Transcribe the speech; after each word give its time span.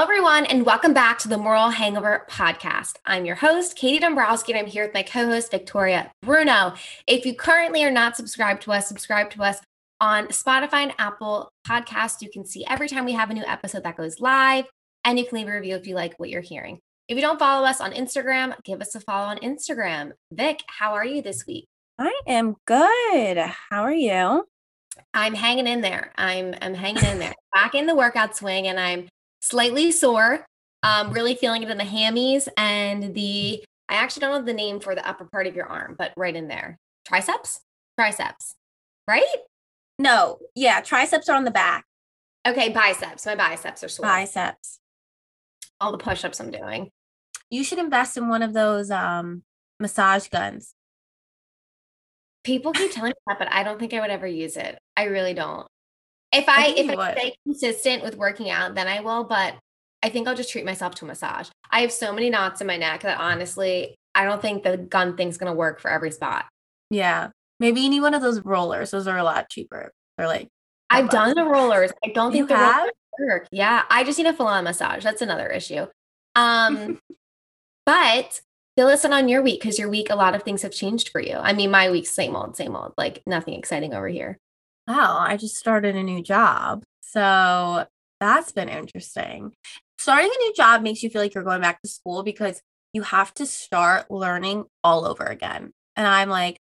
Hello, 0.00 0.10
everyone, 0.10 0.46
and 0.46 0.64
welcome 0.64 0.94
back 0.94 1.18
to 1.18 1.28
the 1.28 1.36
Moral 1.36 1.68
Hangover 1.68 2.24
podcast. 2.30 2.94
I'm 3.04 3.26
your 3.26 3.34
host, 3.34 3.76
Katie 3.76 3.98
Dombrowski, 3.98 4.50
and 4.50 4.58
I'm 4.58 4.66
here 4.66 4.82
with 4.86 4.94
my 4.94 5.02
co 5.02 5.26
host, 5.26 5.50
Victoria 5.50 6.10
Bruno. 6.22 6.72
If 7.06 7.26
you 7.26 7.34
currently 7.34 7.84
are 7.84 7.90
not 7.90 8.16
subscribed 8.16 8.62
to 8.62 8.72
us, 8.72 8.88
subscribe 8.88 9.28
to 9.32 9.42
us 9.42 9.60
on 10.00 10.28
Spotify 10.28 10.84
and 10.84 10.94
Apple 10.98 11.50
Podcasts. 11.68 12.22
You 12.22 12.30
can 12.30 12.46
see 12.46 12.64
every 12.66 12.88
time 12.88 13.04
we 13.04 13.12
have 13.12 13.28
a 13.28 13.34
new 13.34 13.44
episode 13.44 13.82
that 13.82 13.98
goes 13.98 14.20
live, 14.20 14.64
and 15.04 15.18
you 15.18 15.26
can 15.26 15.36
leave 15.36 15.48
a 15.48 15.52
review 15.52 15.76
if 15.76 15.86
you 15.86 15.96
like 15.96 16.14
what 16.16 16.30
you're 16.30 16.40
hearing. 16.40 16.78
If 17.06 17.16
you 17.16 17.20
don't 17.20 17.38
follow 17.38 17.66
us 17.66 17.82
on 17.82 17.92
Instagram, 17.92 18.54
give 18.64 18.80
us 18.80 18.94
a 18.94 19.00
follow 19.00 19.26
on 19.26 19.36
Instagram. 19.40 20.12
Vic, 20.32 20.62
how 20.66 20.94
are 20.94 21.04
you 21.04 21.20
this 21.20 21.46
week? 21.46 21.66
I 21.98 22.18
am 22.26 22.56
good. 22.64 23.36
How 23.36 23.82
are 23.82 23.92
you? 23.92 24.46
I'm 25.12 25.34
hanging 25.34 25.66
in 25.66 25.82
there. 25.82 26.14
I'm 26.16 26.54
I'm 26.62 26.72
hanging 26.72 27.04
in 27.04 27.18
there. 27.18 27.34
Back 27.52 27.74
in 27.74 27.84
the 27.84 27.94
workout 27.94 28.34
swing, 28.34 28.66
and 28.66 28.80
I'm 28.80 29.06
slightly 29.40 29.90
sore. 29.92 30.46
Um, 30.82 31.12
really 31.12 31.34
feeling 31.34 31.62
it 31.62 31.70
in 31.70 31.76
the 31.78 31.84
hammies 31.84 32.48
and 32.56 33.14
the. 33.14 33.62
I 33.88 33.94
actually 33.94 34.20
don't 34.20 34.30
know 34.32 34.46
the 34.46 34.54
name 34.54 34.80
for 34.80 34.94
the 34.94 35.06
upper 35.06 35.24
part 35.24 35.46
of 35.46 35.54
your 35.54 35.66
arm, 35.66 35.94
but 35.98 36.12
right 36.16 36.34
in 36.34 36.48
there, 36.48 36.78
triceps, 37.04 37.60
triceps, 37.98 38.54
right? 39.06 39.26
No, 39.98 40.38
yeah, 40.54 40.80
triceps 40.80 41.28
are 41.28 41.36
on 41.36 41.44
the 41.44 41.50
back. 41.50 41.84
Okay, 42.46 42.70
biceps. 42.70 43.26
My 43.26 43.34
biceps 43.34 43.84
are 43.84 43.88
sore. 43.88 44.06
Biceps. 44.06 44.78
All 45.80 45.92
the 45.92 45.98
push-ups 45.98 46.40
I'm 46.40 46.50
doing. 46.50 46.90
You 47.50 47.64
should 47.64 47.78
invest 47.78 48.16
in 48.16 48.28
one 48.28 48.42
of 48.42 48.54
those 48.54 48.90
um 48.90 49.42
massage 49.78 50.28
guns. 50.28 50.74
People 52.42 52.72
keep 52.72 52.92
telling 52.92 53.10
me 53.10 53.14
that, 53.26 53.38
but 53.38 53.52
I 53.52 53.62
don't 53.62 53.78
think 53.78 53.92
I 53.92 54.00
would 54.00 54.10
ever 54.10 54.26
use 54.26 54.56
it. 54.56 54.78
I 54.96 55.04
really 55.04 55.34
don't. 55.34 55.66
If 56.32 56.48
I, 56.48 56.72
think 56.72 56.90
if 56.92 56.98
I 56.98 57.12
stay 57.12 57.36
consistent 57.44 58.02
with 58.02 58.16
working 58.16 58.50
out, 58.50 58.74
then 58.74 58.86
I 58.86 59.00
will. 59.00 59.24
But 59.24 59.56
I 60.02 60.08
think 60.08 60.28
I'll 60.28 60.36
just 60.36 60.50
treat 60.50 60.64
myself 60.64 60.94
to 60.96 61.04
a 61.04 61.08
massage. 61.08 61.48
I 61.70 61.80
have 61.80 61.92
so 61.92 62.12
many 62.12 62.30
knots 62.30 62.60
in 62.60 62.66
my 62.66 62.76
neck 62.76 63.02
that 63.02 63.18
honestly, 63.20 63.94
I 64.14 64.24
don't 64.24 64.40
think 64.40 64.62
the 64.62 64.76
gun 64.76 65.16
thing's 65.16 65.38
gonna 65.38 65.54
work 65.54 65.80
for 65.80 65.90
every 65.90 66.10
spot. 66.10 66.46
Yeah. 66.90 67.30
Maybe 67.58 67.80
you 67.80 67.90
need 67.90 68.00
one 68.00 68.14
of 68.14 68.22
those 68.22 68.44
rollers. 68.44 68.90
Those 68.90 69.06
are 69.06 69.18
a 69.18 69.24
lot 69.24 69.50
cheaper. 69.50 69.90
They're 70.16 70.26
like 70.26 70.48
I've 70.88 71.04
bucks. 71.06 71.14
done 71.14 71.34
the 71.34 71.44
rollers. 71.44 71.90
I 72.04 72.08
don't 72.08 72.32
You 72.32 72.46
think 72.46 72.48
the 72.48 72.56
have? 72.56 72.90
work. 73.18 73.46
Yeah, 73.52 73.82
I 73.90 74.02
just 74.04 74.18
need 74.18 74.26
a 74.26 74.32
full-on 74.32 74.64
massage. 74.64 75.04
That's 75.04 75.20
another 75.22 75.46
issue. 75.48 75.86
Um, 76.34 76.98
but 77.86 78.40
fill 78.76 78.88
us 78.88 79.04
in 79.04 79.12
on 79.12 79.28
your 79.28 79.42
week 79.42 79.60
because 79.60 79.78
your 79.78 79.88
week, 79.90 80.08
a 80.10 80.16
lot 80.16 80.34
of 80.34 80.42
things 80.42 80.62
have 80.62 80.72
changed 80.72 81.10
for 81.10 81.20
you. 81.20 81.34
I 81.36 81.52
mean, 81.52 81.70
my 81.70 81.90
week's 81.90 82.10
same 82.10 82.34
old, 82.34 82.56
same 82.56 82.74
old. 82.74 82.94
Like 82.96 83.22
nothing 83.26 83.54
exciting 83.54 83.94
over 83.94 84.08
here. 84.08 84.38
Wow, 84.86 85.18
I 85.18 85.36
just 85.36 85.56
started 85.56 85.96
a 85.96 86.02
new 86.02 86.22
job. 86.22 86.82
So 87.02 87.86
that's 88.20 88.52
been 88.52 88.68
interesting. 88.68 89.52
Starting 89.98 90.30
a 90.30 90.42
new 90.42 90.52
job 90.54 90.82
makes 90.82 91.02
you 91.02 91.10
feel 91.10 91.22
like 91.22 91.34
you're 91.34 91.44
going 91.44 91.60
back 91.60 91.80
to 91.82 91.88
school 91.88 92.22
because 92.22 92.60
you 92.92 93.02
have 93.02 93.32
to 93.34 93.46
start 93.46 94.10
learning 94.10 94.64
all 94.82 95.04
over 95.04 95.24
again. 95.24 95.72
And 95.96 96.06
I'm 96.06 96.28
like 96.28 96.58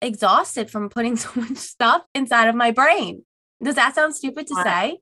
exhausted 0.00 0.70
from 0.70 0.88
putting 0.88 1.16
so 1.16 1.30
much 1.34 1.56
stuff 1.56 2.02
inside 2.14 2.48
of 2.48 2.54
my 2.54 2.70
brain. 2.70 3.24
Does 3.62 3.74
that 3.74 3.94
sound 3.94 4.14
stupid 4.14 4.46
to 4.46 4.54
say? 4.64 4.98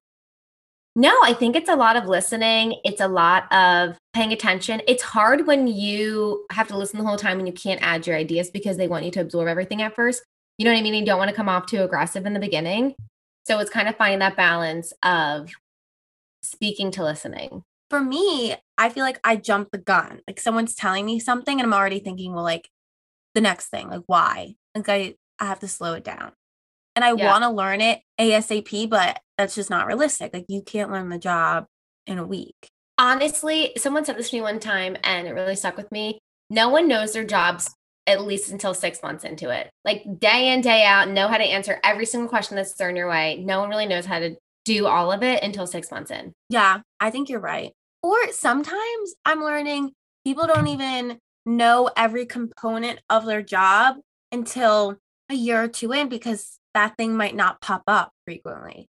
No, 0.96 1.16
I 1.22 1.32
think 1.32 1.54
it's 1.54 1.68
a 1.68 1.76
lot 1.76 1.94
of 1.94 2.06
listening. 2.06 2.74
It's 2.82 3.00
a 3.00 3.06
lot 3.06 3.52
of 3.52 3.96
paying 4.14 4.32
attention. 4.32 4.82
It's 4.88 5.02
hard 5.02 5.46
when 5.46 5.68
you 5.68 6.44
have 6.50 6.66
to 6.68 6.76
listen 6.76 6.98
the 6.98 7.04
whole 7.04 7.16
time 7.16 7.38
and 7.38 7.46
you 7.46 7.54
can't 7.54 7.80
add 7.82 8.04
your 8.04 8.16
ideas 8.16 8.50
because 8.50 8.76
they 8.76 8.88
want 8.88 9.04
you 9.04 9.12
to 9.12 9.20
absorb 9.20 9.46
everything 9.46 9.80
at 9.80 9.94
first. 9.94 10.24
You 10.58 10.64
know 10.64 10.72
what 10.72 10.78
I 10.78 10.82
mean? 10.82 10.94
You 10.94 11.06
don't 11.06 11.18
want 11.18 11.30
to 11.30 11.36
come 11.36 11.48
off 11.48 11.66
too 11.66 11.82
aggressive 11.82 12.26
in 12.26 12.34
the 12.34 12.40
beginning. 12.40 12.94
So 13.46 13.58
it's 13.60 13.70
kind 13.70 13.88
of 13.88 13.96
finding 13.96 14.18
that 14.18 14.36
balance 14.36 14.92
of 15.02 15.50
speaking 16.42 16.90
to 16.92 17.04
listening. 17.04 17.62
For 17.90 18.00
me, 18.00 18.54
I 18.76 18.90
feel 18.90 19.04
like 19.04 19.20
I 19.24 19.36
jump 19.36 19.70
the 19.70 19.78
gun. 19.78 20.20
Like 20.26 20.40
someone's 20.40 20.74
telling 20.74 21.06
me 21.06 21.20
something 21.20 21.58
and 21.58 21.66
I'm 21.66 21.78
already 21.78 22.00
thinking, 22.00 22.34
well, 22.34 22.44
like 22.44 22.68
the 23.34 23.40
next 23.40 23.68
thing, 23.68 23.88
like 23.88 24.02
why? 24.06 24.56
Like 24.74 24.88
I, 24.88 25.14
I 25.38 25.46
have 25.46 25.60
to 25.60 25.68
slow 25.68 25.94
it 25.94 26.04
down. 26.04 26.32
And 26.96 27.04
I 27.04 27.12
Yeah. 27.12 27.28
want 27.28 27.44
to 27.44 27.50
learn 27.50 27.80
it 27.80 28.00
ASAP, 28.20 28.90
but 28.90 29.20
that's 29.38 29.54
just 29.54 29.70
not 29.70 29.86
realistic. 29.86 30.34
Like 30.34 30.46
you 30.48 30.62
can't 30.62 30.90
learn 30.90 31.08
the 31.08 31.18
job 31.18 31.66
in 32.06 32.18
a 32.18 32.26
week. 32.26 32.70
Honestly, 32.98 33.72
someone 33.78 34.04
said 34.04 34.18
this 34.18 34.30
to 34.30 34.36
me 34.36 34.42
one 34.42 34.58
time 34.58 34.96
and 35.04 35.28
it 35.28 35.32
really 35.32 35.54
stuck 35.54 35.76
with 35.76 35.90
me. 35.92 36.18
No 36.50 36.68
one 36.68 36.88
knows 36.88 37.12
their 37.12 37.24
jobs 37.24 37.74
at 38.08 38.24
least 38.24 38.50
until 38.50 38.74
six 38.74 39.02
months 39.02 39.22
into 39.22 39.50
it. 39.50 39.70
Like 39.84 40.02
day 40.18 40.52
in, 40.52 40.62
day 40.62 40.82
out, 40.84 41.10
know 41.10 41.28
how 41.28 41.36
to 41.36 41.44
answer 41.44 41.78
every 41.84 42.06
single 42.06 42.28
question 42.28 42.56
that's 42.56 42.72
thrown 42.72 42.96
your 42.96 43.08
way. 43.08 43.36
No 43.44 43.60
one 43.60 43.68
really 43.68 43.86
knows 43.86 44.06
how 44.06 44.18
to 44.18 44.34
do 44.64 44.86
all 44.86 45.12
of 45.12 45.22
it 45.22 45.42
until 45.42 45.66
six 45.66 45.90
months 45.90 46.10
in. 46.10 46.32
Yeah, 46.48 46.80
I 46.98 47.10
think 47.10 47.28
you're 47.28 47.38
right. 47.38 47.72
Or 48.02 48.16
sometimes 48.32 49.14
I'm 49.24 49.42
learning 49.42 49.92
people 50.24 50.46
don't 50.46 50.68
even 50.68 51.18
know 51.44 51.90
every 51.96 52.26
component 52.26 53.00
of 53.10 53.26
their 53.26 53.42
job 53.42 53.96
until 54.32 54.96
a 55.30 55.34
year 55.34 55.62
or 55.62 55.68
two 55.68 55.92
in 55.92 56.08
because 56.08 56.58
that 56.74 56.96
thing 56.96 57.16
might 57.16 57.36
not 57.36 57.60
pop 57.60 57.82
up 57.86 58.10
frequently. 58.24 58.88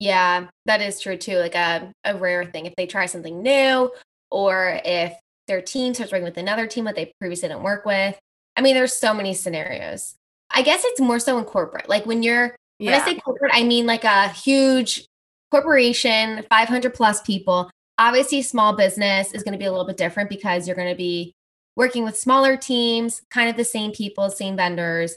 Yeah, 0.00 0.48
that 0.66 0.80
is 0.80 1.00
true 1.00 1.16
too. 1.16 1.38
Like 1.38 1.54
a, 1.54 1.92
a 2.04 2.16
rare 2.16 2.44
thing. 2.44 2.66
If 2.66 2.74
they 2.76 2.86
try 2.86 3.06
something 3.06 3.42
new 3.42 3.92
or 4.30 4.80
if 4.84 5.14
their 5.46 5.62
team 5.62 5.94
starts 5.94 6.12
working 6.12 6.24
with 6.24 6.36
another 6.36 6.66
team 6.66 6.84
that 6.84 6.96
they 6.96 7.12
previously 7.20 7.48
didn't 7.48 7.62
work 7.62 7.84
with. 7.84 8.18
I 8.56 8.62
mean, 8.62 8.74
there's 8.74 8.94
so 8.94 9.12
many 9.12 9.34
scenarios. 9.34 10.14
I 10.50 10.62
guess 10.62 10.82
it's 10.84 11.00
more 11.00 11.18
so 11.18 11.38
in 11.38 11.44
corporate. 11.44 11.88
Like 11.88 12.06
when 12.06 12.22
you're 12.22 12.56
When 12.78 12.94
I 12.94 13.04
say 13.04 13.16
corporate, 13.16 13.52
I 13.54 13.64
mean 13.64 13.86
like 13.86 14.04
a 14.04 14.28
huge 14.28 15.06
corporation, 15.50 16.44
500 16.48 16.94
plus 16.94 17.22
people. 17.22 17.70
Obviously, 17.98 18.42
small 18.42 18.74
business 18.74 19.32
is 19.32 19.42
going 19.42 19.52
to 19.52 19.58
be 19.58 19.64
a 19.64 19.70
little 19.70 19.86
bit 19.86 19.96
different 19.96 20.28
because 20.28 20.66
you're 20.66 20.76
going 20.76 20.90
to 20.90 20.96
be 20.96 21.32
working 21.76 22.04
with 22.04 22.16
smaller 22.18 22.56
teams, 22.56 23.22
kind 23.30 23.48
of 23.48 23.56
the 23.56 23.64
same 23.64 23.92
people, 23.92 24.28
same 24.30 24.56
vendors. 24.56 25.16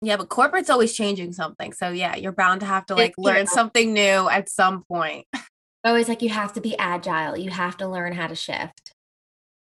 Yeah, 0.00 0.16
but 0.16 0.28
corporate's 0.28 0.70
always 0.70 0.94
changing 0.94 1.32
something. 1.32 1.72
So 1.72 1.90
yeah, 1.90 2.16
you're 2.16 2.32
bound 2.32 2.60
to 2.60 2.66
have 2.66 2.86
to 2.86 2.94
It's 2.94 2.98
like 2.98 3.14
learn 3.18 3.46
true. 3.46 3.54
something 3.54 3.92
new 3.92 4.28
at 4.28 4.48
some 4.48 4.84
point. 4.84 5.26
Always 5.84 6.08
like 6.08 6.22
you 6.22 6.28
have 6.28 6.52
to 6.54 6.60
be 6.60 6.76
agile, 6.76 7.36
you 7.36 7.50
have 7.50 7.76
to 7.78 7.88
learn 7.88 8.12
how 8.12 8.26
to 8.26 8.34
shift. 8.34 8.92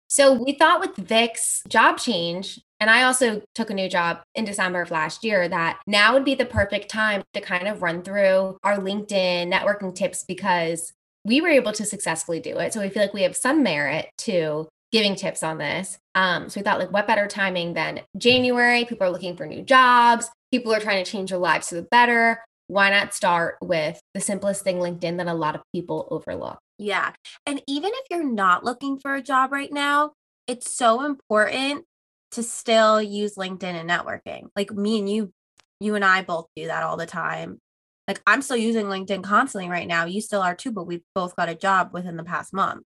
So 0.08 0.34
we 0.34 0.54
thought 0.54 0.82
with 0.82 0.96
Vic's 0.96 1.64
job 1.70 1.98
change, 1.98 2.60
and 2.82 2.90
I 2.90 3.04
also 3.04 3.44
took 3.54 3.70
a 3.70 3.76
new 3.76 3.88
job 3.88 4.22
in 4.34 4.44
December 4.44 4.82
of 4.82 4.90
last 4.90 5.24
year, 5.24 5.48
that 5.48 5.80
now 5.86 6.14
would 6.14 6.26
be 6.26 6.34
the 6.34 6.46
perfect 6.46 6.90
time 6.90 7.22
to 7.36 7.40
kind 7.40 7.68
of 7.68 7.84
run 7.84 8.02
through 8.02 8.58
our 8.64 8.80
LinkedIn 8.80 9.54
networking 9.54 9.94
tips 9.94 10.26
because 10.28 10.92
we 11.24 11.42
were 11.42 11.48
able 11.48 11.74
to 11.74 11.86
successfully 11.86 12.40
do 12.40 12.58
it. 12.58 12.74
So 12.74 12.82
we 12.82 12.90
feel 12.90 13.04
like 13.04 13.14
we 13.14 13.22
have 13.22 13.38
some 13.38 13.62
merit 13.62 14.10
to 14.20 14.68
giving 14.92 15.16
tips 15.16 15.44
on 15.44 15.60
this. 15.60 16.00
Um, 16.16 16.50
so 16.50 16.60
we 16.60 16.64
thought, 16.64 16.80
like, 16.80 16.92
what 16.92 17.06
better 17.06 17.28
timing 17.28 17.76
than 17.76 18.02
January? 18.18 18.84
People 18.86 19.06
are 19.06 19.12
looking 19.12 19.38
for 19.38 19.46
new 19.46 19.62
jobs, 19.62 20.28
people 20.52 20.74
are 20.74 20.80
trying 20.80 21.06
to 21.06 21.10
change 21.10 21.30
their 21.30 21.40
lives 21.40 21.70
for 21.70 21.76
the 21.76 21.84
better. 21.84 22.44
Why 22.66 22.90
not 22.90 23.14
start 23.14 23.58
with 23.62 24.00
the 24.16 24.22
simplest 24.22 24.64
thing, 24.64 24.78
LinkedIn, 24.78 25.18
that 25.18 25.28
a 25.28 25.36
lot 25.36 25.56
of 25.56 25.62
people 25.72 26.08
overlook? 26.10 26.58
Yeah. 26.80 27.14
And 27.46 27.62
even 27.68 27.92
if 27.94 28.06
you're 28.10 28.24
not 28.24 28.66
looking 28.66 28.98
for 28.98 29.14
a 29.14 29.22
job 29.22 29.52
right 29.52 29.72
now, 29.72 30.14
it's 30.48 30.76
so 30.76 31.06
important 31.06 31.86
to 32.32 32.44
still 32.44 33.02
use 33.02 33.36
LinkedIn 33.36 33.64
and 33.64 33.90
networking. 33.90 34.48
Like 34.56 34.72
me 34.72 35.00
and 35.00 35.10
you, 35.10 35.32
you 35.80 35.96
and 35.96 36.06
I 36.06 36.22
both 36.22 36.48
do 36.56 36.68
that 36.68 36.84
all 36.84 36.98
the 36.98 37.06
time. 37.06 37.60
Like 38.08 38.22
I'm 38.26 38.42
still 38.42 38.58
using 38.58 38.86
LinkedIn 38.88 39.24
constantly 39.24 39.70
right 39.70 39.88
now. 39.88 40.06
You 40.06 40.22
still 40.22 40.42
are 40.42 40.56
too, 40.56 40.72
but 40.72 40.86
we've 40.88 41.04
both 41.14 41.36
got 41.36 41.50
a 41.50 41.56
job 41.56 41.92
within 41.94 42.18
the 42.18 42.24
past 42.24 42.54
month. 42.54 42.84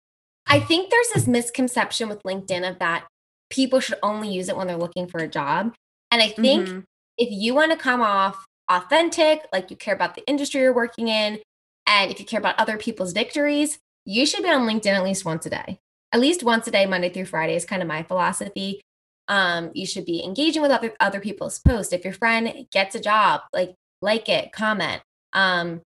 I 0.47 0.59
think 0.59 0.89
there's 0.89 1.09
this 1.13 1.27
misconception 1.27 2.09
with 2.09 2.23
LinkedIn 2.23 2.69
of 2.69 2.79
that 2.79 3.07
people 3.49 3.79
should 3.79 3.99
only 4.01 4.29
use 4.33 4.49
it 4.49 4.57
when 4.57 4.67
they're 4.67 4.77
looking 4.77 5.07
for 5.07 5.19
a 5.19 5.27
job. 5.27 5.73
And 6.11 6.21
I 6.21 6.29
think 6.29 6.67
Mhm. 6.67 6.83
if 7.17 7.29
you 7.31 7.53
want 7.53 7.71
to 7.71 7.77
come 7.77 8.01
off 8.01 8.45
authentic, 8.69 9.45
like 9.53 9.69
you 9.69 9.77
care 9.77 9.93
about 9.93 10.15
the 10.15 10.25
industry 10.27 10.61
you're 10.61 10.73
working 10.73 11.07
in, 11.07 11.39
and 11.85 12.11
if 12.11 12.19
you 12.19 12.25
care 12.25 12.39
about 12.39 12.59
other 12.59 12.77
people's 12.77 13.11
victories, 13.11 13.79
you 14.05 14.25
should 14.25 14.43
be 14.43 14.49
on 14.49 14.67
LinkedIn 14.67 14.93
at 14.93 15.03
least 15.03 15.25
once 15.25 15.45
a 15.45 15.49
day. 15.49 15.79
At 16.13 16.19
least 16.19 16.43
once 16.43 16.67
a 16.67 16.71
day, 16.71 16.85
Monday 16.85 17.09
through 17.09 17.25
Friday 17.25 17.55
is 17.55 17.65
kind 17.65 17.81
of 17.81 17.87
my 17.87 18.03
philosophy. 18.03 18.81
Um, 19.27 19.71
you 19.73 19.85
should 19.85 20.05
be 20.05 20.23
engaging 20.23 20.61
with 20.61 20.71
other 20.71 20.93
other 20.99 21.19
people's 21.19 21.59
posts. 21.59 21.93
If 21.93 22.03
your 22.03 22.13
friend 22.13 22.65
gets 22.71 22.95
a 22.95 22.99
job, 22.99 23.41
like 23.53 23.75
like 24.01 24.29
it, 24.29 24.51
comment. 24.51 25.01
Um, 25.33 25.81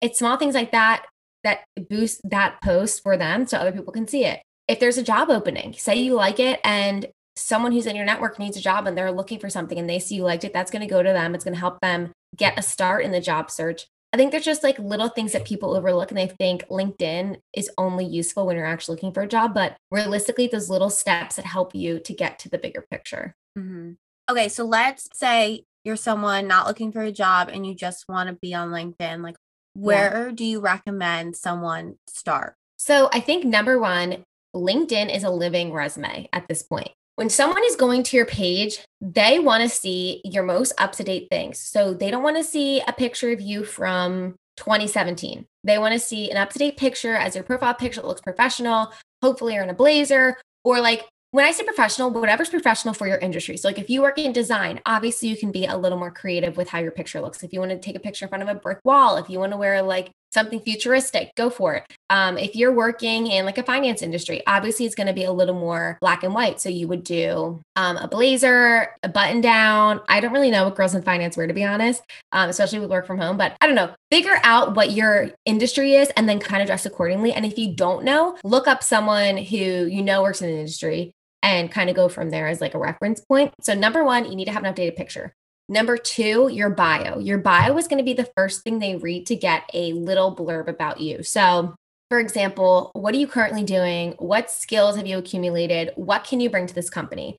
it's 0.00 0.18
small 0.18 0.36
things 0.36 0.54
like 0.54 0.72
that 0.72 1.06
that 1.44 1.60
boost 1.88 2.20
that 2.28 2.60
post 2.62 3.02
for 3.02 3.16
them 3.16 3.46
so 3.46 3.58
other 3.58 3.72
people 3.72 3.92
can 3.92 4.08
see 4.08 4.24
it. 4.24 4.42
If 4.66 4.80
there's 4.80 4.98
a 4.98 5.02
job 5.02 5.30
opening, 5.30 5.74
say 5.74 5.96
you 5.96 6.14
like 6.14 6.40
it 6.40 6.58
and 6.64 7.06
someone 7.36 7.72
who's 7.72 7.86
in 7.86 7.96
your 7.96 8.04
network 8.04 8.38
needs 8.38 8.56
a 8.56 8.60
job 8.60 8.86
and 8.86 8.96
they're 8.96 9.12
looking 9.12 9.38
for 9.38 9.50
something 9.50 9.78
and 9.78 9.88
they 9.88 9.98
see 9.98 10.16
you 10.16 10.22
liked 10.22 10.44
it, 10.44 10.52
that's 10.52 10.70
going 10.70 10.80
to 10.86 10.92
go 10.92 11.02
to 11.02 11.12
them. 11.12 11.34
It's 11.34 11.44
going 11.44 11.54
to 11.54 11.60
help 11.60 11.80
them 11.80 12.12
get 12.34 12.58
a 12.58 12.62
start 12.62 13.04
in 13.04 13.12
the 13.12 13.20
job 13.20 13.50
search. 13.50 13.86
I 14.14 14.16
think 14.16 14.30
there's 14.30 14.44
just 14.44 14.62
like 14.62 14.78
little 14.78 15.08
things 15.08 15.32
that 15.32 15.44
people 15.44 15.74
overlook 15.74 16.12
and 16.12 16.16
they 16.16 16.28
think 16.28 16.64
LinkedIn 16.68 17.38
is 17.52 17.68
only 17.76 18.04
useful 18.04 18.46
when 18.46 18.54
you're 18.54 18.64
actually 18.64 18.94
looking 18.94 19.12
for 19.12 19.24
a 19.24 19.26
job. 19.26 19.54
But 19.54 19.76
realistically, 19.90 20.46
those 20.46 20.70
little 20.70 20.88
steps 20.88 21.34
that 21.34 21.44
help 21.44 21.74
you 21.74 21.98
to 21.98 22.14
get 22.14 22.38
to 22.38 22.48
the 22.48 22.56
bigger 22.56 22.86
picture. 22.88 23.34
Mhm. 23.58 23.96
Okay, 24.30 24.48
so 24.48 24.64
let's 24.64 25.08
say 25.14 25.64
you're 25.82 25.96
someone 25.96 26.46
not 26.46 26.68
looking 26.68 26.92
for 26.92 27.02
a 27.02 27.10
job 27.10 27.50
and 27.52 27.66
you 27.66 27.74
just 27.74 28.04
want 28.08 28.28
to 28.28 28.36
be 28.36 28.54
on 28.54 28.70
LinkedIn. 28.70 29.20
Like, 29.20 29.34
where 29.72 30.30
do 30.30 30.44
you 30.44 30.60
recommend 30.60 31.34
someone 31.34 31.96
start? 32.06 32.54
So 32.76 33.10
I 33.12 33.18
think 33.18 33.44
number 33.44 33.80
one, 33.80 34.24
LinkedIn 34.54 35.12
is 35.12 35.24
a 35.24 35.30
living 35.30 35.72
resume 35.72 36.28
at 36.32 36.46
this 36.46 36.62
point. 36.62 36.92
When 37.16 37.30
someone 37.30 37.62
is 37.64 37.76
going 37.76 38.02
to 38.04 38.16
your 38.16 38.26
page, 38.26 38.80
they 39.00 39.38
want 39.38 39.62
to 39.62 39.68
see 39.68 40.20
your 40.24 40.42
most 40.42 40.72
up 40.78 40.92
to 40.92 41.04
date 41.04 41.28
things. 41.30 41.58
So 41.58 41.94
they 41.94 42.10
don't 42.10 42.24
want 42.24 42.36
to 42.36 42.44
see 42.44 42.82
a 42.88 42.92
picture 42.92 43.30
of 43.30 43.40
you 43.40 43.64
from 43.64 44.34
2017. 44.56 45.46
They 45.62 45.78
want 45.78 45.92
to 45.92 46.00
see 46.00 46.30
an 46.30 46.36
up 46.36 46.50
to 46.50 46.58
date 46.58 46.76
picture 46.76 47.14
as 47.14 47.34
your 47.34 47.44
profile 47.44 47.74
picture 47.74 48.00
that 48.00 48.06
looks 48.08 48.20
professional. 48.20 48.92
Hopefully, 49.22 49.54
you're 49.54 49.62
in 49.62 49.70
a 49.70 49.74
blazer 49.74 50.36
or 50.64 50.80
like 50.80 51.04
when 51.30 51.44
I 51.44 51.50
say 51.50 51.64
professional, 51.64 52.10
whatever's 52.10 52.48
professional 52.48 52.94
for 52.94 53.08
your 53.08 53.18
industry. 53.18 53.56
So, 53.56 53.68
like 53.68 53.78
if 53.78 53.90
you 53.90 54.02
work 54.02 54.18
in 54.18 54.32
design, 54.32 54.80
obviously 54.86 55.28
you 55.28 55.36
can 55.36 55.50
be 55.50 55.66
a 55.66 55.76
little 55.76 55.98
more 55.98 56.10
creative 56.10 56.56
with 56.56 56.68
how 56.68 56.78
your 56.78 56.92
picture 56.92 57.20
looks. 57.20 57.42
If 57.42 57.52
you 57.52 57.60
want 57.60 57.72
to 57.72 57.78
take 57.78 57.96
a 57.96 58.00
picture 58.00 58.24
in 58.24 58.28
front 58.28 58.42
of 58.42 58.48
a 58.48 58.54
brick 58.54 58.78
wall, 58.84 59.16
if 59.16 59.28
you 59.28 59.38
want 59.38 59.52
to 59.52 59.58
wear 59.58 59.82
like 59.82 60.10
something 60.34 60.60
futuristic, 60.60 61.34
go 61.36 61.48
for 61.48 61.76
it. 61.76 61.84
Um, 62.10 62.36
if 62.36 62.54
you're 62.54 62.72
working 62.72 63.28
in 63.28 63.46
like 63.46 63.56
a 63.56 63.62
finance 63.62 64.02
industry, 64.02 64.42
obviously 64.46 64.84
it's 64.84 64.94
going 64.94 65.06
to 65.06 65.12
be 65.12 65.24
a 65.24 65.32
little 65.32 65.54
more 65.54 65.96
black 66.00 66.24
and 66.24 66.34
white. 66.34 66.60
So 66.60 66.68
you 66.68 66.88
would 66.88 67.04
do 67.04 67.62
um, 67.76 67.96
a 67.96 68.08
blazer, 68.08 68.88
a 69.02 69.08
button 69.08 69.40
down. 69.40 70.00
I 70.08 70.20
don't 70.20 70.32
really 70.32 70.50
know 70.50 70.64
what 70.64 70.74
girls 70.74 70.94
in 70.94 71.02
finance 71.02 71.36
wear, 71.36 71.46
to 71.46 71.54
be 71.54 71.64
honest, 71.64 72.02
um, 72.32 72.50
especially 72.50 72.80
with 72.80 72.90
work 72.90 73.06
from 73.06 73.18
home. 73.18 73.36
But 73.36 73.56
I 73.60 73.66
don't 73.66 73.76
know. 73.76 73.94
Figure 74.10 74.38
out 74.42 74.76
what 74.76 74.90
your 74.90 75.30
industry 75.44 75.94
is 75.94 76.10
and 76.16 76.28
then 76.28 76.40
kind 76.40 76.60
of 76.60 76.66
dress 76.66 76.84
accordingly. 76.84 77.32
And 77.32 77.46
if 77.46 77.56
you 77.56 77.74
don't 77.74 78.04
know, 78.04 78.36
look 78.44 78.68
up 78.68 78.82
someone 78.82 79.36
who 79.36 79.56
you 79.56 80.02
know 80.02 80.22
works 80.22 80.42
in 80.42 80.48
the 80.48 80.58
industry 80.58 81.12
and 81.42 81.70
kind 81.70 81.90
of 81.90 81.94
go 81.94 82.08
from 82.08 82.30
there 82.30 82.48
as 82.48 82.60
like 82.60 82.74
a 82.74 82.78
reference 82.78 83.20
point. 83.20 83.52
So, 83.60 83.74
number 83.74 84.02
one, 84.02 84.24
you 84.24 84.34
need 84.34 84.46
to 84.46 84.52
have 84.52 84.64
an 84.64 84.74
updated 84.74 84.96
picture. 84.96 85.34
Number 85.68 85.96
two, 85.96 86.48
your 86.52 86.70
bio. 86.70 87.18
Your 87.18 87.38
bio 87.38 87.76
is 87.78 87.88
going 87.88 87.98
to 87.98 88.04
be 88.04 88.12
the 88.12 88.30
first 88.36 88.62
thing 88.62 88.78
they 88.78 88.96
read 88.96 89.26
to 89.26 89.36
get 89.36 89.68
a 89.72 89.92
little 89.94 90.34
blurb 90.34 90.68
about 90.68 91.00
you. 91.00 91.22
So, 91.22 91.74
for 92.10 92.20
example, 92.20 92.90
what 92.94 93.14
are 93.14 93.18
you 93.18 93.26
currently 93.26 93.64
doing? 93.64 94.14
What 94.18 94.50
skills 94.50 94.96
have 94.96 95.06
you 95.06 95.18
accumulated? 95.18 95.92
What 95.96 96.24
can 96.24 96.40
you 96.40 96.50
bring 96.50 96.66
to 96.66 96.74
this 96.74 96.90
company? 96.90 97.36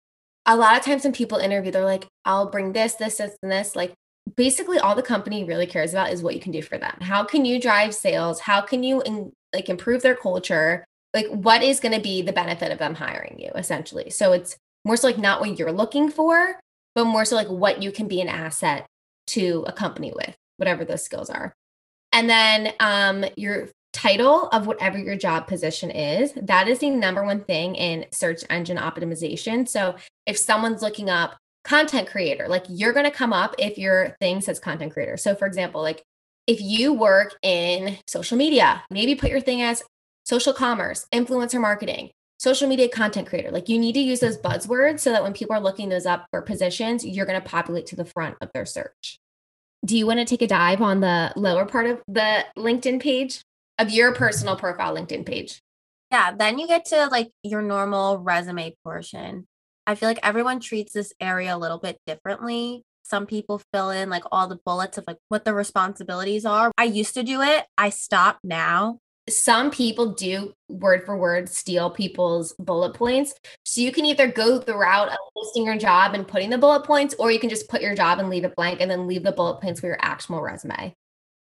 A 0.48 0.56
lot 0.56 0.78
of 0.78 0.84
times 0.84 1.04
when 1.04 1.14
people 1.14 1.38
interview, 1.38 1.72
they're 1.72 1.86
like, 1.86 2.08
I'll 2.26 2.50
bring 2.50 2.74
this, 2.74 2.96
this, 2.96 3.18
this, 3.18 3.38
and 3.44 3.52
this. 3.52 3.76
Like, 3.76 3.94
basically, 4.36 4.80
all 4.80 4.96
the 4.96 5.04
company 5.04 5.44
really 5.44 5.68
cares 5.68 5.94
about 5.94 6.12
is 6.12 6.24
what 6.24 6.34
you 6.34 6.42
can 6.42 6.52
do 6.52 6.62
for 6.62 6.78
them. 6.78 6.98
How 7.02 7.24
can 7.24 7.46
you 7.46 7.62
drive 7.62 7.94
sales? 7.94 8.40
How 8.40 8.62
can 8.62 8.82
you 8.84 9.02
in, 9.04 9.32
like 9.54 9.70
improve 9.70 10.02
their 10.02 10.16
culture? 10.16 10.84
like 11.16 11.28
what 11.28 11.64
is 11.64 11.80
going 11.80 11.96
to 11.96 12.02
be 12.02 12.22
the 12.22 12.34
benefit 12.34 12.72
of 12.72 12.78
them 12.78 12.94
hiring 12.94 13.40
you 13.40 13.50
essentially 13.56 14.12
so 14.12 14.34
it's 14.34 14.58
more 14.84 14.98
so 14.98 15.08
like 15.08 15.18
not 15.18 15.40
what 15.40 15.58
you're 15.58 15.72
looking 15.72 16.12
for 16.12 16.60
but 16.96 17.06
more 17.06 17.26
so 17.26 17.36
like 17.36 17.50
what 17.50 17.84
you 17.84 17.92
can 17.92 18.08
be 18.08 18.22
an 18.22 18.30
asset 18.30 18.88
to 19.28 19.64
a 19.68 19.72
company 19.72 20.12
with 20.16 20.36
whatever 20.58 20.86
those 20.86 21.04
skills 21.04 21.30
are. 21.30 21.54
And 22.12 22.30
then 22.30 22.74
um, 22.80 23.26
your 23.36 23.70
title 23.92 24.48
of 24.50 24.68
whatever 24.68 24.98
your 24.98 25.16
job 25.16 25.48
position 25.48 25.90
is 25.90 26.34
that 26.34 26.68
is 26.68 26.80
the 26.80 26.90
number 26.90 27.24
one 27.24 27.42
thing 27.44 27.76
in 27.76 28.06
search 28.12 28.44
engine 28.50 28.78
optimization. 28.78 29.68
So 29.68 29.96
if 30.26 30.38
someone's 30.38 30.82
looking 30.82 31.10
up 31.10 31.38
content 31.64 32.08
creator 32.08 32.48
like 32.48 32.64
you're 32.70 32.94
going 32.94 33.06
to 33.06 33.12
come 33.12 33.34
up 33.34 33.56
if 33.58 33.78
your 33.78 34.16
thing 34.20 34.42
says 34.42 34.60
content 34.60 34.94
creator. 34.94 35.18
So 35.18 35.34
for 35.34 35.48
example 35.48 35.82
like 35.82 36.04
if 36.46 36.62
you 36.62 36.94
work 36.94 37.36
in 37.42 37.98
social 38.06 38.38
media 38.38 38.84
maybe 38.90 39.16
put 39.16 39.32
your 39.32 39.42
thing 39.42 39.62
as 39.62 39.82
social 40.26 40.54
commerce, 40.54 41.08
influencer 41.14 41.62
marketing, 41.62 42.12
social 42.38 42.68
media 42.68 42.90
content 42.90 43.28
creator. 43.28 43.52
Like 43.52 43.70
you 43.70 43.80
need 43.80 43.94
to 43.94 44.00
use 44.00 44.20
those 44.20 44.38
buzzwords 44.38 45.00
so 45.00 45.12
that 45.12 45.24
when 45.24 45.34
people 45.34 45.56
are 45.56 45.62
looking 45.62 45.90
those 45.90 46.06
up 46.06 46.28
for 46.32 46.42
positions, 46.42 47.06
you're 47.06 47.26
going 47.26 47.42
to 47.42 47.48
populate 47.48 47.86
to 47.88 47.96
the 47.96 48.06
front 48.06 48.36
of 48.42 48.50
their 48.54 48.66
search. 48.66 49.20
Do 49.86 49.98
you 49.98 50.08
want 50.08 50.20
to 50.20 50.26
take 50.26 50.42
a 50.42 50.48
dive 50.48 50.82
on 50.82 51.00
the 51.00 51.32
lower 51.36 51.66
part 51.66 51.86
of 51.86 52.02
the 52.08 52.46
LinkedIn 52.58 53.02
page 53.02 53.44
of 53.78 53.92
your 53.92 54.14
personal 54.14 54.56
profile 54.56 54.96
LinkedIn 54.96 55.26
page? 55.26 55.62
Yeah, 56.12 56.32
then 56.36 56.60
you 56.60 56.68
get 56.68 56.86
to 56.86 57.08
like 57.08 57.32
your 57.44 57.62
normal 57.62 58.20
resume 58.20 58.76
portion. 58.84 59.48
I 59.88 59.96
feel 59.96 60.10
like 60.10 60.20
everyone 60.24 60.60
treats 60.60 60.94
this 60.94 61.14
area 61.20 61.56
a 61.56 61.58
little 61.58 61.78
bit 61.78 62.00
differently. 62.08 62.84
Some 63.04 63.28
people 63.28 63.62
fill 63.72 63.92
in 63.92 64.10
like 64.10 64.24
all 64.32 64.48
the 64.48 64.60
bullets 64.66 64.98
of 64.98 65.04
like 65.06 65.18
what 65.30 65.46
the 65.46 65.54
responsibilities 65.54 66.46
are. 66.46 66.72
I 66.78 66.86
used 66.86 67.14
to 67.14 67.24
do 67.24 67.42
it. 67.42 67.66
I 67.78 67.90
stopped 67.90 68.40
now 68.44 69.00
some 69.28 69.72
people 69.72 70.14
do 70.14 70.54
word 70.70 71.04
for 71.06 71.18
word 71.18 71.50
steal 71.50 71.90
people's 71.90 72.54
bullet 72.60 72.94
points. 72.94 73.34
So 73.64 73.82
you 73.82 73.92
can 73.92 74.06
either 74.06 74.28
go 74.28 74.60
the 74.60 74.76
route 74.76 75.10
of 75.10 75.18
listing 75.36 75.66
your 75.66 75.78
job 75.78 76.14
and 76.14 76.28
putting 76.28 76.50
the 76.50 76.58
bullet 76.58 76.86
points, 76.86 77.16
or 77.18 77.32
you 77.32 77.40
can 77.40 77.50
just 77.50 77.70
put 77.70 77.82
your 77.82 77.96
job 77.96 78.20
and 78.20 78.30
leave 78.30 78.44
it 78.44 78.56
blank 78.56 78.82
and 78.82 78.90
then 78.90 79.08
leave 79.08 79.24
the 79.24 79.32
bullet 79.32 79.62
points 79.62 79.80
for 79.80 79.88
your 79.88 79.98
actual 80.00 80.42
resume. 80.42 80.94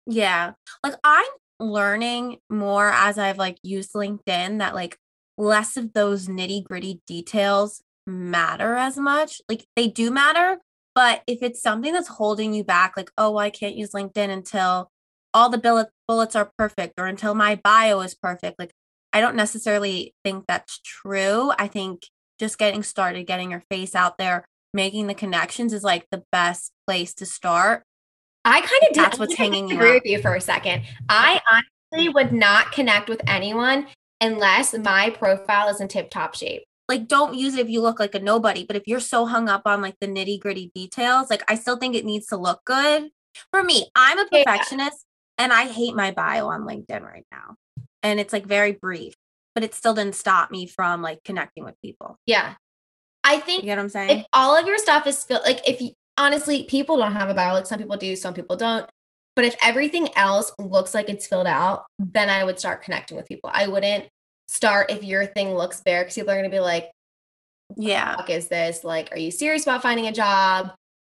Yeah. 0.06 0.53
Like 0.83 0.95
I'm 1.03 1.25
learning 1.59 2.38
more 2.50 2.89
as 2.89 3.18
I've 3.18 3.38
like 3.38 3.57
used 3.63 3.94
LinkedIn 3.94 4.59
that 4.59 4.75
like 4.75 4.97
less 5.38 5.77
of 5.77 5.94
those 5.94 6.27
nitty 6.27 6.63
gritty 6.63 7.01
details 7.07 7.81
matter 8.06 8.75
as 8.75 8.97
much. 8.97 9.41
Like 9.50 9.65
they 9.75 9.88
do 9.88 10.12
matter, 10.12 10.59
but 10.95 11.24
if 11.27 11.41
it's 11.41 11.62
something 11.62 11.94
that's 11.94 12.07
holding 12.07 12.53
you 12.53 12.63
back, 12.63 12.94
like, 12.95 13.12
oh, 13.18 13.38
I 13.38 13.50
can't 13.50 13.75
use 13.75 13.91
LinkedIn 13.91 14.30
until 14.30 14.89
all 15.33 15.50
the 15.50 15.57
bullet, 15.57 15.89
bullets 16.07 16.35
are 16.35 16.51
perfect 16.57 16.94
or 17.00 17.06
until 17.06 17.33
my 17.35 17.56
bio 17.56 18.01
is 18.01 18.15
perfect. 18.15 18.59
Like, 18.59 18.71
I 19.12 19.21
don't 19.21 19.35
necessarily 19.35 20.13
think 20.24 20.45
that's 20.47 20.80
true. 20.80 21.51
I 21.57 21.68
think 21.68 22.07
just 22.39 22.57
getting 22.57 22.83
started, 22.83 23.27
getting 23.27 23.51
your 23.51 23.63
face 23.69 23.95
out 23.95 24.18
there, 24.18 24.45
making 24.74 25.07
the 25.07 25.13
connections 25.13 25.74
is 25.74 25.83
like 25.83 26.07
the 26.12 26.24
best 26.31 26.71
place 26.88 27.13
to 27.15 27.25
start. 27.25 27.83
I 28.45 28.59
kind 28.59 28.81
of 28.89 28.95
that's 28.95 29.19
what's 29.19 29.35
hanging 29.35 29.69
you. 29.69 29.77
With 29.77 30.06
you 30.06 30.21
for 30.21 30.35
a 30.35 30.41
second. 30.41 30.83
I 31.07 31.39
honestly 31.50 32.09
would 32.09 32.33
not 32.33 32.71
connect 32.71 33.07
with 33.07 33.21
anyone 33.27 33.88
unless 34.19 34.74
my 34.74 35.12
profile 35.12 35.69
is 35.69 35.80
in 35.80 35.88
tip 35.88 36.09
top 36.09 36.35
shape. 36.35 36.63
Like, 36.89 37.07
don't 37.07 37.35
use 37.35 37.56
it 37.56 37.62
if 37.62 37.69
you 37.69 37.81
look 37.81 38.00
like 38.00 38.13
a 38.15 38.19
nobody. 38.19 38.65
But 38.65 38.75
if 38.75 38.83
you're 38.88 39.00
so 39.00 39.25
hung 39.25 39.47
up 39.47 39.62
on 39.65 39.81
like 39.81 39.95
the 40.01 40.07
nitty 40.07 40.39
gritty 40.39 40.71
details, 40.75 41.30
like 41.30 41.44
I 41.47 41.56
still 41.56 41.77
think 41.77 41.95
it 41.95 42.03
needs 42.03 42.27
to 42.27 42.38
look 42.38 42.62
good. 42.65 43.09
For 43.51 43.63
me, 43.63 43.88
I'm 43.95 44.19
a 44.19 44.25
perfectionist. 44.25 45.06
And 45.38 45.51
I 45.51 45.68
hate 45.68 45.95
my 45.95 46.12
bio 46.12 46.47
on 46.47 46.62
LinkedIn 46.62 47.01
right 47.01 47.25
now. 47.31 47.56
And 48.01 48.19
it's 48.19 48.33
like 48.33 48.45
very 48.45 48.74
brief, 48.74 49.15
but 49.56 49.63
it 49.63 49.74
still 49.74 49.94
didn't 49.94 50.15
stop 50.15 50.51
me 50.51 50.68
from 50.68 51.01
like 51.01 51.24
connecting 51.24 51.63
with 51.63 51.75
people. 51.81 52.18
Yeah. 52.25 52.56
I 53.24 53.39
think 53.39 53.63
you 53.63 53.68
get 53.68 53.77
what 53.77 53.83
I'm 53.83 53.89
saying? 53.89 54.19
If 54.19 54.25
all 54.33 54.57
of 54.57 54.68
your 54.68 54.77
stuff 54.77 55.07
is 55.07 55.24
filled, 55.24 55.44
like 55.45 55.68
if 55.68 55.81
you 55.81 55.91
honestly, 56.18 56.63
people 56.63 56.97
don't 56.97 57.13
have 57.13 57.30
a 57.30 57.33
bio, 57.33 57.53
like 57.53 57.65
some 57.65 57.80
people 57.80 57.97
do, 57.97 58.15
some 58.15 58.33
people 58.33 58.56
don't. 58.56 58.90
But 59.35 59.45
if 59.45 59.56
everything 59.63 60.09
else 60.16 60.52
looks 60.59 60.94
like 60.94 61.09
it's 61.09 61.25
filled 61.25 61.47
out, 61.47 61.85
then 61.97 62.30
I 62.30 62.44
would 62.44 62.59
start 62.59 62.83
connecting 62.83 63.18
with 63.18 63.28
people. 63.28 63.49
I 63.52 63.68
wouldn't 63.68 64.06
start 64.47 64.92
if 64.92 65.04
your 65.04 65.25
thing 65.25 65.56
looks 65.56 65.81
bare 65.81 66.04
because 66.04 66.16
people 66.16 66.31
are 66.31 66.35
going 66.35 66.49
to 66.49 66.56
be 66.56 66.59
like, 66.59 66.92
yeah, 67.75 68.23
is 68.28 68.49
this? 68.49 68.83
Like, 68.83 69.09
are 69.11 69.18
you 69.18 69.31
serious 69.31 69.63
about 69.63 69.81
finding 69.81 70.06
a 70.06 70.11
job? 70.11 70.71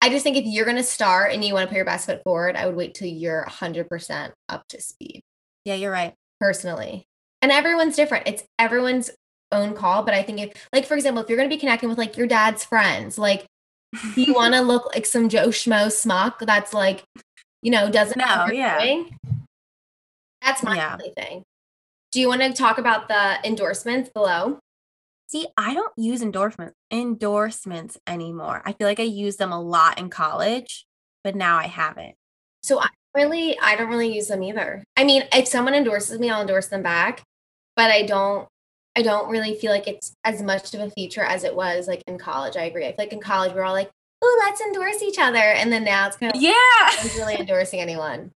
I 0.05 0.11
just 0.11 0.23
think 0.23 0.37
if 0.37 0.45
you're 0.45 0.67
going 0.67 0.77
to 0.77 0.83
start 0.83 1.33
and 1.33 1.43
you 1.43 1.55
want 1.55 1.65
to 1.65 1.69
put 1.69 1.77
your 1.77 1.87
best 1.87 2.05
foot 2.05 2.23
forward, 2.25 2.57
I 2.57 2.67
would 2.67 2.77
wait 2.77 2.93
till 2.93 3.09
you're 3.09 3.43
100% 3.49 4.33
up 4.51 4.69
to 4.69 4.79
speed. 4.79 5.23
Yeah, 5.65 5.77
you're 5.77 5.91
right. 5.91 6.13
Personally. 6.39 7.07
And 7.41 7.51
everyone's 7.51 7.97
different. 7.97 8.29
It's 8.29 8.45
everyone's 8.59 9.11
own 9.51 9.73
call. 9.73 10.03
But 10.03 10.13
I 10.13 10.23
think 10.23 10.41
if, 10.41 10.69
like, 10.75 10.85
for 10.85 10.93
example, 10.93 11.23
if 11.23 11.31
you're 11.31 11.39
going 11.39 11.49
to 11.49 11.57
be 11.57 11.59
connecting 11.59 11.89
with 11.89 11.97
like 11.97 12.19
your 12.19 12.27
dad's 12.27 12.67
friends, 12.67 13.17
like, 13.17 13.47
you 14.15 14.35
want 14.35 14.53
to 14.53 14.61
look 14.61 14.95
like 14.95 15.07
some 15.07 15.31
Joe 15.31 15.49
Schmo 15.49 15.91
smuck 15.91 16.39
that's 16.41 16.75
like, 16.75 17.03
you 17.63 17.71
know, 17.71 17.91
doesn't 17.91 18.19
know 18.19 18.45
what 18.45 18.55
yeah. 18.55 18.83
Doing, 18.83 19.19
that's 20.43 20.63
my 20.63 20.77
yeah. 20.77 20.99
thing. 21.17 21.45
Do 22.13 22.21
you 22.21 22.29
want 22.29 22.43
to 22.43 22.53
talk 22.53 22.77
about 22.77 23.09
the 23.09 23.39
endorsements 23.43 24.11
below? 24.11 24.59
See, 25.27 25.47
I 25.57 25.75
don't 25.75 25.93
use 25.97 26.23
endorsement 26.23 26.75
endorsements 26.91 27.99
anymore. 28.07 28.63
I 28.65 28.73
feel 28.73 28.87
like 28.87 29.01
I 29.01 29.05
used 29.05 29.39
them 29.39 29.53
a 29.53 29.61
lot 29.61 29.99
in 29.99 30.11
college, 30.11 30.87
but 31.23 31.35
now 31.35 31.57
I 31.57 31.67
haven't. 31.67 32.15
So 32.63 32.81
I 32.81 32.89
really 33.15 33.59
I 33.59 33.77
don't 33.77 33.89
really 33.89 34.15
use 34.15 34.29
them 34.29 34.43
either. 34.43 34.85
I 34.97 35.05
mean, 35.05 35.25
if 35.33 35.49
someone 35.49 35.75
endorses 35.75 36.19
me, 36.19 36.31
I'll 36.31 36.43
endorse 36.43 36.69
them 36.69 36.83
back, 36.83 37.23
but 37.77 37.91
I 37.91 38.03
don't 38.03 38.49
I 38.97 39.03
don't 39.03 39.29
really 39.29 39.55
feel 39.55 39.73
like 39.73 39.89
it's 39.89 40.15
as 40.25 40.43
much 40.43 40.73
of 40.75 40.81
a 40.81 40.91
feature 40.91 41.23
as 41.23 41.43
it 41.43 41.57
was 41.57 41.89
like 41.89 42.03
in 42.07 42.19
college. 42.19 42.57
I 42.57 42.65
agree. 42.65 42.85
I 42.87 42.89
feel 42.89 42.97
like 42.99 43.13
in 43.13 43.21
college 43.21 43.53
we're 43.53 43.65
all 43.65 43.73
like, 43.73 43.91
"Oh, 44.23 44.43
let's 44.47 44.61
endorse 44.61 45.03
each 45.03 45.19
other," 45.19 45.39
and 45.39 45.73
then 45.73 45.85
now 45.85 46.07
it's 46.07 46.17
kind 46.17 46.35
of 46.35 46.41
yeah, 46.41 46.55
like, 47.03 47.15
really 47.17 47.35
endorsing 47.37 47.81
anyone. 47.81 48.31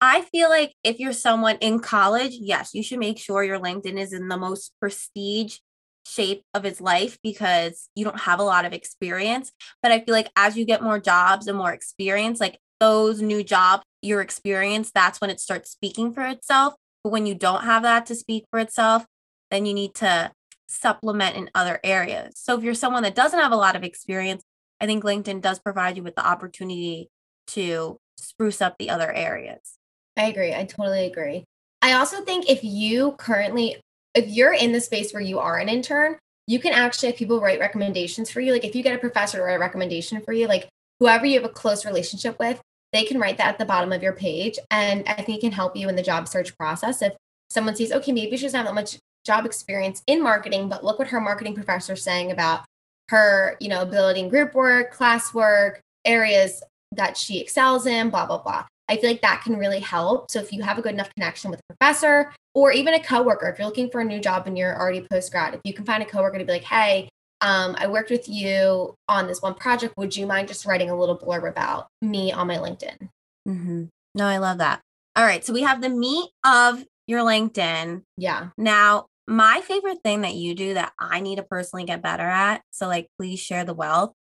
I 0.00 0.22
feel 0.22 0.48
like 0.50 0.74
if 0.82 0.98
you're 0.98 1.12
someone 1.12 1.56
in 1.60 1.78
college, 1.78 2.32
yes, 2.34 2.74
you 2.74 2.82
should 2.82 2.98
make 2.98 3.18
sure 3.18 3.44
your 3.44 3.60
LinkedIn 3.60 3.98
is 3.98 4.12
in 4.12 4.28
the 4.28 4.36
most 4.36 4.72
prestige 4.80 5.58
shape 6.06 6.42
of 6.54 6.64
his 6.64 6.80
life 6.80 7.18
because 7.22 7.88
you 7.94 8.04
don't 8.04 8.20
have 8.20 8.40
a 8.40 8.44
lot 8.44 8.64
of 8.64 8.72
experience. 8.72 9.52
But 9.82 9.92
I 9.92 10.00
feel 10.00 10.14
like 10.14 10.30
as 10.36 10.56
you 10.56 10.64
get 10.64 10.82
more 10.82 10.98
jobs 10.98 11.46
and 11.46 11.56
more 11.56 11.72
experience, 11.72 12.40
like 12.40 12.58
those 12.80 13.22
new 13.22 13.44
jobs, 13.44 13.84
your 14.02 14.20
experience, 14.20 14.90
that's 14.92 15.20
when 15.20 15.30
it 15.30 15.40
starts 15.40 15.70
speaking 15.70 16.12
for 16.12 16.26
itself. 16.26 16.74
But 17.04 17.10
when 17.10 17.26
you 17.26 17.34
don't 17.34 17.64
have 17.64 17.82
that 17.82 18.06
to 18.06 18.14
speak 18.14 18.44
for 18.50 18.58
itself, 18.58 19.04
then 19.50 19.66
you 19.66 19.74
need 19.74 19.94
to 19.96 20.32
supplement 20.66 21.36
in 21.36 21.50
other 21.54 21.78
areas. 21.84 22.34
So 22.36 22.56
if 22.56 22.64
you're 22.64 22.74
someone 22.74 23.02
that 23.02 23.14
doesn't 23.14 23.38
have 23.38 23.52
a 23.52 23.56
lot 23.56 23.76
of 23.76 23.84
experience, 23.84 24.42
I 24.80 24.86
think 24.86 25.04
LinkedIn 25.04 25.40
does 25.40 25.58
provide 25.58 25.96
you 25.96 26.02
with 26.02 26.16
the 26.16 26.26
opportunity 26.26 27.10
to 27.48 27.98
spruce 28.16 28.60
up 28.60 28.76
the 28.78 28.90
other 28.90 29.12
areas. 29.12 29.78
I 30.16 30.26
agree. 30.26 30.54
I 30.54 30.64
totally 30.64 31.06
agree. 31.06 31.44
I 31.80 31.92
also 31.94 32.22
think 32.24 32.48
if 32.48 32.62
you 32.62 33.12
currently, 33.12 33.76
if 34.14 34.28
you're 34.28 34.52
in 34.52 34.72
the 34.72 34.80
space 34.80 35.12
where 35.12 35.22
you 35.22 35.38
are 35.38 35.58
an 35.58 35.68
intern, 35.68 36.18
you 36.46 36.58
can 36.58 36.72
actually 36.72 37.08
have 37.08 37.16
people 37.16 37.40
write 37.40 37.60
recommendations 37.60 38.30
for 38.30 38.40
you. 38.40 38.52
Like 38.52 38.64
if 38.64 38.74
you 38.74 38.82
get 38.82 38.94
a 38.94 38.98
professor 38.98 39.38
to 39.38 39.44
write 39.44 39.54
a 39.54 39.58
recommendation 39.58 40.20
for 40.20 40.32
you, 40.32 40.46
like 40.48 40.68
whoever 41.00 41.24
you 41.24 41.40
have 41.40 41.48
a 41.48 41.52
close 41.52 41.84
relationship 41.86 42.38
with, 42.38 42.60
they 42.92 43.04
can 43.04 43.18
write 43.18 43.38
that 43.38 43.48
at 43.48 43.58
the 43.58 43.64
bottom 43.64 43.92
of 43.92 44.02
your 44.02 44.12
page. 44.12 44.58
And 44.70 45.04
I 45.06 45.14
think 45.14 45.38
it 45.38 45.40
can 45.40 45.52
help 45.52 45.76
you 45.76 45.88
in 45.88 45.96
the 45.96 46.02
job 46.02 46.28
search 46.28 46.56
process. 46.56 47.00
If 47.00 47.14
someone 47.50 47.76
sees, 47.76 47.92
okay, 47.92 48.12
maybe 48.12 48.36
she 48.36 48.44
doesn't 48.44 48.58
have 48.58 48.66
that 48.66 48.74
much 48.74 48.98
job 49.24 49.46
experience 49.46 50.02
in 50.06 50.22
marketing, 50.22 50.68
but 50.68 50.84
look 50.84 50.98
what 50.98 51.08
her 51.08 51.20
marketing 51.20 51.54
professor 51.54 51.94
is 51.94 52.02
saying 52.02 52.32
about 52.32 52.64
her, 53.08 53.56
you 53.60 53.68
know, 53.68 53.82
ability 53.82 54.20
in 54.20 54.28
group 54.28 54.54
work, 54.54 54.94
classwork, 54.94 55.78
areas 56.04 56.62
that 56.92 57.16
she 57.16 57.40
excels 57.40 57.86
in, 57.86 58.10
blah, 58.10 58.26
blah, 58.26 58.38
blah. 58.38 58.64
I 58.88 58.96
feel 58.96 59.10
like 59.10 59.22
that 59.22 59.42
can 59.42 59.56
really 59.56 59.80
help. 59.80 60.30
So 60.30 60.40
if 60.40 60.52
you 60.52 60.62
have 60.62 60.78
a 60.78 60.82
good 60.82 60.92
enough 60.94 61.12
connection 61.14 61.50
with 61.50 61.60
a 61.60 61.74
professor 61.74 62.32
or 62.54 62.72
even 62.72 62.94
a 62.94 63.02
coworker, 63.02 63.48
if 63.48 63.58
you're 63.58 63.66
looking 63.66 63.90
for 63.90 64.00
a 64.00 64.04
new 64.04 64.20
job 64.20 64.46
and 64.46 64.58
you're 64.58 64.78
already 64.78 65.06
post 65.10 65.30
grad, 65.32 65.54
if 65.54 65.60
you 65.64 65.72
can 65.72 65.84
find 65.84 66.02
a 66.02 66.06
coworker 66.06 66.38
to 66.38 66.44
be 66.44 66.52
like, 66.52 66.64
hey, 66.64 67.08
um, 67.40 67.74
I 67.78 67.88
worked 67.88 68.10
with 68.10 68.28
you 68.28 68.94
on 69.08 69.26
this 69.26 69.42
one 69.42 69.54
project. 69.54 69.94
Would 69.96 70.16
you 70.16 70.26
mind 70.26 70.48
just 70.48 70.64
writing 70.64 70.90
a 70.90 70.98
little 70.98 71.18
blurb 71.18 71.48
about 71.48 71.88
me 72.00 72.32
on 72.32 72.46
my 72.46 72.56
LinkedIn? 72.56 73.08
Mm-hmm. 73.48 73.84
No, 74.14 74.26
I 74.26 74.38
love 74.38 74.58
that. 74.58 74.80
All 75.16 75.24
right. 75.24 75.44
So 75.44 75.52
we 75.52 75.62
have 75.62 75.82
the 75.82 75.88
meat 75.88 76.30
of 76.44 76.84
your 77.06 77.20
LinkedIn. 77.22 78.02
Yeah. 78.16 78.48
Now, 78.56 79.06
my 79.26 79.60
favorite 79.64 79.98
thing 80.02 80.22
that 80.22 80.34
you 80.34 80.54
do 80.54 80.74
that 80.74 80.92
I 80.98 81.20
need 81.20 81.36
to 81.36 81.42
personally 81.42 81.84
get 81.84 82.02
better 82.02 82.26
at, 82.26 82.62
so 82.70 82.86
like 82.86 83.08
please 83.18 83.40
share 83.40 83.64
the 83.64 83.74
wealth. 83.74 84.12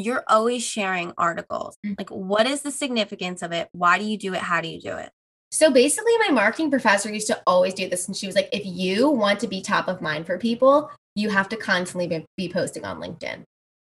You're 0.00 0.24
always 0.28 0.64
sharing 0.64 1.12
articles. 1.18 1.76
Mm-hmm. 1.84 1.94
Like, 1.98 2.10
what 2.10 2.46
is 2.46 2.62
the 2.62 2.70
significance 2.70 3.42
of 3.42 3.52
it? 3.52 3.68
Why 3.72 3.98
do 3.98 4.04
you 4.04 4.16
do 4.16 4.32
it? 4.32 4.40
How 4.40 4.60
do 4.60 4.68
you 4.68 4.80
do 4.80 4.96
it? 4.96 5.10
So 5.52 5.70
basically, 5.70 6.16
my 6.26 6.32
marketing 6.32 6.70
professor 6.70 7.12
used 7.12 7.26
to 7.26 7.42
always 7.46 7.74
do 7.74 7.88
this. 7.88 8.06
And 8.06 8.16
she 8.16 8.26
was 8.26 8.34
like, 8.34 8.48
if 8.50 8.64
you 8.64 9.10
want 9.10 9.40
to 9.40 9.46
be 9.46 9.60
top 9.60 9.88
of 9.88 10.00
mind 10.00 10.24
for 10.24 10.38
people, 10.38 10.90
you 11.16 11.28
have 11.28 11.48
to 11.50 11.56
constantly 11.56 12.24
be, 12.38 12.48
posting 12.48 12.84
on 12.84 12.98
LinkedIn. 12.98 13.42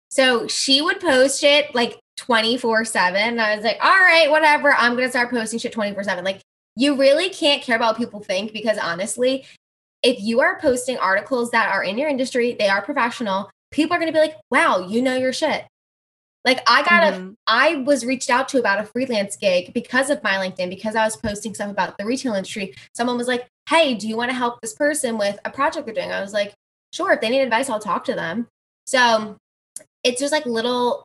So 0.09 0.47
she 0.47 0.81
would 0.81 0.99
post 0.99 1.43
it 1.43 1.75
like 1.75 1.99
24 2.15 2.85
7. 2.85 3.39
I 3.39 3.55
was 3.55 3.63
like, 3.63 3.77
all 3.81 3.99
right, 3.99 4.31
whatever. 4.31 4.73
I'm 4.73 4.93
going 4.93 5.03
to 5.03 5.09
start 5.09 5.29
posting 5.29 5.59
shit 5.59 5.71
24 5.71 6.03
7. 6.03 6.25
Like, 6.25 6.41
you 6.75 6.95
really 6.95 7.29
can't 7.29 7.61
care 7.61 7.75
about 7.75 7.93
what 7.93 7.97
people 7.97 8.21
think 8.21 8.53
because 8.53 8.79
honestly, 8.79 9.45
if 10.01 10.19
you 10.21 10.39
are 10.39 10.59
posting 10.59 10.97
articles 10.97 11.51
that 11.51 11.71
are 11.71 11.83
in 11.83 11.97
your 11.97 12.09
industry, 12.09 12.55
they 12.57 12.69
are 12.69 12.81
professional, 12.81 13.51
people 13.71 13.95
are 13.95 13.99
going 13.99 14.11
to 14.11 14.17
be 14.17 14.19
like, 14.19 14.37
wow, 14.49 14.87
you 14.87 15.01
know 15.01 15.15
your 15.15 15.33
shit. 15.33 15.65
Like 16.45 16.61
I 16.67 16.83
got 16.83 17.13
mm-hmm. 17.13 17.29
a, 17.29 17.33
I 17.47 17.75
was 17.77 18.05
reached 18.05 18.29
out 18.29 18.47
to 18.49 18.59
about 18.59 18.79
a 18.79 18.85
freelance 18.85 19.35
gig 19.35 19.73
because 19.73 20.09
of 20.09 20.23
my 20.23 20.33
LinkedIn, 20.33 20.69
because 20.69 20.95
I 20.95 21.03
was 21.03 21.17
posting 21.17 21.53
stuff 21.53 21.69
about 21.69 21.97
the 21.97 22.05
retail 22.05 22.33
industry. 22.35 22.73
Someone 22.93 23.17
was 23.17 23.27
like, 23.27 23.47
hey, 23.67 23.95
do 23.95 24.07
you 24.07 24.15
want 24.15 24.31
to 24.31 24.37
help 24.37 24.61
this 24.61 24.73
person 24.73 25.17
with 25.17 25.37
a 25.43 25.49
project 25.49 25.85
they're 25.85 25.95
doing? 25.95 26.11
I 26.11 26.21
was 26.21 26.33
like, 26.33 26.53
sure, 26.93 27.11
if 27.11 27.21
they 27.21 27.29
need 27.29 27.41
advice, 27.41 27.69
I'll 27.69 27.79
talk 27.79 28.05
to 28.05 28.15
them. 28.15 28.47
So 28.85 29.35
it's 30.03 30.21
just 30.21 30.31
like 30.31 30.45
little, 30.45 31.03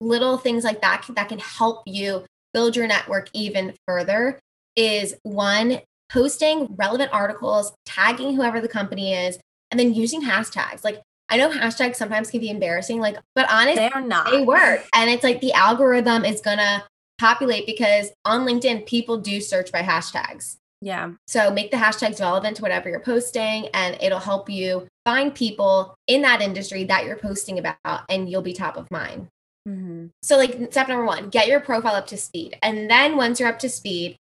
little 0.00 0.38
things 0.38 0.62
like 0.62 0.80
that 0.82 1.04
that 1.16 1.28
can 1.28 1.40
help 1.40 1.82
you 1.86 2.24
build 2.54 2.76
your 2.76 2.86
network 2.86 3.30
even 3.32 3.74
further. 3.86 4.38
Is 4.76 5.16
one, 5.24 5.80
posting 6.08 6.66
relevant 6.76 7.10
articles, 7.12 7.72
tagging 7.84 8.36
whoever 8.36 8.60
the 8.60 8.68
company 8.68 9.12
is, 9.12 9.40
and 9.72 9.80
then 9.80 9.92
using 9.92 10.22
hashtags. 10.22 10.84
Like 10.84 11.02
I 11.28 11.36
know 11.36 11.50
hashtags 11.50 11.96
sometimes 11.96 12.30
can 12.30 12.40
be 12.40 12.50
embarrassing, 12.50 13.00
like, 13.00 13.16
but 13.34 13.46
honestly, 13.50 13.88
they're 13.92 14.02
not. 14.02 14.30
They 14.30 14.42
work. 14.42 14.86
And 14.94 15.10
it's 15.10 15.24
like 15.24 15.40
the 15.40 15.52
algorithm 15.52 16.24
is 16.24 16.40
gonna 16.40 16.84
populate 17.18 17.66
because 17.66 18.10
on 18.24 18.46
LinkedIn, 18.46 18.86
people 18.86 19.18
do 19.18 19.40
search 19.40 19.72
by 19.72 19.82
hashtags. 19.82 20.56
Yeah. 20.80 21.12
So 21.26 21.50
make 21.50 21.70
the 21.70 21.76
hashtags 21.76 22.20
relevant 22.20 22.56
to 22.56 22.62
whatever 22.62 22.88
you're 22.88 23.00
posting, 23.00 23.68
and 23.74 23.96
it'll 24.00 24.20
help 24.20 24.48
you 24.48 24.86
find 25.04 25.34
people 25.34 25.94
in 26.06 26.22
that 26.22 26.40
industry 26.40 26.84
that 26.84 27.04
you're 27.04 27.16
posting 27.16 27.58
about, 27.58 28.04
and 28.08 28.30
you'll 28.30 28.42
be 28.42 28.52
top 28.52 28.76
of 28.76 28.90
mind. 28.90 29.28
Mm-hmm. 29.68 30.06
So, 30.22 30.36
like, 30.36 30.56
step 30.70 30.88
number 30.88 31.04
one, 31.04 31.28
get 31.28 31.48
your 31.48 31.60
profile 31.60 31.94
up 31.94 32.06
to 32.08 32.16
speed. 32.16 32.56
And 32.62 32.90
then 32.90 33.16
once 33.16 33.40
you're 33.40 33.48
up 33.48 33.58
to 33.60 33.68
speed, 33.68 34.16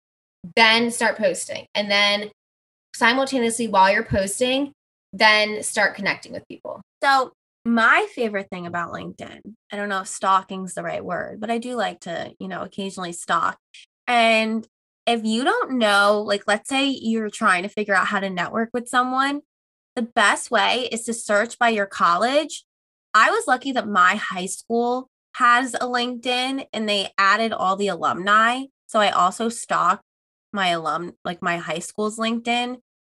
then 0.56 0.92
start 0.92 1.18
posting. 1.18 1.66
And 1.74 1.90
then 1.90 2.30
simultaneously, 2.96 3.68
while 3.68 3.92
you're 3.92 4.04
posting, 4.04 4.72
then 5.14 5.62
start 5.64 5.96
connecting 5.96 6.34
with 6.34 6.48
people. 6.48 6.82
So, 7.02 7.32
my 7.66 8.08
favorite 8.14 8.50
thing 8.50 8.68
about 8.68 8.92
LinkedIn, 8.92 9.40
I 9.72 9.78
don't 9.78 9.88
know 9.88 10.02
if 10.02 10.08
stalking's 10.08 10.74
the 10.74 10.84
right 10.84 11.06
word, 11.06 11.40
but 11.40 11.50
I 11.50 11.60
do 11.60 11.76
like 11.76 12.02
to, 12.02 12.34
you 12.38 12.50
know, 12.50 12.62
occasionally 12.62 13.14
stalk. 13.14 13.58
And 14.06 14.68
if 15.06 15.24
you 15.24 15.46
don't 15.46 15.78
know, 15.78 16.24
like, 16.26 16.44
let's 16.46 16.68
say 16.68 16.88
you're 16.88 17.30
trying 17.30 17.64
to 17.64 17.70
figure 17.70 17.96
out 17.96 18.08
how 18.08 18.20
to 18.20 18.30
network 18.30 18.70
with 18.74 18.90
someone, 18.90 19.42
the 19.96 20.02
best 20.02 20.52
way 20.52 20.90
is 20.92 21.04
to 21.06 21.14
search 21.14 21.58
by 21.58 21.70
your 21.70 21.86
college. 21.86 22.66
I 23.14 23.30
was 23.32 23.48
lucky 23.48 23.72
that 23.74 23.88
my 23.88 24.16
high 24.16 24.48
school 24.48 25.08
has 25.36 25.74
a 25.74 25.80
LinkedIn 25.80 26.66
and 26.74 26.90
they 26.90 27.12
added 27.18 27.54
all 27.54 27.76
the 27.76 27.88
alumni. 27.88 28.64
So 28.88 29.00
I 29.00 29.10
also 29.10 29.48
stalked 29.48 30.04
my 30.52 30.70
alum, 30.70 31.14
like 31.24 31.42
my 31.42 31.58
high 31.58 31.80
school's 31.80 32.18
LinkedIn 32.18 32.78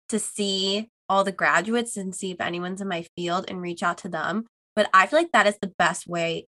to 0.09 0.19
see 0.19 0.91
all 1.14 1.25
the 1.25 1.33
graduates 1.33 1.97
and 1.97 2.14
see 2.14 2.33
if 2.33 2.40
anyone's 2.40 2.80
in 2.80 2.88
my 2.88 3.06
field 3.16 3.44
and 3.49 3.62
reach 3.62 3.83
out 3.83 3.99
to 3.99 4.09
them. 4.09 4.47
But 4.75 4.90
I 4.92 5.06
feel 5.06 5.21
like 5.21 5.33
that 5.33 5.47
is 5.47 5.56
the 5.61 5.73
best 5.78 6.06
way 6.09 6.47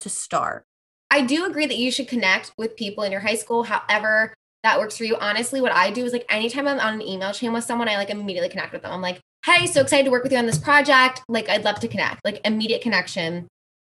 to 0.00 0.08
start. 0.08 0.64
I 1.10 1.20
do 1.20 1.44
agree 1.44 1.66
that 1.66 1.76
you 1.76 1.90
should 1.90 2.08
connect 2.08 2.52
with 2.56 2.76
people 2.76 3.04
in 3.04 3.12
your 3.12 3.20
high 3.20 3.34
school, 3.34 3.64
however 3.64 4.32
that 4.62 4.78
works 4.78 4.96
for 4.96 5.04
you. 5.04 5.16
Honestly, 5.16 5.60
what 5.60 5.72
I 5.72 5.90
do 5.90 6.04
is 6.04 6.12
like 6.12 6.24
anytime 6.30 6.66
I'm 6.66 6.80
on 6.80 6.94
an 6.94 7.02
email 7.02 7.32
chain 7.32 7.52
with 7.52 7.64
someone, 7.64 7.88
I 7.88 7.96
like 7.96 8.10
immediately 8.10 8.48
connect 8.48 8.72
with 8.72 8.82
them. 8.82 8.92
I'm 8.92 9.02
like, 9.02 9.20
hey, 9.44 9.66
so 9.66 9.82
excited 9.82 10.04
to 10.04 10.10
work 10.10 10.22
with 10.22 10.32
you 10.32 10.38
on 10.38 10.46
this 10.46 10.58
project. 10.58 11.22
Like, 11.28 11.48
I'd 11.48 11.64
love 11.64 11.80
to 11.80 11.88
connect, 11.88 12.24
like 12.24 12.40
immediate 12.44 12.82
connection. 12.82 13.48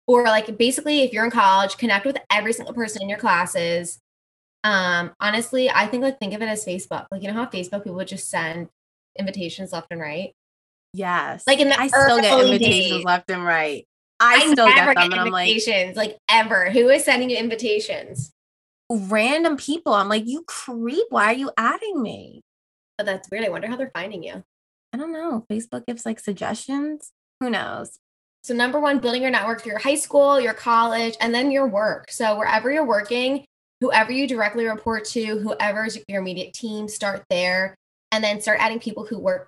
Or 0.08 0.24
like 0.24 0.58
basically, 0.58 1.02
if 1.02 1.14
you're 1.14 1.26
in 1.26 1.32
college, 1.32 1.78
connect 1.78 2.06
with 2.06 2.18
every 2.32 2.54
single 2.54 2.74
person 2.74 3.04
in 3.04 3.10
your 3.10 3.20
classes. 3.20 4.00
Um, 4.64 5.12
honestly, 5.20 5.70
I 5.70 5.86
think 5.86 6.04
like 6.04 6.20
think 6.20 6.34
of 6.34 6.42
it 6.42 6.48
as 6.48 6.66
Facebook. 6.66 7.06
Like, 7.12 7.22
you 7.22 7.28
know 7.28 7.36
how 7.36 7.46
Facebook 7.46 7.84
people 7.84 7.96
would 7.96 8.08
just 8.08 8.30
send 8.30 8.70
invitations 9.20 9.72
left 9.72 9.88
and 9.92 10.02
right. 10.02 10.34
Yes. 10.94 11.44
Like 11.46 11.60
in 11.60 11.70
the 11.70 11.80
I 11.80 11.88
still 11.88 12.22
get 12.22 12.40
invitations 12.40 12.98
days. 12.98 13.04
left 13.04 13.30
and 13.30 13.44
right. 13.44 13.86
I, 14.20 14.36
I 14.36 14.52
still 14.52 14.68
get 14.68 14.86
them, 14.86 14.96
get 14.96 15.04
and 15.06 15.16
I'm 15.16 15.30
like, 15.30 15.96
like 15.96 16.18
ever. 16.30 16.70
Who 16.72 16.90
is 16.90 17.06
sending 17.06 17.30
you 17.30 17.38
invitations? 17.38 18.32
Random 18.90 19.56
people. 19.56 19.94
I'm 19.94 20.10
like, 20.10 20.28
you 20.28 20.44
creep. 20.46 21.06
Why 21.10 21.26
are 21.26 21.38
you 21.38 21.52
adding 21.58 22.02
me? 22.02 22.42
But 22.98 23.06
that's 23.06 23.30
weird. 23.32 23.46
I 23.46 23.50
wonder 23.50 23.68
how 23.68 23.78
they're 23.78 23.92
finding 23.94 24.24
you. 24.24 24.44
I 24.92 24.98
don't 24.98 25.14
know. 25.14 25.46
Facebook 25.50 25.86
gives 25.86 26.06
like 26.06 26.20
suggestions. 26.20 27.12
Who 27.40 27.50
knows? 27.50 27.98
So 28.44 28.54
number 28.54 28.80
one, 28.80 29.00
building 29.00 29.22
your 29.22 29.32
network 29.32 29.62
through 29.62 29.74
your 29.74 29.80
high 29.80 29.96
school, 29.96 30.40
your 30.40 30.54
college, 30.54 31.16
and 31.22 31.34
then 31.34 31.52
your 31.52 31.68
work. 31.68 32.12
So 32.12 32.38
wherever 32.38 32.72
you're 32.72 32.86
working, 32.86 33.46
whoever 33.80 34.12
you 34.12 34.28
directly 34.28 34.66
report 34.66 35.06
to, 35.06 35.40
whoever's 35.40 35.98
your 36.08 36.22
immediate 36.22 36.54
team, 36.54 36.88
start 36.88 37.24
there 37.30 37.76
and 38.12 38.24
then 38.24 38.42
start 38.42 38.60
adding 38.60 38.80
people 38.80 39.06
who 39.06 39.20
work 39.20 39.48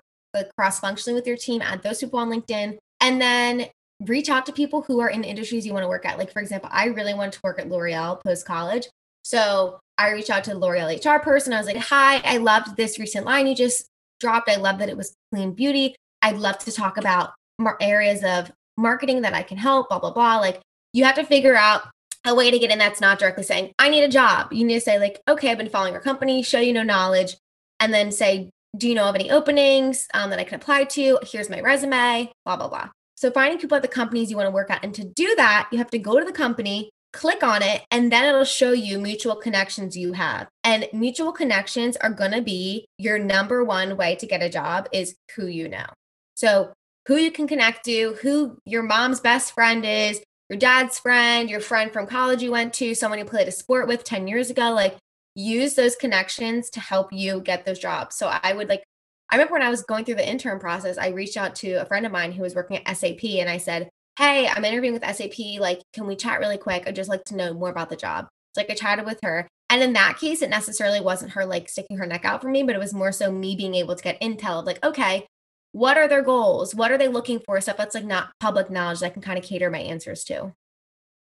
cross 0.56 0.80
functionally 0.80 1.14
with 1.14 1.26
your 1.26 1.36
team, 1.36 1.60
add 1.60 1.82
those 1.82 2.00
people 2.00 2.18
on 2.18 2.30
LinkedIn, 2.30 2.78
and 3.00 3.20
then 3.20 3.66
reach 4.06 4.30
out 4.30 4.46
to 4.46 4.52
people 4.52 4.82
who 4.82 5.00
are 5.00 5.10
in 5.10 5.24
industries 5.24 5.66
you 5.66 5.72
want 5.72 5.84
to 5.84 5.88
work 5.88 6.06
at. 6.06 6.18
Like, 6.18 6.32
for 6.32 6.40
example, 6.40 6.70
I 6.72 6.86
really 6.86 7.14
wanted 7.14 7.34
to 7.34 7.40
work 7.44 7.60
at 7.60 7.68
L'Oreal 7.68 8.20
post 8.22 8.46
college. 8.46 8.88
So 9.24 9.78
I 9.98 10.10
reached 10.10 10.30
out 10.30 10.44
to 10.44 10.50
the 10.50 10.58
L'Oreal 10.58 11.04
HR 11.04 11.22
person. 11.22 11.52
I 11.52 11.58
was 11.58 11.66
like, 11.66 11.76
hi, 11.76 12.20
I 12.24 12.38
loved 12.38 12.76
this 12.76 12.98
recent 12.98 13.26
line 13.26 13.46
you 13.46 13.54
just 13.54 13.86
dropped. 14.20 14.48
I 14.48 14.56
love 14.56 14.78
that 14.78 14.88
it 14.88 14.96
was 14.96 15.14
clean 15.32 15.52
beauty. 15.52 15.94
I'd 16.22 16.38
love 16.38 16.58
to 16.58 16.72
talk 16.72 16.96
about 16.96 17.32
areas 17.80 18.24
of 18.24 18.50
marketing 18.76 19.22
that 19.22 19.34
I 19.34 19.42
can 19.42 19.58
help, 19.58 19.88
blah, 19.90 19.98
blah, 19.98 20.12
blah. 20.12 20.38
Like, 20.38 20.60
you 20.92 21.04
have 21.04 21.14
to 21.16 21.24
figure 21.24 21.54
out 21.54 21.82
a 22.24 22.34
way 22.34 22.50
to 22.50 22.58
get 22.58 22.70
in 22.70 22.78
that's 22.78 23.00
not 23.00 23.18
directly 23.18 23.42
saying, 23.42 23.72
I 23.78 23.88
need 23.88 24.02
a 24.02 24.08
job. 24.08 24.52
You 24.52 24.64
need 24.64 24.74
to 24.74 24.80
say, 24.80 24.98
like, 24.98 25.20
okay, 25.28 25.50
I've 25.50 25.58
been 25.58 25.68
following 25.68 25.92
your 25.92 26.02
company, 26.02 26.42
show 26.42 26.60
you 26.60 26.72
no 26.72 26.82
knowledge, 26.82 27.36
and 27.82 27.92
then 27.92 28.12
say, 28.12 28.48
do 28.78 28.88
you 28.88 28.94
know 28.94 29.08
of 29.08 29.16
any 29.16 29.28
openings 29.30 30.06
um, 30.14 30.30
that 30.30 30.38
I 30.38 30.44
can 30.44 30.54
apply 30.54 30.84
to? 30.84 31.18
Here's 31.24 31.50
my 31.50 31.60
resume, 31.60 32.32
blah, 32.44 32.56
blah, 32.56 32.68
blah. 32.68 32.88
So 33.16 33.30
finding 33.30 33.58
people 33.58 33.76
at 33.76 33.82
the 33.82 33.88
companies 33.88 34.30
you 34.30 34.36
want 34.36 34.46
to 34.46 34.52
work 34.52 34.70
at. 34.70 34.84
And 34.84 34.94
to 34.94 35.04
do 35.04 35.34
that, 35.36 35.68
you 35.72 35.78
have 35.78 35.90
to 35.90 35.98
go 35.98 36.18
to 36.18 36.24
the 36.24 36.32
company, 36.32 36.90
click 37.12 37.42
on 37.42 37.62
it, 37.62 37.82
and 37.90 38.10
then 38.10 38.24
it'll 38.24 38.44
show 38.44 38.72
you 38.72 39.00
mutual 39.00 39.34
connections 39.34 39.96
you 39.96 40.12
have. 40.12 40.46
And 40.62 40.88
mutual 40.92 41.32
connections 41.32 41.96
are 41.96 42.10
going 42.10 42.30
to 42.30 42.40
be 42.40 42.86
your 42.98 43.18
number 43.18 43.64
one 43.64 43.96
way 43.96 44.14
to 44.16 44.26
get 44.26 44.42
a 44.42 44.48
job 44.48 44.88
is 44.92 45.16
who 45.34 45.46
you 45.46 45.68
know. 45.68 45.86
So 46.34 46.72
who 47.08 47.16
you 47.16 47.32
can 47.32 47.48
connect 47.48 47.84
to, 47.86 48.14
who 48.22 48.58
your 48.64 48.84
mom's 48.84 49.20
best 49.20 49.52
friend 49.52 49.84
is, 49.84 50.22
your 50.48 50.58
dad's 50.58 51.00
friend, 51.00 51.50
your 51.50 51.60
friend 51.60 51.92
from 51.92 52.06
college 52.06 52.42
you 52.42 52.52
went 52.52 52.74
to, 52.74 52.94
someone 52.94 53.18
you 53.18 53.24
played 53.24 53.48
a 53.48 53.52
sport 53.52 53.88
with 53.88 54.04
10 54.04 54.28
years 54.28 54.50
ago. 54.50 54.70
Like 54.70 54.96
use 55.34 55.74
those 55.74 55.96
connections 55.96 56.70
to 56.70 56.80
help 56.80 57.12
you 57.12 57.40
get 57.40 57.64
those 57.64 57.78
jobs. 57.78 58.16
So 58.16 58.28
I 58.42 58.52
would 58.52 58.68
like, 58.68 58.84
I 59.30 59.36
remember 59.36 59.54
when 59.54 59.62
I 59.62 59.70
was 59.70 59.82
going 59.82 60.04
through 60.04 60.16
the 60.16 60.28
intern 60.28 60.58
process, 60.58 60.98
I 60.98 61.08
reached 61.08 61.36
out 61.36 61.54
to 61.56 61.74
a 61.74 61.86
friend 61.86 62.04
of 62.04 62.12
mine 62.12 62.32
who 62.32 62.42
was 62.42 62.54
working 62.54 62.76
at 62.76 62.96
SAP 62.96 63.24
and 63.24 63.48
I 63.48 63.56
said, 63.56 63.88
Hey, 64.18 64.46
I'm 64.46 64.64
interviewing 64.64 64.92
with 64.92 65.16
SAP. 65.16 65.58
Like, 65.58 65.80
can 65.94 66.06
we 66.06 66.16
chat 66.16 66.38
really 66.38 66.58
quick? 66.58 66.84
I'd 66.86 66.96
just 66.96 67.08
like 67.08 67.24
to 67.24 67.36
know 67.36 67.54
more 67.54 67.70
about 67.70 67.88
the 67.88 67.96
job. 67.96 68.28
So 68.54 68.60
like 68.60 68.70
I 68.70 68.74
chatted 68.74 69.06
with 69.06 69.18
her 69.22 69.48
And 69.70 69.82
in 69.82 69.94
that 69.94 70.18
case, 70.18 70.42
it 70.42 70.50
necessarily 70.50 71.00
wasn't 71.00 71.32
her 71.32 71.46
like 71.46 71.70
sticking 71.70 71.96
her 71.96 72.06
neck 72.06 72.26
out 72.26 72.42
for 72.42 72.50
me, 72.50 72.62
but 72.62 72.74
it 72.74 72.78
was 72.78 72.92
more 72.92 73.12
so 73.12 73.32
me 73.32 73.56
being 73.56 73.74
able 73.74 73.96
to 73.96 74.02
get 74.02 74.20
intel 74.20 74.60
of 74.60 74.66
like, 74.66 74.84
okay, 74.84 75.26
what 75.72 75.96
are 75.96 76.06
their 76.08 76.22
goals? 76.22 76.74
What 76.74 76.92
are 76.92 76.98
they 76.98 77.08
looking 77.08 77.40
for? 77.40 77.58
Stuff 77.60 77.78
that's 77.78 77.94
like 77.94 78.04
not 78.04 78.32
public 78.38 78.70
knowledge 78.70 79.00
that 79.00 79.06
I 79.06 79.10
can 79.10 79.22
kind 79.22 79.38
of 79.38 79.44
cater 79.44 79.70
my 79.70 79.78
answers 79.78 80.24
to. 80.24 80.52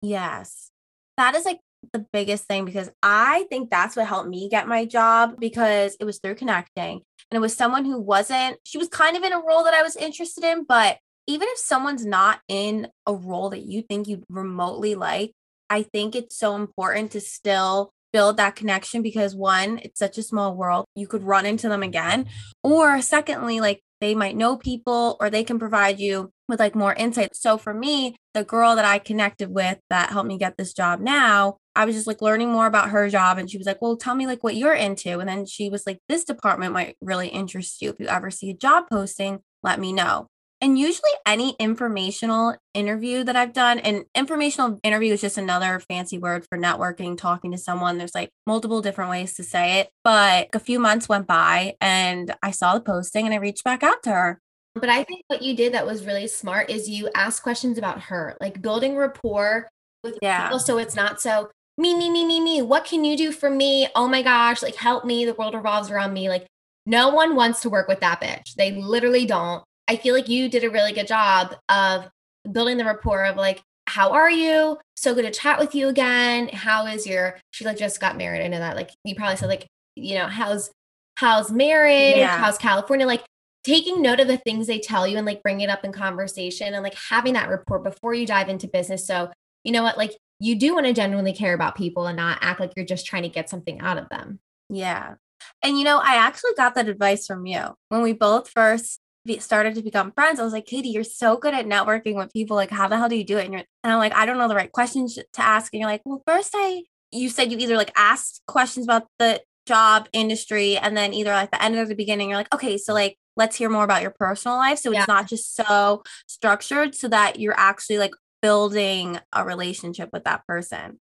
Yes. 0.01 0.71
That 1.19 1.35
is 1.35 1.45
like 1.45 1.59
the 1.93 2.07
biggest 2.13 2.45
thing 2.45 2.65
because 2.65 2.91
I 3.03 3.47
think 3.51 3.71
that's 3.71 3.97
what 3.97 4.07
helped 4.07 4.29
me 4.29 4.49
get 4.49 4.69
my 4.69 4.85
job 4.85 5.35
because 5.39 5.97
it 6.01 6.05
was 6.05 6.19
through 6.19 6.37
connecting 6.37 7.03
and 7.31 7.37
it 7.37 7.41
was 7.41 7.55
someone 7.55 7.85
who 7.85 8.01
wasn't, 8.01 8.59
she 8.65 8.79
was 8.79 8.89
kind 8.89 9.17
of 9.17 9.23
in 9.23 9.33
a 9.33 9.41
role 9.41 9.65
that 9.65 9.75
I 9.75 9.83
was 9.83 9.97
interested 9.97 10.45
in, 10.45 10.65
but 10.65 10.99
even 11.27 11.47
if 11.51 11.59
someone's 11.59 12.07
not 12.07 12.41
in 12.49 12.89
a 13.07 13.15
role 13.15 13.51
that 13.51 13.67
you 13.67 13.83
think 13.83 14.09
you'd 14.09 14.25
remotely 14.31 14.95
like, 14.95 15.33
I 15.69 15.83
think 15.83 16.17
it's 16.17 16.37
so 16.37 16.57
important 16.57 17.13
to 17.13 17.21
still 17.21 17.91
build 18.13 18.39
that 18.39 18.57
connection 18.57 19.03
because 19.03 19.35
one, 19.35 19.79
it's 19.83 19.99
such 19.99 20.17
a 20.17 20.23
small 20.23 20.57
world. 20.57 20.87
You 20.95 21.07
could 21.07 21.23
run 21.23 21.45
into 21.45 21.69
them 21.69 21.83
again. 21.83 22.27
Or 22.63 23.03
secondly, 23.03 23.61
like 23.61 23.83
they 24.01 24.15
might 24.15 24.37
know 24.37 24.57
people 24.57 25.17
or 25.21 25.29
they 25.29 25.45
can 25.45 25.59
provide 25.59 25.99
you 25.99 26.31
with 26.49 26.61
like 26.61 26.75
more 26.75 26.95
insight. 26.95 27.37
So 27.37 27.59
for 27.59 27.75
me, 27.75 28.17
the 28.33 28.45
girl 28.45 28.77
that 28.77 28.85
I 28.85 28.99
connected 28.99 29.51
with 29.51 29.79
that 29.91 30.11
helped 30.11 30.29
me 30.29 30.39
get 30.39 30.57
this 30.57 30.73
job 30.73 31.01
now, 31.01 31.59
I 31.79 31.85
was 31.85 31.95
just 31.95 32.09
like 32.09 32.21
learning 32.21 32.51
more 32.51 32.67
about 32.67 32.91
her 32.91 33.09
job 33.09 33.39
and 33.39 33.49
she 33.49 33.57
was 33.57 33.67
like, 33.69 33.81
"Well, 33.81 33.97
tell 33.97 34.17
me 34.17 34.27
like 34.27 34.43
what 34.43 34.57
you're 34.57 34.75
into." 34.75 35.21
And 35.21 35.29
then 35.29 35.47
she 35.47 35.71
was 35.71 35.87
like, 35.87 36.01
"This 36.09 36.25
department 36.25 36.73
might 36.73 36.97
really 37.01 37.29
interest 37.29 37.81
you. 37.81 37.91
If 37.91 38.01
you 38.01 38.09
ever 38.09 38.33
see 38.33 38.51
a 38.51 38.55
job 38.55 38.87
posting, 38.91 39.39
let 39.63 39.79
me 39.79 39.93
know." 39.93 40.27
And 40.61 40.77
usually, 40.77 41.13
any 41.25 41.55
informational 41.61 42.57
interview 42.75 43.23
that 43.23 43.37
I've 43.37 43.53
done, 43.53 43.79
and 43.79 44.07
informational 44.13 44.81
interview 44.83 45.13
is 45.13 45.21
just 45.21 45.39
another 45.39 45.79
fancy 45.79 46.19
word 46.19 46.45
for 46.49 46.59
networking, 46.59 47.17
talking 47.17 47.53
to 47.53 47.59
someone. 47.59 47.97
There's 47.97 48.15
like 48.15 48.31
multiple 48.45 48.83
different 48.83 49.11
ways 49.11 49.35
to 49.35 49.45
say 49.45 49.79
it. 49.79 49.91
But 50.03 50.49
a 50.53 50.59
few 50.59 50.81
months 50.81 51.09
went 51.09 51.29
by 51.29 51.75
and 51.81 52.35
I 52.43 52.51
saw 52.51 52.75
the 52.75 52.81
posting 52.81 53.25
and 53.25 53.33
I 53.33 53.39
reached 53.39 53.63
back 53.63 53.85
out 53.85 54.03
to 54.03 54.11
her. 54.11 54.41
But 54.75 54.89
I 54.89 55.05
think 55.05 55.23
what 55.29 55.43
you 55.43 55.55
did 55.55 55.75
that 55.75 55.87
was 55.87 56.05
really 56.05 56.27
smart 56.27 56.71
is 56.71 56.89
you 56.89 57.09
asked 57.15 57.45
questions 57.45 57.79
about 57.79 58.01
her, 58.03 58.37
like 58.41 58.61
building 58.61 58.97
rapport 58.97 59.69
with 60.03 60.19
yeah. 60.23 60.45
people. 60.45 60.59
So 60.59 60.79
it's 60.79 60.97
not 60.97 61.21
so 61.21 61.51
me, 61.79 61.95
me, 61.95 62.11
me, 62.11 62.27
me, 62.27 62.41
me. 62.41 62.61
What 62.61 62.85
can 62.85 63.05
you 63.05 63.17
do 63.17 63.33
for 63.33 63.49
me? 63.49 63.89
Oh 63.95 64.09
my 64.09 64.21
gosh, 64.21 64.63
like 64.63 64.75
help 64.75 65.05
me. 65.05 65.25
The 65.25 65.35
world 65.35 65.55
revolves 65.55 65.91
around 65.91 66.13
me. 66.13 66.29
Like 66.29 66.47
no 66.85 67.09
one 67.11 67.37
wants 67.37 67.61
to 67.61 67.71
work 67.71 67.87
with 67.87 68.01
that 68.01 68.21
bitch. 68.21 68.55
They 68.55 68.73
literally 68.73 69.25
don't. 69.25 69.63
I 69.87 69.97
feel 69.97 70.15
like 70.15 70.29
you 70.29 70.49
did 70.49 70.65
a 70.65 70.71
really 70.71 70.93
good 70.93 71.07
job 71.07 71.55
of 71.69 72.09
building 72.51 72.77
the 72.77 72.85
rapport 72.85 73.25
of 73.25 73.37
like, 73.37 73.63
how 73.87 74.11
are 74.11 74.31
you? 74.31 74.77
So 74.97 75.15
good 75.15 75.23
to 75.23 75.31
chat 75.31 75.59
with 75.59 75.75
you 75.75 75.89
again. 75.89 76.49
How 76.49 76.87
is 76.87 77.07
your 77.07 77.39
she 77.53 77.65
like 77.65 77.79
just 77.79 78.01
got 78.01 78.19
married? 78.19 78.43
I 78.43 78.49
know 78.49 78.59
that. 78.59 78.77
Like 78.77 78.91
you 79.05 79.15
probably 79.15 79.37
said 79.37 79.49
like, 79.49 79.67
you 79.95 80.17
know, 80.17 80.27
how's 80.27 80.71
how's 81.15 81.51
marriage? 81.53 82.17
Yeah. 82.17 82.39
How's 82.39 82.59
California? 82.59 83.07
Like 83.07 83.25
taking 83.65 84.03
note 84.03 84.21
of 84.21 84.29
the 84.29 84.37
things 84.39 84.67
they 84.67 84.79
tell 84.81 85.07
you 85.07 85.17
and 85.17 85.27
like 85.27 85.43
bring 85.43 85.61
it 85.61 85.71
up 85.71 85.85
in 85.85 85.93
conversation 85.93 86.75
and 86.75 86.83
like 86.83 86.97
having 87.09 87.35
that 87.35 87.49
rapport 87.49 87.79
before 87.79 88.15
you 88.15 88.27
dive 88.27 88.49
into 88.49 88.67
business. 88.67 89.07
So 89.07 89.31
you 89.63 89.73
know 89.73 89.83
what, 89.83 89.97
like 89.97 90.17
you 90.41 90.57
do 90.57 90.75
want 90.75 90.87
to 90.87 90.93
genuinely 90.93 91.33
care 91.33 91.55
about 91.55 91.77
people 91.77 92.07
and 92.07 92.17
not 92.17 92.39
act 92.41 92.61
like 92.61 92.73
you're 92.77 92.87
just 92.87 93.07
trying 93.07 93.25
to 93.25 93.29
get 93.29 93.51
something 93.51 93.81
out 93.81 93.99
of 93.99 94.09
them. 94.09 94.39
Yeah. 94.69 95.15
And 95.63 95.79
you 95.79 95.85
know, 95.85 95.99
I 95.99 96.17
actually 96.17 96.53
got 96.57 96.75
that 96.75 96.89
advice 96.89 97.27
from 97.27 97.47
you 97.47 97.77
when 97.89 98.03
we 98.03 98.13
both 98.13 98.49
first 98.49 99.01
started 99.39 99.75
to 99.75 99.83
become 99.83 100.13
friends, 100.13 100.41
I 100.41 100.45
was 100.45 100.53
like, 100.53 100.67
Katie, 100.67 100.89
you're 100.89 101.05
so 101.05 101.37
good 101.37 101.55
at 101.55 101.67
networking 101.67 102.15
with 102.15 102.33
people. 102.33 102.57
Like, 102.57 102.71
how 102.71 102.89
the 102.89 102.97
hell 102.97 103.09
do 103.09 103.17
you 103.17 103.25
do 103.25 103.37
it? 103.37 103.45
And, 103.45 103.53
you're, 103.53 103.65
and 103.85 103.93
I'm 103.93 103.99
like, 103.99 104.15
I 104.15 104.25
don't 104.25 104.39
know 104.39 104.49
the 104.49 104.55
right 104.55 104.73
questions 104.73 105.17
to 105.17 105.43
ask. 105.43 105.73
And 105.73 105.81
you're 105.81 105.91
like, 105.91 106.03
well, 106.05 106.23
first 106.27 106.53
I, 106.55 106.85
you 107.13 107.29
said 107.29 107.53
you 107.53 107.59
either 107.59 107.77
like 107.77 107.93
asked 107.97 108.43
questions 108.47 108.87
about 108.87 109.07
the 109.19 109.43
job 109.67 110.09
industry 110.13 110.79
and 110.79 110.97
then 110.97 111.13
either 111.13 111.31
like 111.31 111.51
the 111.51 111.63
end 111.63 111.77
or 111.77 111.85
the 111.85 111.95
beginning, 111.95 112.31
you're 112.31 112.39
like, 112.39 112.55
okay, 112.55 112.79
so 112.79 112.95
like, 112.95 113.19
let's 113.37 113.57
hear 113.57 113.69
more 113.69 113.85
about 113.85 114.03
your 114.03 114.15
personal 114.19 114.57
life. 114.57 114.79
So 114.79 114.91
it's 114.91 115.01
yeah. 115.01 115.05
not 115.07 115.29
just 115.29 115.55
so 115.55 116.03
structured 116.27 116.95
so 116.95 117.09
that 117.09 117.39
you're 117.39 117.59
actually 117.59 117.99
like 117.99 118.13
building 118.43 119.19
a 119.33 119.45
relationship 119.45 120.11
with 120.13 120.25
that 120.25 120.47
person. 120.47 120.99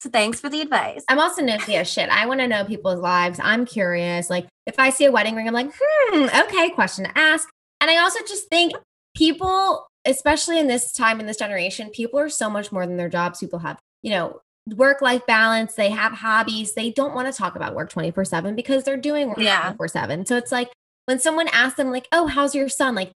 So 0.00 0.10
thanks 0.10 0.40
for 0.40 0.48
the 0.48 0.60
advice. 0.60 1.04
I'm 1.08 1.20
also 1.20 1.42
nosy 1.42 1.76
as 1.76 1.90
shit. 1.90 2.08
I 2.08 2.26
want 2.26 2.40
to 2.40 2.48
know 2.48 2.64
people's 2.64 3.00
lives. 3.00 3.38
I'm 3.42 3.64
curious. 3.64 4.28
Like 4.28 4.46
if 4.66 4.78
I 4.78 4.90
see 4.90 5.04
a 5.04 5.12
wedding 5.12 5.36
ring, 5.36 5.46
I'm 5.46 5.54
like, 5.54 5.70
hmm, 5.78 6.24
okay, 6.24 6.70
question 6.70 7.04
to 7.04 7.16
ask. 7.16 7.48
And 7.80 7.90
I 7.90 7.98
also 7.98 8.18
just 8.26 8.48
think 8.48 8.72
people, 9.14 9.86
especially 10.04 10.58
in 10.58 10.66
this 10.66 10.92
time 10.92 11.20
in 11.20 11.26
this 11.26 11.36
generation, 11.36 11.90
people 11.90 12.18
are 12.18 12.28
so 12.28 12.50
much 12.50 12.72
more 12.72 12.86
than 12.86 12.96
their 12.96 13.08
jobs. 13.08 13.38
People 13.38 13.60
have, 13.60 13.78
you 14.02 14.10
know, 14.10 14.40
work 14.74 15.00
life 15.00 15.24
balance, 15.26 15.74
they 15.74 15.90
have 15.90 16.12
hobbies. 16.12 16.74
They 16.74 16.90
don't 16.90 17.14
want 17.14 17.32
to 17.32 17.36
talk 17.36 17.56
about 17.56 17.74
work 17.74 17.90
24 17.90 18.24
7 18.24 18.54
because 18.54 18.84
they're 18.84 18.96
doing 18.96 19.28
work 19.28 19.38
yeah. 19.38 19.62
24 19.62 19.88
7. 19.88 20.26
So 20.26 20.36
it's 20.36 20.52
like 20.52 20.70
when 21.06 21.18
someone 21.18 21.48
asks 21.48 21.76
them, 21.76 21.90
like, 21.90 22.08
oh, 22.12 22.26
how's 22.26 22.54
your 22.54 22.68
son? 22.68 22.94
Like 22.94 23.12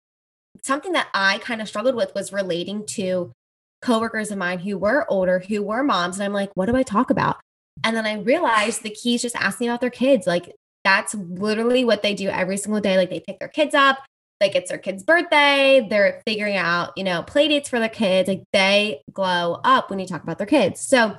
something 0.62 0.92
that 0.92 1.08
I 1.12 1.38
kind 1.38 1.60
of 1.60 1.68
struggled 1.68 1.94
with 1.94 2.14
was 2.14 2.32
relating 2.32 2.86
to 2.86 3.32
coworkers 3.82 4.30
of 4.30 4.38
mine 4.38 4.60
who 4.60 4.78
were 4.78 5.04
older, 5.10 5.40
who 5.40 5.62
were 5.62 5.82
moms. 5.82 6.16
And 6.16 6.24
I'm 6.24 6.32
like, 6.32 6.50
what 6.54 6.66
do 6.66 6.76
I 6.76 6.82
talk 6.82 7.10
about? 7.10 7.36
And 7.84 7.96
then 7.96 8.06
I 8.06 8.14
realized 8.14 8.82
the 8.82 8.90
key 8.90 9.16
is 9.16 9.22
just 9.22 9.36
asking 9.36 9.68
about 9.68 9.80
their 9.80 9.90
kids. 9.90 10.26
Like 10.26 10.54
that's 10.84 11.14
literally 11.14 11.84
what 11.84 12.02
they 12.02 12.14
do 12.14 12.28
every 12.28 12.56
single 12.56 12.80
day. 12.80 12.96
Like 12.96 13.10
they 13.10 13.20
pick 13.20 13.38
their 13.38 13.48
kids 13.48 13.74
up, 13.74 13.98
like 14.40 14.54
it's 14.54 14.70
their 14.70 14.78
kid's 14.78 15.02
birthday, 15.02 15.86
they're 15.88 16.22
figuring 16.26 16.56
out, 16.56 16.92
you 16.96 17.04
know, 17.04 17.22
play 17.22 17.48
dates 17.48 17.68
for 17.68 17.78
their 17.78 17.88
kids. 17.88 18.28
Like 18.28 18.44
they 18.52 19.02
glow 19.12 19.60
up 19.64 19.90
when 19.90 19.98
you 19.98 20.06
talk 20.06 20.22
about 20.22 20.38
their 20.38 20.46
kids. 20.46 20.80
So 20.80 21.16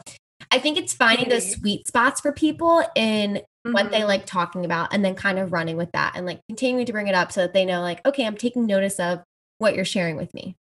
I 0.52 0.60
think 0.60 0.78
it's 0.78 0.94
finding 0.94 1.30
those 1.30 1.52
sweet 1.52 1.88
spots 1.88 2.22
for 2.22 2.32
people 2.32 2.84
in 2.96 3.36
mm-hmm. 3.36 3.74
what 3.74 3.92
they 3.92 4.00
mm-hmm. 4.00 4.08
like 4.08 4.26
talking 4.26 4.66
about 4.66 4.94
and 4.94 5.04
then 5.04 5.16
kind 5.16 5.40
of 5.40 5.52
running 5.52 5.78
with 5.78 5.92
that 5.94 6.14
and 6.16 6.26
like 6.26 6.42
continuing 6.48 6.86
to 6.86 6.94
bring 6.94 7.08
it 7.08 7.16
up 7.16 7.32
so 7.32 7.42
that 7.42 7.54
they 7.54 7.66
know, 7.66 7.82
like, 7.82 8.06
okay, 8.06 8.26
I'm 8.26 8.38
taking 8.38 8.66
notice 8.66 9.00
of 9.00 9.24
what 9.58 9.76
you're 9.76 9.86
sharing 9.86 10.18
with 10.18 10.34
me. 10.34 10.56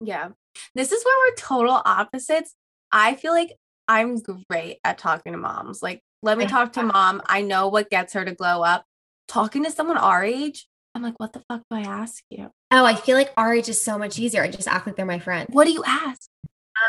Yeah. 0.00 0.30
This 0.74 0.92
is 0.92 1.04
where 1.04 1.30
we're 1.30 1.36
total 1.36 1.82
opposites. 1.84 2.54
I 2.92 3.14
feel 3.14 3.32
like 3.32 3.52
I'm 3.88 4.18
great 4.50 4.78
at 4.84 4.98
talking 4.98 5.32
to 5.32 5.38
moms. 5.38 5.82
Like, 5.82 6.02
let 6.22 6.38
me 6.38 6.46
talk 6.46 6.72
to 6.74 6.82
mom. 6.82 7.22
I 7.26 7.42
know 7.42 7.68
what 7.68 7.90
gets 7.90 8.12
her 8.12 8.24
to 8.24 8.34
glow 8.34 8.62
up. 8.62 8.84
Talking 9.28 9.64
to 9.64 9.70
someone 9.70 9.98
our 9.98 10.24
age, 10.24 10.66
I'm 10.94 11.02
like, 11.02 11.18
what 11.18 11.32
the 11.32 11.42
fuck 11.48 11.62
do 11.70 11.76
I 11.76 11.82
ask 11.82 12.22
you? 12.30 12.50
Oh, 12.70 12.84
I 12.84 12.94
feel 12.94 13.16
like 13.16 13.32
our 13.36 13.54
age 13.54 13.68
is 13.68 13.80
so 13.80 13.98
much 13.98 14.18
easier. 14.18 14.42
I 14.42 14.50
just 14.50 14.68
act 14.68 14.86
like 14.86 14.96
they're 14.96 15.06
my 15.06 15.18
friend. 15.18 15.46
What 15.50 15.66
do 15.66 15.72
you 15.72 15.84
ask? 15.86 16.28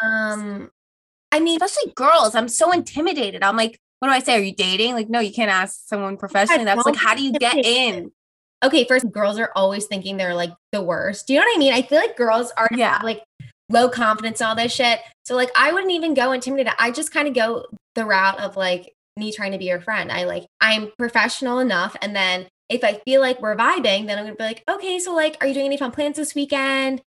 Um, 0.01 0.71
I 1.31 1.39
mean, 1.39 1.61
especially 1.61 1.93
girls. 1.95 2.35
I'm 2.35 2.47
so 2.47 2.71
intimidated. 2.71 3.43
I'm 3.43 3.57
like, 3.57 3.79
what 3.99 4.07
do 4.07 4.13
I 4.13 4.19
say? 4.19 4.35
Are 4.35 4.41
you 4.41 4.55
dating? 4.55 4.93
Like, 4.93 5.09
no, 5.09 5.19
you 5.19 5.31
can't 5.31 5.51
ask 5.51 5.81
someone 5.85 6.17
professionally. 6.17 6.65
That's 6.65 6.85
like, 6.85 6.95
how 6.95 7.15
do 7.15 7.23
you 7.23 7.33
get 7.33 7.57
in? 7.57 8.11
Okay, 8.63 8.85
first, 8.85 9.09
girls 9.11 9.39
are 9.39 9.51
always 9.55 9.85
thinking 9.85 10.17
they're 10.17 10.35
like 10.35 10.51
the 10.71 10.81
worst. 10.81 11.27
Do 11.27 11.33
you 11.33 11.39
know 11.39 11.45
what 11.45 11.55
I 11.55 11.59
mean? 11.59 11.73
I 11.73 11.81
feel 11.81 11.97
like 11.97 12.17
girls 12.17 12.51
are 12.57 12.69
yeah. 12.75 12.99
like 13.03 13.23
low 13.69 13.89
confidence 13.89 14.41
all 14.41 14.55
this 14.55 14.73
shit. 14.73 14.99
So 15.25 15.35
like, 15.35 15.51
I 15.55 15.71
wouldn't 15.71 15.91
even 15.91 16.13
go 16.13 16.31
intimidated. 16.31 16.73
I 16.79 16.91
just 16.91 17.11
kind 17.11 17.27
of 17.27 17.33
go 17.33 17.65
the 17.95 18.05
route 18.05 18.39
of 18.39 18.57
like 18.57 18.93
me 19.15 19.31
trying 19.31 19.51
to 19.51 19.57
be 19.57 19.65
your 19.65 19.81
friend. 19.81 20.11
I 20.11 20.23
like, 20.25 20.45
I'm 20.61 20.91
professional 20.97 21.59
enough, 21.59 21.95
and 22.01 22.15
then 22.15 22.47
if 22.69 22.83
I 22.83 23.01
feel 23.05 23.19
like 23.19 23.41
we're 23.41 23.55
vibing, 23.55 24.05
then 24.05 24.17
I'm 24.17 24.25
gonna 24.25 24.35
be 24.35 24.43
like, 24.43 24.63
okay, 24.69 24.99
so 24.99 25.13
like, 25.13 25.37
are 25.41 25.47
you 25.47 25.53
doing 25.53 25.65
any 25.65 25.77
fun 25.77 25.91
plans 25.91 26.17
this 26.17 26.35
weekend? 26.35 27.01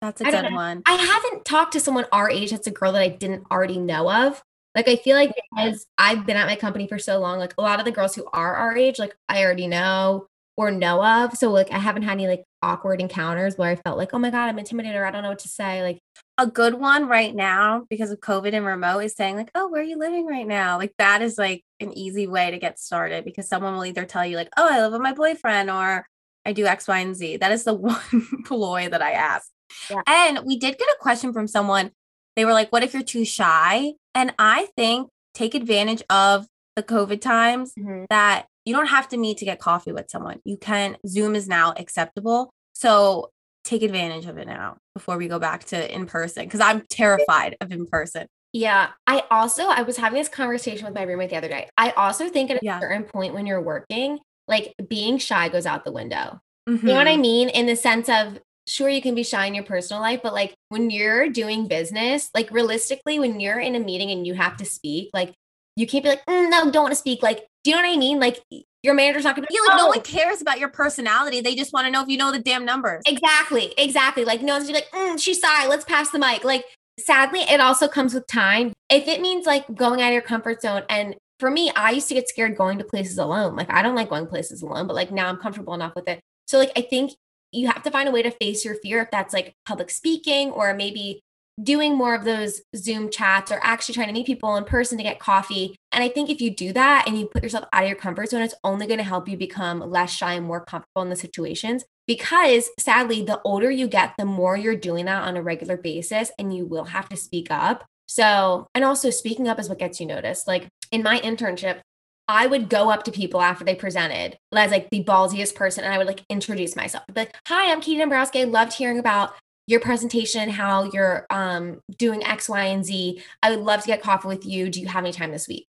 That's 0.00 0.20
a 0.20 0.26
I 0.26 0.30
good 0.30 0.52
one. 0.52 0.82
I 0.86 0.94
haven't 0.94 1.44
talked 1.44 1.72
to 1.72 1.80
someone 1.80 2.06
our 2.12 2.30
age 2.30 2.52
that's 2.52 2.68
a 2.68 2.72
girl 2.72 2.92
that 2.92 3.02
I 3.02 3.08
didn't 3.08 3.44
already 3.50 3.78
know 3.78 4.10
of. 4.10 4.42
Like 4.74 4.86
I 4.86 4.96
feel 4.96 5.16
like 5.16 5.34
because 5.50 5.86
I've 5.98 6.24
been 6.24 6.36
at 6.36 6.46
my 6.46 6.54
company 6.54 6.86
for 6.86 7.00
so 7.00 7.18
long, 7.18 7.38
like 7.38 7.54
a 7.58 7.62
lot 7.62 7.80
of 7.80 7.84
the 7.84 7.90
girls 7.90 8.14
who 8.14 8.26
are 8.32 8.54
our 8.54 8.76
age, 8.76 8.98
like 9.00 9.16
I 9.28 9.44
already 9.44 9.66
know 9.66 10.28
or 10.56 10.70
know 10.70 11.04
of. 11.04 11.36
So 11.36 11.50
like 11.50 11.72
I 11.72 11.78
haven't 11.78 12.02
had 12.02 12.12
any 12.12 12.28
like 12.28 12.44
awkward 12.62 13.00
encounters 13.00 13.56
where 13.56 13.70
I 13.70 13.76
felt 13.76 13.98
like, 13.98 14.10
oh 14.12 14.18
my 14.18 14.30
God, 14.30 14.48
I'm 14.48 14.58
intimidated 14.58 14.96
or 14.96 15.06
I 15.06 15.10
don't 15.10 15.22
know 15.22 15.30
what 15.30 15.40
to 15.40 15.48
say. 15.48 15.82
Like 15.82 16.00
a 16.36 16.46
good 16.46 16.74
one 16.74 17.08
right 17.08 17.34
now 17.34 17.84
because 17.88 18.10
of 18.10 18.20
COVID 18.20 18.52
and 18.52 18.64
remote 18.64 19.00
is 19.00 19.14
saying 19.14 19.36
like, 19.36 19.50
oh, 19.54 19.68
where 19.68 19.80
are 19.80 19.84
you 19.84 19.98
living 19.98 20.26
right 20.26 20.46
now? 20.46 20.78
Like 20.78 20.94
that 20.98 21.22
is 21.22 21.38
like 21.38 21.64
an 21.80 21.96
easy 21.96 22.26
way 22.26 22.50
to 22.50 22.58
get 22.58 22.78
started 22.78 23.24
because 23.24 23.48
someone 23.48 23.74
will 23.74 23.84
either 23.84 24.04
tell 24.04 24.26
you 24.26 24.36
like, 24.36 24.50
oh, 24.56 24.68
I 24.68 24.80
live 24.80 24.92
with 24.92 25.00
my 25.00 25.12
boyfriend 25.12 25.70
or 25.70 26.06
I 26.44 26.52
do 26.52 26.66
X, 26.66 26.88
Y, 26.88 26.98
and 26.98 27.14
Z. 27.14 27.38
That 27.38 27.52
is 27.52 27.64
the 27.64 27.74
one 27.74 28.42
ploy 28.44 28.88
that 28.88 29.02
I 29.02 29.12
ask. 29.12 29.50
Yeah. 29.90 30.02
And 30.06 30.40
we 30.44 30.58
did 30.58 30.78
get 30.78 30.88
a 30.88 30.96
question 31.00 31.32
from 31.32 31.46
someone. 31.46 31.90
They 32.36 32.44
were 32.44 32.52
like, 32.52 32.70
what 32.70 32.82
if 32.82 32.94
you're 32.94 33.02
too 33.02 33.24
shy? 33.24 33.94
And 34.14 34.32
I 34.38 34.68
think 34.76 35.08
take 35.34 35.54
advantage 35.54 36.02
of 36.08 36.46
the 36.76 36.82
COVID 36.82 37.20
times 37.20 37.72
mm-hmm. 37.78 38.04
that 38.10 38.46
you 38.68 38.74
don't 38.74 38.86
have 38.88 39.08
to 39.08 39.16
meet 39.16 39.38
to 39.38 39.46
get 39.46 39.58
coffee 39.58 39.92
with 39.92 40.10
someone. 40.10 40.40
You 40.44 40.58
can, 40.58 40.98
Zoom 41.06 41.34
is 41.34 41.48
now 41.48 41.72
acceptable. 41.76 42.50
So 42.74 43.30
take 43.64 43.82
advantage 43.82 44.26
of 44.26 44.36
it 44.36 44.46
now 44.46 44.76
before 44.94 45.16
we 45.16 45.26
go 45.26 45.38
back 45.38 45.64
to 45.64 45.94
in 45.94 46.04
person 46.04 46.44
because 46.44 46.60
I'm 46.60 46.82
terrified 46.90 47.56
of 47.62 47.72
in 47.72 47.86
person. 47.86 48.26
Yeah. 48.52 48.90
I 49.06 49.24
also, 49.30 49.68
I 49.68 49.82
was 49.82 49.96
having 49.96 50.18
this 50.18 50.28
conversation 50.28 50.84
with 50.84 50.94
my 50.94 51.02
roommate 51.02 51.30
the 51.30 51.36
other 51.36 51.48
day. 51.48 51.70
I 51.78 51.92
also 51.92 52.28
think 52.28 52.50
at 52.50 52.58
a 52.58 52.60
yeah. 52.62 52.78
certain 52.78 53.04
point 53.04 53.32
when 53.32 53.46
you're 53.46 53.62
working, 53.62 54.18
like 54.46 54.74
being 54.86 55.16
shy 55.16 55.48
goes 55.48 55.64
out 55.64 55.86
the 55.86 55.92
window. 55.92 56.38
Mm-hmm. 56.68 56.86
You 56.86 56.92
know 56.92 56.98
what 56.98 57.08
I 57.08 57.12
mm-hmm. 57.12 57.22
mean? 57.22 57.48
In 57.48 57.64
the 57.64 57.76
sense 57.76 58.10
of, 58.10 58.38
sure, 58.66 58.90
you 58.90 59.00
can 59.00 59.14
be 59.14 59.22
shy 59.22 59.46
in 59.46 59.54
your 59.54 59.64
personal 59.64 60.02
life, 60.02 60.20
but 60.22 60.34
like 60.34 60.54
when 60.68 60.90
you're 60.90 61.30
doing 61.30 61.68
business, 61.68 62.28
like 62.34 62.50
realistically, 62.50 63.18
when 63.18 63.40
you're 63.40 63.60
in 63.60 63.74
a 63.74 63.80
meeting 63.80 64.10
and 64.10 64.26
you 64.26 64.34
have 64.34 64.58
to 64.58 64.66
speak, 64.66 65.08
like 65.14 65.34
you 65.78 65.86
can't 65.86 66.02
be 66.02 66.10
like, 66.10 66.26
mm, 66.26 66.50
no, 66.50 66.70
don't 66.70 66.82
want 66.82 66.92
to 66.92 66.96
speak. 66.96 67.22
Like, 67.22 67.46
do 67.64 67.70
you 67.70 67.76
know 67.76 67.82
what 67.82 67.94
I 67.94 67.96
mean? 67.98 68.20
Like, 68.20 68.40
your 68.82 68.94
manager's 68.94 69.24
not 69.24 69.34
gonna 69.34 69.48
be 69.48 69.58
like 69.68 69.76
no 69.76 69.88
one 69.88 70.00
cares 70.02 70.40
about 70.40 70.60
your 70.60 70.68
personality. 70.68 71.40
They 71.40 71.54
just 71.54 71.72
want 71.72 71.86
to 71.86 71.90
know 71.90 72.02
if 72.02 72.08
you 72.08 72.16
know 72.16 72.30
the 72.30 72.38
damn 72.38 72.64
numbers. 72.64 73.02
Exactly, 73.06 73.74
exactly. 73.76 74.24
Like 74.24 74.42
no 74.42 74.54
one's 74.54 74.68
be 74.68 74.72
like, 74.72 74.90
mm, 74.92 75.20
she's 75.20 75.40
sorry, 75.40 75.66
let's 75.66 75.84
pass 75.84 76.10
the 76.10 76.18
mic. 76.18 76.44
Like, 76.44 76.64
sadly, 76.98 77.40
it 77.40 77.60
also 77.60 77.88
comes 77.88 78.14
with 78.14 78.26
time. 78.28 78.72
If 78.88 79.08
it 79.08 79.20
means 79.20 79.46
like 79.46 79.74
going 79.74 80.00
out 80.00 80.08
of 80.08 80.12
your 80.12 80.22
comfort 80.22 80.62
zone, 80.62 80.82
and 80.88 81.16
for 81.40 81.50
me, 81.50 81.70
I 81.74 81.90
used 81.90 82.08
to 82.08 82.14
get 82.14 82.28
scared 82.28 82.56
going 82.56 82.78
to 82.78 82.84
places 82.84 83.18
alone. 83.18 83.56
Like, 83.56 83.70
I 83.70 83.82
don't 83.82 83.94
like 83.94 84.10
going 84.10 84.26
places 84.26 84.62
alone, 84.62 84.86
but 84.86 84.94
like 84.94 85.10
now 85.10 85.28
I'm 85.28 85.36
comfortable 85.36 85.74
enough 85.74 85.92
with 85.96 86.08
it. 86.08 86.20
So 86.46 86.58
like 86.58 86.72
I 86.76 86.82
think 86.82 87.12
you 87.52 87.66
have 87.66 87.82
to 87.82 87.90
find 87.90 88.08
a 88.08 88.12
way 88.12 88.22
to 88.22 88.30
face 88.30 88.64
your 88.64 88.74
fear 88.76 89.00
if 89.02 89.10
that's 89.10 89.32
like 89.34 89.54
public 89.66 89.90
speaking 89.90 90.50
or 90.50 90.74
maybe 90.74 91.20
doing 91.62 91.96
more 91.96 92.14
of 92.14 92.24
those 92.24 92.60
Zoom 92.76 93.10
chats 93.10 93.50
or 93.50 93.58
actually 93.62 93.94
trying 93.94 94.06
to 94.06 94.12
meet 94.12 94.26
people 94.26 94.56
in 94.56 94.64
person 94.64 94.96
to 94.96 95.04
get 95.04 95.18
coffee. 95.18 95.74
And 95.98 96.04
I 96.04 96.10
think 96.10 96.30
if 96.30 96.40
you 96.40 96.54
do 96.54 96.72
that 96.74 97.08
and 97.08 97.18
you 97.18 97.26
put 97.26 97.42
yourself 97.42 97.64
out 97.72 97.82
of 97.82 97.88
your 97.88 97.98
comfort 97.98 98.28
zone, 98.28 98.42
it's 98.42 98.54
only 98.62 98.86
going 98.86 98.98
to 98.98 99.04
help 99.04 99.28
you 99.28 99.36
become 99.36 99.80
less 99.80 100.12
shy 100.12 100.34
and 100.34 100.46
more 100.46 100.64
comfortable 100.64 101.02
in 101.02 101.08
the 101.08 101.16
situations. 101.16 101.84
Because 102.06 102.70
sadly, 102.78 103.24
the 103.24 103.40
older 103.42 103.68
you 103.68 103.88
get, 103.88 104.14
the 104.16 104.24
more 104.24 104.56
you're 104.56 104.76
doing 104.76 105.06
that 105.06 105.24
on 105.24 105.36
a 105.36 105.42
regular 105.42 105.76
basis 105.76 106.30
and 106.38 106.54
you 106.54 106.66
will 106.66 106.84
have 106.84 107.08
to 107.08 107.16
speak 107.16 107.48
up. 107.50 107.84
So, 108.06 108.68
and 108.76 108.84
also 108.84 109.10
speaking 109.10 109.48
up 109.48 109.58
is 109.58 109.68
what 109.68 109.80
gets 109.80 109.98
you 109.98 110.06
noticed. 110.06 110.46
Like 110.46 110.68
in 110.92 111.02
my 111.02 111.18
internship, 111.18 111.80
I 112.28 112.46
would 112.46 112.68
go 112.68 112.90
up 112.90 113.02
to 113.02 113.10
people 113.10 113.40
after 113.40 113.64
they 113.64 113.74
presented 113.74 114.38
as 114.54 114.70
like 114.70 114.90
the 114.90 115.02
ballsiest 115.02 115.56
person 115.56 115.82
and 115.82 115.92
I 115.92 115.98
would 115.98 116.06
like 116.06 116.22
introduce 116.28 116.76
myself. 116.76 117.02
Like, 117.12 117.34
hi, 117.48 117.72
I'm 117.72 117.80
Katie 117.80 117.98
Dombrowski. 117.98 118.44
Loved 118.44 118.72
hearing 118.72 119.00
about 119.00 119.32
your 119.66 119.80
presentation, 119.80 120.48
how 120.48 120.84
you're 120.84 121.26
um, 121.28 121.80
doing 121.96 122.22
X, 122.22 122.48
Y, 122.48 122.66
and 122.66 122.84
Z. 122.86 123.20
I 123.42 123.50
would 123.50 123.64
love 123.64 123.80
to 123.80 123.88
get 123.88 124.00
coffee 124.00 124.28
with 124.28 124.46
you. 124.46 124.70
Do 124.70 124.80
you 124.80 124.86
have 124.86 125.02
any 125.02 125.12
time 125.12 125.32
this 125.32 125.48
week? 125.48 125.66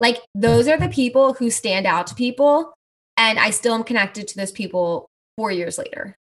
Like, 0.00 0.20
those 0.34 0.68
are 0.68 0.76
the 0.76 0.88
people 0.88 1.34
who 1.34 1.50
stand 1.50 1.86
out 1.86 2.06
to 2.08 2.14
people. 2.14 2.72
And 3.16 3.38
I 3.38 3.50
still 3.50 3.74
am 3.74 3.84
connected 3.84 4.28
to 4.28 4.36
those 4.36 4.52
people 4.52 5.08
four 5.36 5.50
years 5.50 5.78
later. 5.78 6.16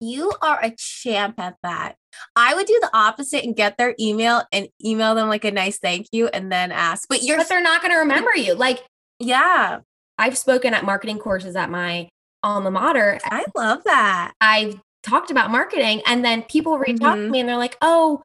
You 0.00 0.32
are 0.40 0.58
a 0.62 0.74
champ 0.78 1.38
at 1.38 1.56
that. 1.62 1.96
I 2.34 2.54
would 2.54 2.66
do 2.66 2.78
the 2.80 2.90
opposite 2.94 3.44
and 3.44 3.54
get 3.54 3.76
their 3.76 3.94
email 4.00 4.42
and 4.50 4.68
email 4.82 5.14
them 5.14 5.28
like 5.28 5.44
a 5.44 5.50
nice 5.50 5.78
thank 5.78 6.06
you 6.12 6.28
and 6.28 6.50
then 6.50 6.72
ask. 6.72 7.06
But 7.08 7.22
you're 7.22 7.36
But 7.36 7.48
they're 7.48 7.62
not 7.62 7.82
going 7.82 7.92
to 7.92 7.98
remember 7.98 8.34
you. 8.34 8.54
Like, 8.54 8.82
yeah. 9.18 9.80
I've 10.16 10.38
spoken 10.38 10.74
at 10.74 10.84
marketing 10.84 11.18
courses 11.18 11.56
at 11.56 11.70
my 11.70 12.08
alma 12.42 12.70
mater. 12.70 13.18
I 13.24 13.44
love 13.54 13.84
that. 13.84 14.32
I've 14.40 14.80
talked 15.02 15.30
about 15.30 15.50
marketing 15.50 16.02
and 16.06 16.24
then 16.24 16.42
people 16.42 16.78
reach 16.78 16.96
mm-hmm. 16.96 17.04
out 17.04 17.14
to 17.16 17.22
mm-hmm. 17.22 17.30
me 17.30 17.40
and 17.40 17.48
they're 17.48 17.56
like, 17.56 17.76
oh, 17.80 18.22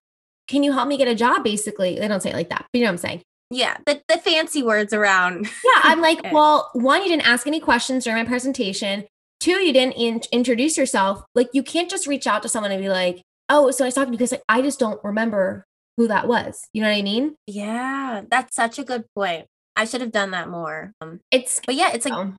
can 0.48 0.64
you 0.64 0.72
help 0.72 0.88
me 0.88 0.98
get 0.98 1.08
a 1.08 1.16
job? 1.16 1.44
Basically, 1.44 1.98
they 1.98 2.08
don't 2.08 2.22
say 2.22 2.32
it 2.32 2.36
like 2.36 2.50
that, 2.50 2.66
but 2.72 2.80
you 2.80 2.82
know 2.82 2.88
what 2.88 2.94
I'm 2.94 2.98
saying? 2.98 3.22
Yeah, 3.52 3.78
the, 3.86 4.02
the 4.08 4.18
fancy 4.18 4.64
words 4.64 4.94
around. 4.94 5.44
yeah, 5.66 5.82
I'm 5.84 6.02
like, 6.02 6.20
well, 6.32 6.70
one, 6.74 7.04
you 7.04 7.10
didn't 7.10 7.28
ask 7.28 7.46
any 7.46 7.60
questions 7.60 8.04
during 8.04 8.24
my 8.24 8.28
presentation. 8.28 9.06
Two, 9.40 9.64
you 9.64 9.72
didn't 9.72 9.94
in- 9.94 10.22
introduce 10.32 10.78
yourself. 10.78 11.24
Like, 11.36 11.50
you 11.54 11.62
can't 11.62 11.90
just 11.90 12.08
reach 12.08 12.26
out 12.26 12.42
to 12.44 12.50
someone 12.50 12.72
and 12.72 12.82
be 12.82 12.90
like, 12.90 13.22
oh, 13.50 13.70
so 13.72 13.86
I 13.86 13.92
talking 13.92 14.12
because 14.12 14.32
like, 14.32 14.42
I 14.50 14.62
just 14.62 14.80
don't 14.80 15.00
remember 15.04 15.66
who 15.98 16.08
that 16.08 16.28
was. 16.28 16.62
You 16.74 16.82
know 16.82 16.90
what 16.90 16.98
I 16.98 17.04
mean? 17.04 17.36
Yeah, 17.46 18.24
that's 18.30 18.56
such 18.56 18.80
a 18.80 18.84
good 18.84 19.06
point. 19.16 19.46
I 19.76 19.86
should 19.86 20.02
have 20.02 20.12
done 20.12 20.32
that 20.32 20.50
more. 20.50 20.94
Um, 21.02 21.20
it's, 21.32 21.62
but 21.66 21.76
yeah, 21.76 21.92
it's 21.94 22.06
like, 22.06 22.14
oh. 22.14 22.34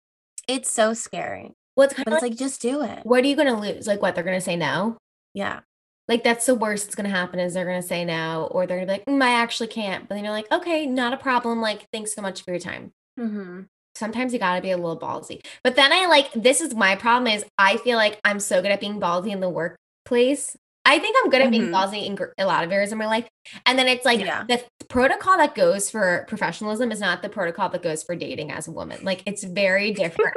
it's 0.49 0.71
so 0.71 0.95
scary. 0.95 1.53
What's 1.75 1.97
well, 1.97 2.05
but 2.05 2.15
it's 2.15 2.23
like, 2.23 2.33
like, 2.33 2.39
just 2.39 2.63
do 2.63 2.83
it. 2.83 3.01
What 3.05 3.23
are 3.23 3.27
you 3.27 3.37
going 3.37 3.55
to 3.55 3.61
lose? 3.61 3.87
Like, 3.87 4.01
what? 4.01 4.15
They're 4.15 4.25
going 4.25 4.39
to 4.39 4.45
say 4.45 4.57
no? 4.57 4.97
Yeah. 5.35 5.61
Like, 6.09 6.25
that's 6.25 6.47
the 6.47 6.55
worst 6.55 6.85
that's 6.85 6.95
going 6.95 7.11
to 7.11 7.17
happen 7.17 7.41
is 7.41 7.55
they're 7.55 7.65
going 7.65 7.81
to 7.81 7.87
say 7.87 8.05
no, 8.05 8.49
or 8.51 8.67
they're 8.67 8.79
going 8.79 8.89
to 8.89 8.95
be 8.95 8.99
like, 8.99 9.21
mm, 9.21 9.23
I 9.23 9.41
actually 9.41 9.69
can't. 9.69 10.09
But 10.09 10.15
then 10.15 10.25
you're 10.25 10.33
like, 10.33 10.51
okay, 10.53 10.87
not 10.87 11.13
a 11.13 11.17
problem. 11.17 11.61
Like, 11.61 11.87
thanks 11.93 12.15
so 12.15 12.23
much 12.23 12.43
for 12.43 12.53
your 12.53 12.61
time. 12.61 12.93
Mm-hmm. 13.19 13.63
Sometimes 13.95 14.33
you 14.33 14.39
got 14.39 14.57
to 14.57 14.63
be 14.63 14.71
a 14.71 14.77
little 14.77 14.99
ballsy. 14.99 15.45
But 15.65 15.75
then 15.75 15.93
I 15.93 16.07
like, 16.07 16.31
this 16.35 16.61
is 16.61 16.75
my 16.75 16.97
problem 16.97 17.33
is 17.33 17.45
I 17.59 17.79
feel 17.79 17.97
like 17.97 18.21
I'm 18.25 18.41
so 18.41 18.61
good 18.63 18.71
at 18.71 18.81
being 18.81 19.01
ballsy 19.01 19.31
in 19.31 19.41
the 19.41 19.49
workplace 19.49 20.57
I 20.87 21.01
think 21.01 21.17
I'm 21.21 21.31
good 21.31 21.43
at 21.43 21.51
being 21.51 21.65
mm-hmm. 21.65 21.75
ballsy 21.75 22.07
in 22.07 22.17
a 22.39 22.47
lot 22.47 22.63
of 22.63 22.71
areas 22.71 22.93
in 22.93 22.99
my 22.99 23.07
life. 23.07 23.29
And 23.67 23.77
then 23.77 23.89
it's 23.89 24.05
like 24.05 24.21
yeah. 24.21 24.45
the 24.49 24.63
protocol 24.89 25.37
that 25.37 25.57
goes 25.57 25.91
for 25.91 26.25
professionalism 26.29 26.93
is 26.93 27.01
not 27.01 27.23
the 27.23 27.29
protocol 27.29 27.69
that 27.71 27.83
goes 27.83 28.05
for 28.05 28.15
dating 28.15 28.53
as 28.53 28.69
a 28.69 28.71
woman. 28.71 29.01
Like 29.03 29.23
it's 29.27 29.43
very 29.43 29.91
different. 29.91 30.37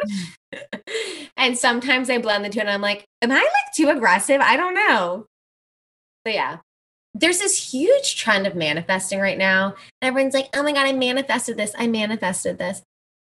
and 1.37 1.55
sometimes 1.55 2.09
I 2.09 2.17
blend 2.17 2.43
the 2.43 2.49
two 2.49 2.59
and 2.59 2.69
I'm 2.69 2.81
like, 2.81 3.05
am 3.21 3.31
I 3.31 3.35
like 3.35 3.75
too 3.75 3.89
aggressive? 3.89 4.41
I 4.41 4.57
don't 4.57 4.73
know. 4.73 5.27
But 6.23 6.33
yeah. 6.33 6.57
There's 7.13 7.39
this 7.39 7.71
huge 7.71 8.15
trend 8.15 8.45
of 8.45 8.55
manifesting 8.55 9.19
right 9.19 9.37
now. 9.37 9.75
Everyone's 10.01 10.33
like, 10.33 10.49
oh 10.53 10.63
my 10.63 10.73
God, 10.73 10.85
I 10.85 10.93
manifested 10.93 11.57
this. 11.57 11.73
I 11.77 11.87
manifested 11.87 12.57
this. 12.57 12.83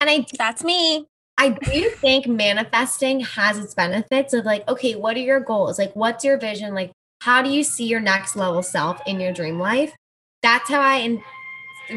And 0.01 0.09
I 0.09 0.25
that's 0.37 0.63
me. 0.63 1.05
I 1.37 1.49
do 1.49 1.89
think 1.89 2.27
manifesting 2.27 3.21
has 3.21 3.57
its 3.57 3.73
benefits 3.73 4.33
of 4.33 4.45
like, 4.45 4.67
okay, 4.67 4.95
what 4.95 5.15
are 5.15 5.21
your 5.21 5.39
goals? 5.39 5.79
Like, 5.79 5.95
what's 5.95 6.23
your 6.23 6.37
vision? 6.37 6.75
Like, 6.75 6.91
how 7.21 7.41
do 7.41 7.49
you 7.49 7.63
see 7.63 7.85
your 7.85 7.99
next 7.99 8.35
level 8.35 8.61
self 8.61 8.99
in 9.07 9.19
your 9.19 9.31
dream 9.31 9.57
life? 9.57 9.95
That's 10.43 10.69
how 10.69 10.81
I 10.81 10.97
and 10.97 11.21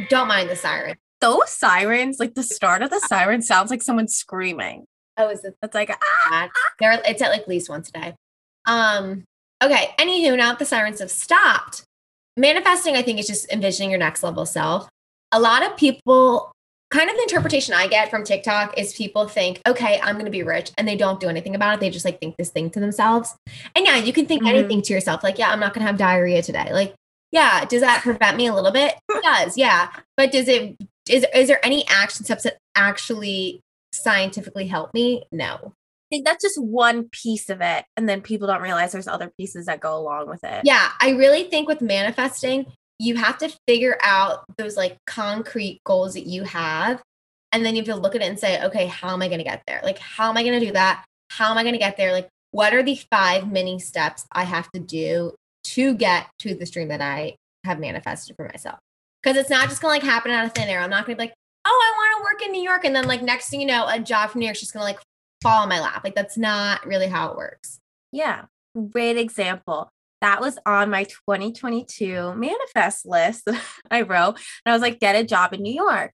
don't 0.09 0.29
mind 0.29 0.49
the 0.49 0.57
siren. 0.57 0.97
Those 1.20 1.51
sirens, 1.51 2.18
like 2.20 2.35
the 2.35 2.42
start 2.42 2.83
of 2.83 2.90
the 2.90 3.01
siren 3.01 3.42
sounds 3.42 3.70
like 3.70 3.83
someone 3.83 4.09
screaming. 4.09 4.85
Oh, 5.16 5.29
is 5.29 5.44
it? 5.44 5.55
It's 5.62 5.75
like 5.75 5.90
ah, 5.90 6.49
there. 6.79 7.01
It's 7.07 7.23
at 7.23 7.31
like 7.31 7.47
least 7.47 7.68
once 7.68 7.88
a 7.90 7.92
day. 7.92 8.14
Um. 8.66 9.25
Okay. 9.62 9.90
Anywho, 9.99 10.37
now 10.37 10.51
that 10.51 10.59
the 10.59 10.64
sirens 10.64 11.01
have 11.01 11.11
stopped, 11.11 11.85
manifesting, 12.37 12.97
I 12.97 13.03
think, 13.03 13.19
is 13.19 13.27
just 13.27 13.51
envisioning 13.53 13.90
your 13.90 13.99
next 13.99 14.23
level 14.23 14.47
self. 14.47 14.88
A 15.33 15.40
lot 15.40 15.64
of 15.64 15.77
people 15.77 16.53
kind 16.95 17.11
of 17.11 17.17
the 17.17 17.23
interpretation 17.23 17.75
I 17.75 17.88
get 17.88 18.09
from 18.09 18.23
TikTok 18.23 18.79
is 18.79 18.95
people 18.95 19.27
think, 19.27 19.61
okay, 19.67 19.99
I'm 20.01 20.14
going 20.14 20.27
to 20.27 20.31
be 20.31 20.45
rich 20.45 20.71
and 20.79 20.87
they 20.87 20.97
don't 20.97 21.19
do 21.19 21.29
anything 21.29 21.57
about 21.57 21.75
it. 21.75 21.81
They 21.81 21.90
just 21.90 22.05
like 22.05 22.21
think 22.21 22.37
this 22.37 22.51
thing 22.51 22.71
to 22.71 22.79
themselves. 22.79 23.35
And 23.75 23.85
yeah, 23.85 23.97
you 23.97 24.12
can 24.12 24.27
think 24.27 24.43
mm-hmm. 24.43 24.57
anything 24.57 24.83
to 24.83 24.93
yourself. 24.93 25.25
Like, 25.25 25.37
yeah, 25.37 25.51
I'm 25.51 25.59
not 25.59 25.75
going 25.75 25.85
to 25.85 25.88
have 25.88 25.97
diarrhea 25.97 26.40
today. 26.40 26.73
Like, 26.73 26.95
yeah, 27.33 27.64
does 27.64 27.81
that 27.81 28.03
prevent 28.03 28.37
me 28.37 28.47
a 28.47 28.55
little 28.55 28.71
bit? 28.71 28.95
It 29.09 29.25
does. 29.25 29.59
Yeah. 29.59 29.88
But 30.17 30.31
does 30.31 30.47
it, 30.47 30.77
is, 31.09 31.27
is 31.35 31.49
there 31.49 31.64
any 31.67 31.85
action 31.88 32.25
steps 32.25 32.45
that 32.45 32.59
actually 32.77 33.61
scientifically 33.93 34.69
help 34.69 34.95
me? 34.95 35.25
No. 35.33 35.73
Think 36.14 36.27
that's 36.27 36.44
just 36.44 36.62
one 36.62 37.09
piece 37.09 37.50
of 37.50 37.61
it. 37.61 37.85
And 37.96 38.09
then 38.09 38.20
people 38.20 38.46
don't 38.46 38.62
realize 38.62 38.92
there's 38.92 39.09
other 39.09 39.33
pieces 39.37 39.66
that 39.66 39.81
go 39.81 39.98
along 39.98 40.29
with 40.29 40.44
it. 40.44 40.61
Yeah. 40.62 40.90
I 41.00 41.11
really 41.11 41.42
think 41.42 41.66
with 41.66 41.81
manifesting, 41.81 42.66
you 43.00 43.16
have 43.16 43.37
to 43.38 43.53
figure 43.66 43.98
out 44.00 44.44
those 44.57 44.77
like 44.77 44.96
concrete 45.09 45.81
goals 45.85 46.14
that 46.14 46.29
you 46.29 46.44
have. 46.44 47.03
And 47.50 47.66
then 47.66 47.74
you 47.74 47.83
have 47.83 47.92
to 47.96 48.00
look 48.00 48.14
at 48.14 48.22
it 48.22 48.29
and 48.29 48.38
say, 48.38 48.62
okay, 48.62 48.87
how 48.87 49.12
am 49.12 49.22
I 49.22 49.27
going 49.27 49.38
to 49.38 49.44
get 49.44 49.64
there? 49.66 49.81
Like, 49.83 49.98
how 49.98 50.31
am 50.31 50.37
I 50.37 50.44
going 50.44 50.61
to 50.61 50.64
do 50.64 50.70
that? 50.74 51.05
How 51.31 51.50
am 51.50 51.59
I 51.59 51.64
going 51.64 51.74
to 51.74 51.81
get 51.81 51.96
there? 51.96 52.12
Like, 52.12 52.29
what 52.53 52.72
are 52.72 52.85
the 52.85 52.94
five 53.11 53.50
mini 53.50 53.81
steps 53.81 54.24
I 54.31 54.44
have 54.44 54.70
to 54.70 54.79
do 54.79 55.35
to 55.64 55.94
get 55.94 56.29
to 56.38 56.55
the 56.55 56.64
dream 56.64 56.87
that 56.88 57.00
I 57.00 57.35
have 57.64 57.81
manifested 57.81 58.37
for 58.37 58.44
myself? 58.44 58.79
Because 59.20 59.37
it's 59.37 59.50
not 59.50 59.68
just 59.68 59.83
going 59.83 59.98
to 59.98 60.07
like 60.07 60.12
happen 60.14 60.31
out 60.31 60.46
of 60.46 60.53
thin 60.53 60.68
air. 60.68 60.79
I'm 60.79 60.90
not 60.90 61.07
going 61.07 61.16
to 61.16 61.20
be 61.20 61.27
like, 61.27 61.35
oh, 61.64 61.70
I 61.70 61.98
want 61.98 62.18
to 62.18 62.22
work 62.22 62.46
in 62.46 62.53
New 62.53 62.62
York. 62.62 62.85
And 62.85 62.94
then, 62.94 63.09
like, 63.09 63.20
next 63.20 63.48
thing 63.48 63.61
you 63.61 63.66
know, 63.66 63.88
a 63.88 63.98
job 63.98 64.31
from 64.31 64.38
New 64.38 64.46
York's 64.46 64.61
just 64.61 64.72
going 64.72 64.83
to 64.83 64.85
like 64.85 65.00
fall 65.45 65.63
on 65.63 65.69
my 65.69 65.81
lap. 65.81 66.03
Like, 66.03 66.17
that's 66.17 66.37
not 66.37 66.85
really 66.85 67.07
how 67.07 67.31
it 67.31 67.37
works. 67.37 67.79
Yeah. 68.11 68.47
Great 68.91 69.17
example 69.17 69.91
that 70.25 70.41
was 70.41 70.59
on 70.65 70.89
my 70.89 71.05
2022 71.05 72.35
manifest 72.35 73.05
list 73.05 73.47
I 73.91 74.01
wrote. 74.01 74.37
And 74.65 74.65
I 74.65 74.73
was 74.73 74.81
like, 74.81 74.99
get 74.99 75.17
a 75.17 75.23
job 75.23 75.53
in 75.53 75.61
New 75.61 75.75
York. 75.75 76.13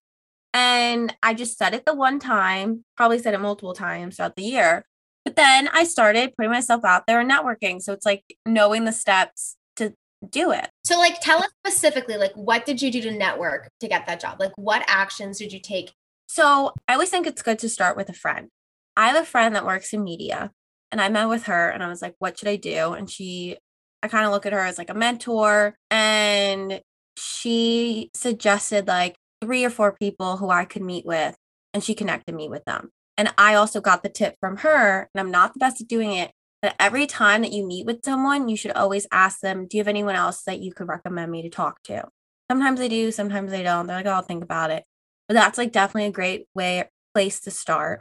And 0.53 1.15
I 1.23 1.33
just 1.33 1.57
said 1.57 1.75
it 1.75 1.87
the 1.87 1.95
one 1.95 2.19
time, 2.19 2.85
probably 2.97 3.21
said 3.21 3.35
it 3.35 3.41
multiple 3.41 3.73
times 3.73 4.17
throughout 4.17 4.35
the 4.35 4.43
year. 4.43 4.85
But 5.25 5.37
then 5.37 5.69
I 5.73 5.85
started 5.85 6.35
putting 6.37 6.51
myself 6.51 6.85
out 6.85 7.07
there 7.07 7.21
and 7.21 7.31
networking. 7.31 7.81
So 7.81 7.93
it's 7.93 8.05
like 8.05 8.25
knowing 8.45 8.85
the 8.85 8.93
steps 8.93 9.57
to 9.77 9.95
do 10.29 10.51
it. 10.51 10.69
So, 10.85 10.99
like, 10.99 11.21
tell 11.21 11.39
us 11.39 11.51
specifically, 11.65 12.17
like, 12.17 12.33
what 12.35 12.67
did 12.67 12.83
you 12.83 12.91
do 12.91 13.01
to 13.03 13.13
network 13.13 13.71
to 13.79 13.87
get 13.87 14.07
that 14.07 14.19
job? 14.19 14.41
Like, 14.41 14.53
what 14.57 14.83
actions 14.89 15.39
did 15.39 15.53
you 15.53 15.61
take? 15.61 15.93
So, 16.27 16.73
I 16.89 16.95
always 16.95 17.11
think 17.11 17.29
it's 17.29 17.43
good 17.43 17.61
to 17.61 17.69
start 17.69 17.97
with 17.97 18.09
a 18.09 18.15
friend. 18.15 18.49
I 18.97 19.09
have 19.09 19.23
a 19.23 19.27
friend 19.27 19.55
that 19.55 19.67
works 19.67 19.93
in 19.93 20.05
media, 20.05 20.51
and 20.91 21.01
I 21.01 21.09
met 21.09 21.29
with 21.29 21.45
her 21.45 21.69
and 21.69 21.83
I 21.83 21.89
was 21.89 22.03
like, 22.03 22.15
what 22.19 22.39
should 22.39 22.49
I 22.49 22.57
do? 22.57 22.93
And 22.93 23.09
she 23.09 23.59
I 24.03 24.09
kind 24.09 24.25
of 24.25 24.33
look 24.33 24.47
at 24.47 24.53
her 24.53 24.61
as 24.61 24.79
like 24.79 24.91
a 24.91 24.95
mentor. 24.95 25.77
And 25.91 26.81
she 27.17 28.11
suggested 28.15 28.87
like 28.87 29.17
three 29.43 29.65
or 29.65 29.71
four 29.71 29.93
people 29.93 30.37
who 30.37 30.51
I 30.51 30.65
could 30.65 30.83
meet 30.83 31.07
with, 31.07 31.37
and 31.75 31.83
she 31.83 31.95
connected 31.95 32.35
me 32.35 32.49
with 32.49 32.65
them. 32.65 32.91
And 33.17 33.33
I 33.37 33.55
also 33.55 33.81
got 33.81 34.03
the 34.03 34.09
tip 34.09 34.37
from 34.41 34.59
her, 34.59 35.09
and 35.15 35.21
I'm 35.21 35.31
not 35.31 35.53
the 35.53 35.59
best 35.59 35.81
at 35.81 35.89
doing 35.89 36.13
it. 36.13 36.31
But 36.63 36.75
every 36.79 37.07
time 37.07 37.43
that 37.43 37.53
you 37.53 37.67
meet 37.67 37.87
with 37.87 38.05
someone, 38.05 38.49
you 38.49 38.57
should 38.57 38.73
always 38.73 39.07
ask 39.13 39.41
them, 39.41 39.67
Do 39.67 39.77
you 39.77 39.81
have 39.81 39.89
anyone 39.89 40.15
else 40.15 40.43
that 40.45 40.61
you 40.61 40.73
could 40.73 40.89
recommend 40.89 41.31
me 41.31 41.43
to 41.43 41.51
talk 41.51 41.83
to? 41.85 42.05
Sometimes 42.51 42.81
they 42.81 42.89
do, 42.89 43.13
sometimes 43.13 43.51
they 43.51 43.63
don't. 43.63 43.87
They're 43.87 43.97
like, 43.97 44.07
oh, 44.07 44.11
I'll 44.11 44.23
think 44.23 44.43
about 44.43 44.71
it. 44.71 44.85
But 45.29 45.35
that's 45.35 45.57
like 45.57 45.73
definitely 45.73 46.09
a 46.09 46.13
great 46.13 46.47
way, 46.55 46.91
place 47.15 47.41
to 47.41 47.51
start. 47.51 48.01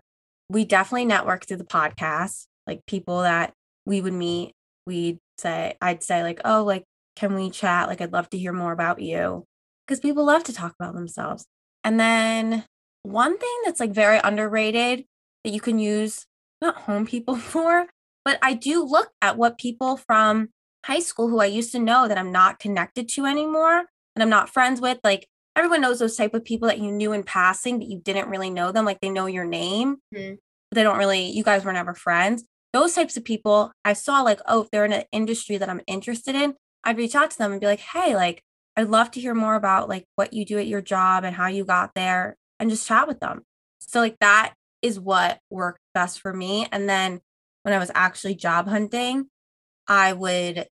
We 0.50 0.66
definitely 0.66 1.06
network 1.06 1.46
through 1.46 1.58
the 1.58 1.64
podcast, 1.64 2.46
like 2.66 2.86
people 2.88 3.22
that 3.22 3.54
we 3.86 4.02
would 4.02 4.14
meet. 4.14 4.54
We'd 4.86 5.20
say 5.38 5.76
I'd 5.82 6.04
say 6.04 6.24
like, 6.24 6.42
"Oh, 6.46 6.64
like 6.64 6.84
can 7.16 7.36
we 7.36 7.50
chat? 7.50 7.88
Like 7.88 8.02
I'd 8.02 8.14
love 8.14 8.30
to 8.32 8.38
hear 8.38 8.54
more 8.54 8.72
about 8.72 9.02
you." 9.02 9.46
Cuz 9.88 10.00
people 10.00 10.26
love 10.26 10.44
to 10.46 10.54
talk 10.54 10.76
about 10.80 10.94
themselves. 10.96 11.46
And 11.84 12.00
then 12.00 12.66
one 13.04 13.38
thing 13.38 13.58
that's 13.66 13.80
like 13.80 13.92
very 13.92 14.20
underrated 14.24 15.06
that 15.44 15.52
you 15.52 15.62
can 15.62 15.80
use 15.80 16.26
not 16.62 16.76
home 16.82 17.06
people 17.06 17.36
for, 17.54 17.88
but 18.26 18.40
I 18.42 18.54
do 18.54 18.84
look 18.84 19.12
at 19.22 19.38
what 19.38 19.58
people 19.58 19.98
from 19.98 20.50
high 20.86 21.00
school 21.00 21.30
who 21.30 21.40
I 21.40 21.46
used 21.46 21.72
to 21.74 21.80
know 21.80 22.08
that 22.08 22.18
I'm 22.18 22.32
not 22.32 22.60
connected 22.60 23.10
to 23.10 23.26
anymore 23.26 23.86
and 24.16 24.24
I'm 24.24 24.30
not 24.30 24.50
friends 24.50 24.82
with. 24.82 25.00
Like 25.04 25.28
everyone 25.60 25.82
knows 25.82 26.00
those 26.00 26.16
type 26.16 26.34
of 26.34 26.46
people 26.46 26.70
that 26.70 26.80
you 26.80 26.90
knew 26.90 27.12
in 27.12 27.22
passing, 27.22 27.80
but 27.80 27.88
you 27.88 28.00
didn't 28.00 28.30
really 28.30 28.50
know 28.50 28.72
them. 28.72 28.86
Like 28.86 29.02
they 29.02 29.10
know 29.10 29.26
your 29.26 29.44
name, 29.44 29.98
mm-hmm. 30.16 30.36
but 30.72 30.76
they 30.76 30.84
don't 30.84 30.98
really, 30.98 31.30
you 31.30 31.44
guys 31.44 31.66
were 31.66 31.74
never 31.74 31.94
friends. 31.94 32.46
Those 32.72 32.96
types 32.96 33.18
of 33.18 33.26
people, 33.26 33.74
I 33.84 33.94
saw 33.94 34.22
like, 34.22 34.40
oh, 34.48 34.62
if 34.62 34.72
they're 34.72 34.86
in 34.86 34.94
an 34.94 35.04
industry 35.12 35.58
that 35.58 35.70
I'm 35.70 35.82
interested 35.86 36.34
in, 36.34 36.56
I'd 36.86 36.98
reach 36.98 37.14
out 37.14 37.32
to 37.32 37.38
them 37.38 37.52
and 37.52 37.60
be 37.60 37.68
like, 37.68 37.82
hey, 37.82 38.16
like, 38.16 38.42
I'd 38.78 38.88
love 38.88 39.12
to 39.12 39.20
hear 39.20 39.34
more 39.34 39.56
about 39.56 39.90
like 39.90 40.06
what 40.16 40.32
you 40.32 40.46
do 40.46 40.58
at 40.58 40.68
your 40.68 40.82
job 40.82 41.26
and 41.26 41.36
how 41.36 41.48
you 41.48 41.66
got 41.66 41.92
there 41.94 42.38
and 42.60 42.70
just 42.70 42.88
chat 42.88 43.08
with 43.08 43.20
them. 43.20 43.42
So, 43.80 44.00
like, 44.00 44.18
that 44.20 44.54
is 44.82 44.98
what 44.98 45.40
worked 45.50 45.82
best 45.94 46.22
for 46.22 46.32
me. 46.32 46.68
And 46.72 46.88
then 46.88 47.20
when 47.64 47.74
I 47.74 47.80
was 47.80 47.92
actually 47.94 48.36
job 48.36 48.70
hunting, 48.70 49.26
I 49.90 50.14
would 50.14 50.68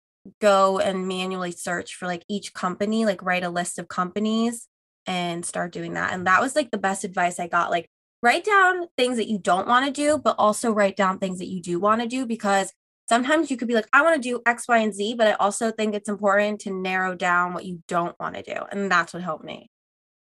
go 0.42 0.79
and 0.79 1.09
manually 1.09 1.53
search 1.53 1.94
for 1.94 2.07
like 2.07 2.25
each 2.29 2.53
company, 2.53 3.07
like 3.07 3.23
write 3.23 3.44
a 3.44 3.49
list 3.49 3.79
of 3.79 3.88
companies 3.88 4.68
and 5.07 5.45
start 5.45 5.73
doing 5.73 5.95
that. 5.95 6.12
And 6.12 6.27
that 6.27 6.40
was 6.40 6.57
like 6.57 6.71
the 6.71 6.79
best 6.79 7.05
advice 7.05 7.38
I 7.38 7.49
got. 7.49 7.71
Like, 7.71 7.88
write 8.23 8.45
down 8.45 8.88
things 8.97 9.17
that 9.19 9.29
you 9.29 9.38
don't 9.38 9.69
want 9.69 9.87
to 9.87 9.93
do, 9.93 10.19
but 10.19 10.37
also 10.38 10.73
write 10.73 10.97
down 10.97 11.19
things 11.19 11.38
that 11.38 11.49
you 11.49 11.61
do 11.61 11.79
want 11.79 12.01
to 12.01 12.09
do 12.09 12.27
because 12.27 12.73
sometimes 13.09 13.51
you 13.51 13.57
could 13.57 13.69
be 13.69 13.75
like, 13.75 13.88
I 13.93 14.03
want 14.03 14.21
to 14.21 14.29
do 14.29 14.40
X, 14.47 14.67
Y, 14.67 14.79
and 14.79 14.95
Z, 14.95 15.14
but 15.17 15.27
I 15.27 15.33
also 15.33 15.71
think 15.71 15.95
it's 15.95 16.09
important 16.09 16.61
to 16.62 16.71
narrow 16.71 17.14
down 17.14 17.53
what 17.53 17.64
you 17.64 17.83
don't 17.87 18.19
want 18.19 18.35
to 18.37 18.43
do. 18.43 18.61
And 18.73 18.90
that's 18.90 19.12
what 19.12 19.23
helped 19.23 19.45
me. 19.45 19.69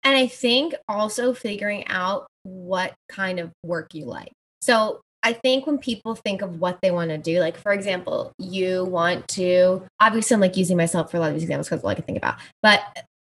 And 0.04 0.16
I 0.16 0.28
think 0.28 0.76
also 0.88 1.34
figuring 1.34 1.86
out 1.88 2.28
what 2.44 2.94
kind 3.10 3.40
of 3.40 3.52
work 3.64 3.94
you 3.94 4.06
like. 4.06 4.32
So 4.62 5.02
I 5.24 5.34
think 5.34 5.68
when 5.68 5.78
people 5.78 6.16
think 6.16 6.42
of 6.42 6.60
what 6.60 6.80
they 6.82 6.92
want 6.92 7.10
to 7.10 7.18
do, 7.18 7.40
like 7.40 7.58
for 7.58 7.74
example, 7.74 8.32
you 8.38 8.86
want 8.86 9.28
to 9.30 9.84
obviously 10.00 10.36
I'm 10.36 10.40
like 10.40 10.56
using 10.56 10.78
myself 10.78 11.12
for 11.12 11.18
a 11.18 11.20
lot 11.20 11.30
of 11.30 11.34
these 11.34 11.44
examples 11.44 11.68
because 11.68 11.84
all 11.84 11.90
I 11.90 11.96
can 11.96 12.06
think 12.06 12.18
about. 12.18 12.38
But 12.64 12.82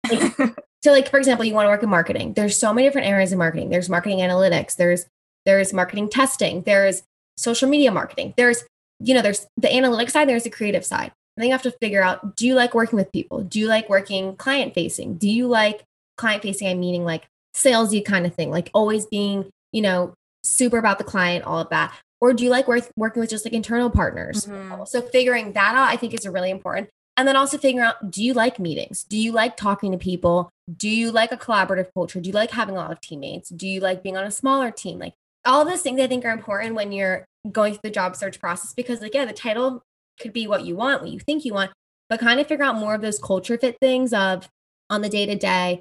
like, 0.08 0.36
so 0.82 0.92
like 0.92 1.08
for 1.08 1.18
example, 1.18 1.44
you 1.44 1.54
want 1.54 1.66
to 1.66 1.70
work 1.70 1.82
in 1.82 1.88
marketing. 1.88 2.34
There's 2.34 2.58
so 2.58 2.72
many 2.72 2.86
different 2.86 3.08
areas 3.08 3.32
of 3.32 3.38
marketing. 3.38 3.70
There's 3.70 3.88
marketing 3.88 4.18
analytics, 4.18 4.76
there's 4.76 5.06
there's 5.44 5.72
marketing 5.72 6.08
testing, 6.08 6.62
there's 6.62 7.02
social 7.36 7.68
media 7.68 7.90
marketing, 7.90 8.34
there's 8.36 8.64
you 9.00 9.14
know, 9.14 9.22
there's 9.22 9.46
the 9.56 9.68
analytics 9.68 10.10
side, 10.10 10.28
there's 10.28 10.44
the 10.44 10.50
creative 10.50 10.84
side. 10.84 11.12
I 11.36 11.40
think 11.40 11.48
you 11.48 11.52
have 11.52 11.62
to 11.62 11.70
figure 11.80 12.02
out 12.02 12.36
do 12.36 12.46
you 12.46 12.54
like 12.54 12.74
working 12.74 12.96
with 12.96 13.12
people? 13.12 13.42
Do 13.42 13.58
you 13.58 13.66
like 13.66 13.88
working 13.88 14.36
client 14.36 14.74
facing? 14.74 15.14
Do 15.14 15.28
you 15.28 15.46
like 15.46 15.82
client 16.16 16.42
facing? 16.42 16.68
I'm 16.68 16.80
meaning 16.80 17.04
like 17.04 17.26
salesy 17.54 18.04
kind 18.04 18.26
of 18.26 18.34
thing, 18.34 18.50
like 18.50 18.70
always 18.74 19.06
being, 19.06 19.50
you 19.72 19.82
know, 19.82 20.14
super 20.44 20.78
about 20.78 20.98
the 20.98 21.04
client, 21.04 21.44
all 21.44 21.58
of 21.58 21.70
that? 21.70 21.94
Or 22.20 22.32
do 22.32 22.44
you 22.44 22.50
like 22.50 22.68
work, 22.68 22.88
working 22.96 23.20
with 23.20 23.30
just 23.30 23.44
like 23.44 23.52
internal 23.52 23.90
partners? 23.90 24.46
Mm-hmm. 24.46 24.84
So 24.84 25.02
figuring 25.02 25.52
that 25.52 25.74
out, 25.74 25.88
I 25.88 25.96
think 25.96 26.14
is 26.14 26.26
really 26.26 26.50
important. 26.50 26.88
And 27.22 27.28
then 27.28 27.36
also 27.36 27.56
figuring 27.56 27.86
out 27.86 28.10
do 28.10 28.20
you 28.20 28.34
like 28.34 28.58
meetings? 28.58 29.04
Do 29.04 29.16
you 29.16 29.30
like 29.30 29.56
talking 29.56 29.92
to 29.92 29.96
people? 29.96 30.50
Do 30.76 30.88
you 30.88 31.12
like 31.12 31.30
a 31.30 31.36
collaborative 31.36 31.86
culture? 31.94 32.20
Do 32.20 32.28
you 32.28 32.34
like 32.34 32.50
having 32.50 32.74
a 32.74 32.78
lot 32.78 32.90
of 32.90 33.00
teammates? 33.00 33.48
Do 33.48 33.68
you 33.68 33.78
like 33.78 34.02
being 34.02 34.16
on 34.16 34.24
a 34.24 34.30
smaller 34.32 34.72
team? 34.72 34.98
Like 34.98 35.14
all 35.44 35.64
those 35.64 35.82
things 35.82 36.00
I 36.00 36.08
think 36.08 36.24
are 36.24 36.32
important 36.32 36.74
when 36.74 36.90
you're 36.90 37.24
going 37.52 37.74
through 37.74 37.82
the 37.84 37.90
job 37.90 38.16
search 38.16 38.40
process 38.40 38.74
because 38.74 39.00
like 39.00 39.14
yeah, 39.14 39.24
the 39.24 39.32
title 39.32 39.84
could 40.20 40.32
be 40.32 40.48
what 40.48 40.64
you 40.64 40.74
want, 40.74 41.00
what 41.00 41.12
you 41.12 41.20
think 41.20 41.44
you 41.44 41.54
want, 41.54 41.70
but 42.08 42.18
kind 42.18 42.40
of 42.40 42.48
figure 42.48 42.64
out 42.64 42.74
more 42.74 42.96
of 42.96 43.02
those 43.02 43.20
culture 43.20 43.56
fit 43.56 43.76
things 43.80 44.12
of 44.12 44.48
on 44.90 45.02
the 45.02 45.08
day 45.08 45.24
to 45.24 45.36
day, 45.36 45.80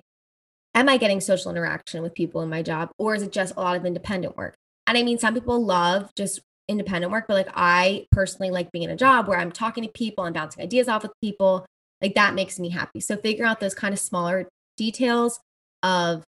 am 0.75 0.89
I 0.89 0.97
getting 0.97 1.21
social 1.21 1.49
interaction 1.49 2.03
with 2.03 2.13
people 2.13 2.41
in 2.43 2.49
my 2.51 2.61
job 2.61 2.91
or 2.99 3.15
is 3.15 3.23
it 3.23 3.31
just 3.31 3.55
a 3.55 3.61
lot 3.61 3.75
of 3.75 3.83
independent 3.83 4.37
work? 4.37 4.53
And 4.85 4.95
I 4.95 5.01
mean, 5.01 5.17
some 5.17 5.33
people 5.33 5.65
love 5.65 6.11
just 6.15 6.39
independent 6.71 7.11
work, 7.11 7.25
but 7.27 7.33
like 7.33 7.53
I 7.53 8.07
personally 8.11 8.49
like 8.49 8.71
being 8.71 8.83
in 8.83 8.89
a 8.89 8.95
job 8.95 9.27
where 9.27 9.37
I'm 9.37 9.51
talking 9.51 9.83
to 9.83 9.89
people 9.89 10.23
and 10.23 10.33
bouncing 10.33 10.63
ideas 10.63 10.87
off 10.87 11.03
with 11.03 11.11
people. 11.21 11.65
Like 12.01 12.15
that 12.15 12.33
makes 12.33 12.57
me 12.59 12.69
happy. 12.69 12.99
So 12.99 13.17
figure 13.17 13.45
out 13.45 13.59
those 13.59 13.75
kind 13.75 13.93
of 13.93 13.99
smaller 13.99 14.47
details 14.77 15.39
of 15.83 16.23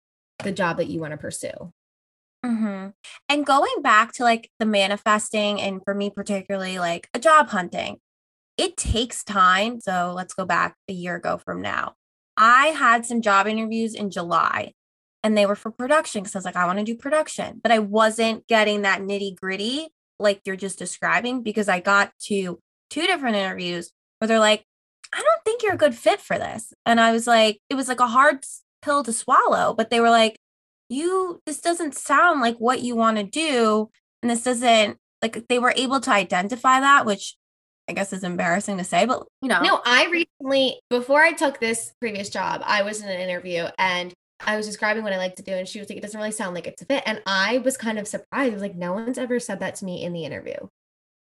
the 0.43 0.51
job 0.51 0.77
that 0.77 0.87
you 0.87 0.99
want 0.99 1.11
to 1.11 1.17
pursue. 1.17 1.71
Mm-hmm. 2.45 2.89
And 3.29 3.45
going 3.45 3.81
back 3.81 4.13
to 4.13 4.23
like 4.23 4.49
the 4.59 4.65
manifesting, 4.65 5.61
and 5.61 5.81
for 5.83 5.93
me, 5.93 6.09
particularly 6.09 6.79
like 6.79 7.07
a 7.13 7.19
job 7.19 7.49
hunting, 7.49 7.97
it 8.57 8.75
takes 8.77 9.23
time. 9.23 9.79
So 9.79 10.13
let's 10.15 10.33
go 10.33 10.45
back 10.45 10.75
a 10.89 10.93
year 10.93 11.15
ago 11.15 11.37
from 11.37 11.61
now. 11.61 11.93
I 12.35 12.67
had 12.67 13.05
some 13.05 13.21
job 13.21 13.47
interviews 13.47 13.93
in 13.93 14.09
July 14.09 14.73
and 15.23 15.37
they 15.37 15.45
were 15.45 15.55
for 15.55 15.71
production 15.71 16.23
because 16.23 16.35
I 16.35 16.39
was 16.39 16.45
like, 16.45 16.55
I 16.55 16.65
want 16.65 16.79
to 16.79 16.85
do 16.85 16.95
production, 16.95 17.59
but 17.61 17.71
I 17.71 17.79
wasn't 17.79 18.47
getting 18.47 18.81
that 18.81 19.01
nitty 19.01 19.35
gritty 19.35 19.89
like 20.21 20.41
you're 20.45 20.55
just 20.55 20.79
describing 20.79 21.43
because 21.43 21.67
I 21.67 21.79
got 21.79 22.11
to 22.27 22.59
two 22.89 23.07
different 23.07 23.35
interviews 23.35 23.91
where 24.19 24.27
they're 24.27 24.39
like, 24.39 24.63
I 25.13 25.17
don't 25.17 25.43
think 25.43 25.63
you're 25.63 25.73
a 25.73 25.77
good 25.77 25.95
fit 25.95 26.21
for 26.21 26.37
this. 26.37 26.73
And 26.85 26.99
I 26.99 27.11
was 27.11 27.27
like, 27.27 27.59
it 27.69 27.75
was 27.75 27.87
like 27.87 27.99
a 27.99 28.07
hard 28.07 28.45
pill 28.81 29.03
to 29.03 29.13
swallow, 29.13 29.73
but 29.73 29.89
they 29.89 29.99
were 29.99 30.09
like, 30.09 30.37
you, 30.89 31.41
this 31.45 31.61
doesn't 31.61 31.95
sound 31.95 32.41
like 32.41 32.57
what 32.57 32.81
you 32.81 32.95
want 32.95 33.17
to 33.17 33.23
do. 33.23 33.89
And 34.21 34.29
this 34.29 34.43
doesn't, 34.43 34.97
like, 35.21 35.47
they 35.47 35.59
were 35.59 35.73
able 35.75 35.99
to 36.01 36.11
identify 36.11 36.79
that, 36.79 37.05
which 37.05 37.35
I 37.89 37.93
guess 37.93 38.13
is 38.13 38.23
embarrassing 38.23 38.77
to 38.77 38.83
say, 38.83 39.05
but 39.05 39.23
you 39.41 39.49
know. 39.49 39.61
No, 39.61 39.81
I 39.85 40.05
recently, 40.05 40.79
before 40.89 41.21
I 41.21 41.33
took 41.33 41.59
this 41.59 41.93
previous 41.99 42.29
job, 42.29 42.61
I 42.63 42.83
was 42.83 43.01
in 43.01 43.09
an 43.09 43.19
interview 43.19 43.67
and 43.77 44.13
I 44.45 44.57
was 44.57 44.65
describing 44.65 45.03
what 45.03 45.13
I 45.13 45.17
like 45.17 45.35
to 45.35 45.43
do. 45.43 45.53
And 45.53 45.67
she 45.67 45.79
was 45.79 45.89
like, 45.89 45.97
it 45.97 46.01
doesn't 46.01 46.19
really 46.19 46.31
sound 46.31 46.55
like 46.55 46.67
it's 46.67 46.81
a 46.81 46.85
fit. 46.85 47.03
And 47.05 47.21
I 47.25 47.59
was 47.59 47.77
kind 47.77 47.99
of 47.99 48.07
surprised. 48.07 48.51
I 48.51 48.53
was 48.53 48.61
like, 48.61 48.75
no 48.75 48.93
one's 48.93 49.17
ever 49.17 49.39
said 49.39 49.59
that 49.59 49.75
to 49.75 49.85
me 49.85 50.03
in 50.03 50.13
the 50.13 50.25
interview. 50.25 50.55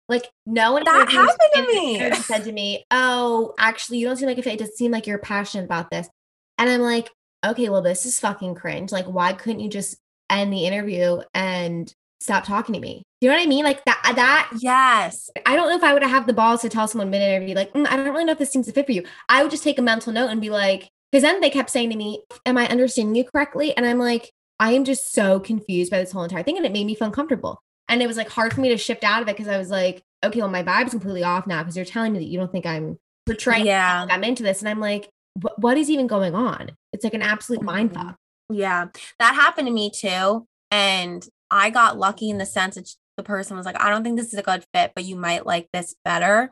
Like, 0.09 0.29
no 0.45 0.73
one 0.73 0.83
that 0.85 1.09
happened 1.09 1.37
to 1.55 1.61
me. 1.73 2.11
said 2.13 2.45
to 2.45 2.51
me, 2.51 2.85
oh, 2.91 3.53
actually, 3.59 3.97
you 3.97 4.07
don't 4.07 4.15
seem 4.15 4.27
like 4.27 4.37
a 4.37 4.41
fit. 4.41 4.53
It 4.53 4.59
doesn't 4.59 4.77
seem 4.77 4.91
like 4.91 5.05
you're 5.05 5.17
passionate 5.17 5.65
about 5.65 5.91
this. 5.91 6.09
And 6.57 6.69
I'm 6.69 6.81
like, 6.81 7.11
okay, 7.45 7.69
well, 7.69 7.81
this 7.81 8.05
is 8.05 8.19
fucking 8.19 8.55
cringe. 8.55 8.91
Like, 8.91 9.05
why 9.05 9.33
couldn't 9.33 9.59
you 9.59 9.69
just 9.69 9.97
end 10.29 10.51
the 10.51 10.65
interview 10.65 11.21
and 11.33 11.93
stop 12.19 12.45
talking 12.45 12.73
to 12.73 12.79
me? 12.79 13.03
Do 13.19 13.27
you 13.27 13.31
know 13.31 13.37
what 13.37 13.43
I 13.43 13.49
mean? 13.49 13.65
Like 13.65 13.83
that, 13.85 14.13
that, 14.15 14.49
yes. 14.59 15.29
I 15.45 15.55
don't 15.55 15.69
know 15.69 15.75
if 15.75 15.83
I 15.83 15.93
would 15.93 16.03
have 16.03 16.27
the 16.27 16.33
balls 16.33 16.61
to 16.61 16.69
tell 16.69 16.87
someone 16.87 17.09
mid 17.09 17.21
interview, 17.21 17.55
like, 17.55 17.73
mm, 17.73 17.87
I 17.87 17.95
don't 17.95 18.07
really 18.07 18.25
know 18.25 18.31
if 18.31 18.37
this 18.37 18.51
seems 18.51 18.67
to 18.67 18.71
fit 18.71 18.85
for 18.85 18.91
you. 18.91 19.03
I 19.27 19.41
would 19.41 19.51
just 19.51 19.63
take 19.63 19.79
a 19.79 19.81
mental 19.81 20.13
note 20.13 20.29
and 20.29 20.39
be 20.39 20.49
like, 20.49 20.89
because 21.11 21.23
then 21.23 21.41
they 21.41 21.49
kept 21.49 21.69
saying 21.69 21.89
to 21.89 21.95
me, 21.95 22.23
Am 22.45 22.57
I 22.57 22.67
understanding 22.67 23.15
you 23.15 23.23
correctly? 23.23 23.75
And 23.75 23.85
I'm 23.85 23.99
like, 23.99 24.31
I 24.59 24.73
am 24.73 24.83
just 24.83 25.13
so 25.13 25.39
confused 25.39 25.91
by 25.91 25.99
this 25.99 26.11
whole 26.11 26.23
entire 26.23 26.43
thing. 26.43 26.57
And 26.57 26.65
it 26.65 26.71
made 26.71 26.85
me 26.85 26.95
feel 26.95 27.07
uncomfortable. 27.07 27.61
And 27.89 28.01
it 28.01 28.07
was 28.07 28.17
like 28.17 28.29
hard 28.29 28.53
for 28.53 28.61
me 28.61 28.69
to 28.69 28.77
shift 28.77 29.03
out 29.03 29.21
of 29.21 29.29
it 29.29 29.37
because 29.37 29.47
I 29.47 29.57
was 29.57 29.69
like, 29.69 30.03
okay, 30.23 30.39
well, 30.39 30.49
my 30.49 30.63
vibe's 30.63 30.91
completely 30.91 31.23
off 31.23 31.47
now 31.47 31.61
because 31.61 31.75
you're 31.75 31.85
telling 31.85 32.13
me 32.13 32.19
that 32.19 32.25
you 32.25 32.37
don't 32.37 32.51
think 32.51 32.65
I'm 32.65 32.97
portraying 33.25 33.65
yeah. 33.65 34.05
I'm 34.09 34.23
into 34.23 34.43
this. 34.43 34.59
And 34.59 34.67
I'm 34.67 34.79
like, 34.79 35.09
what 35.57 35.77
is 35.77 35.89
even 35.89 36.07
going 36.07 36.35
on? 36.35 36.71
It's 36.91 37.03
like 37.03 37.13
an 37.13 37.21
absolute 37.21 37.61
mind 37.61 37.93
mm-hmm. 37.93 38.07
fuck. 38.07 38.17
Yeah. 38.49 38.87
That 39.19 39.35
happened 39.35 39.67
to 39.67 39.73
me 39.73 39.91
too. 39.91 40.47
And 40.71 41.25
I 41.51 41.69
got 41.69 41.97
lucky 41.97 42.29
in 42.29 42.39
the 42.39 42.45
sense 42.45 42.75
that 42.75 42.89
the 43.15 43.23
person 43.23 43.55
was 43.55 43.65
like, 43.65 43.79
I 43.81 43.89
don't 43.89 44.03
think 44.03 44.17
this 44.17 44.33
is 44.33 44.39
a 44.39 44.43
good 44.43 44.65
fit, 44.73 44.91
but 44.95 45.05
you 45.05 45.15
might 45.15 45.45
like 45.45 45.69
this 45.71 45.95
better. 46.03 46.51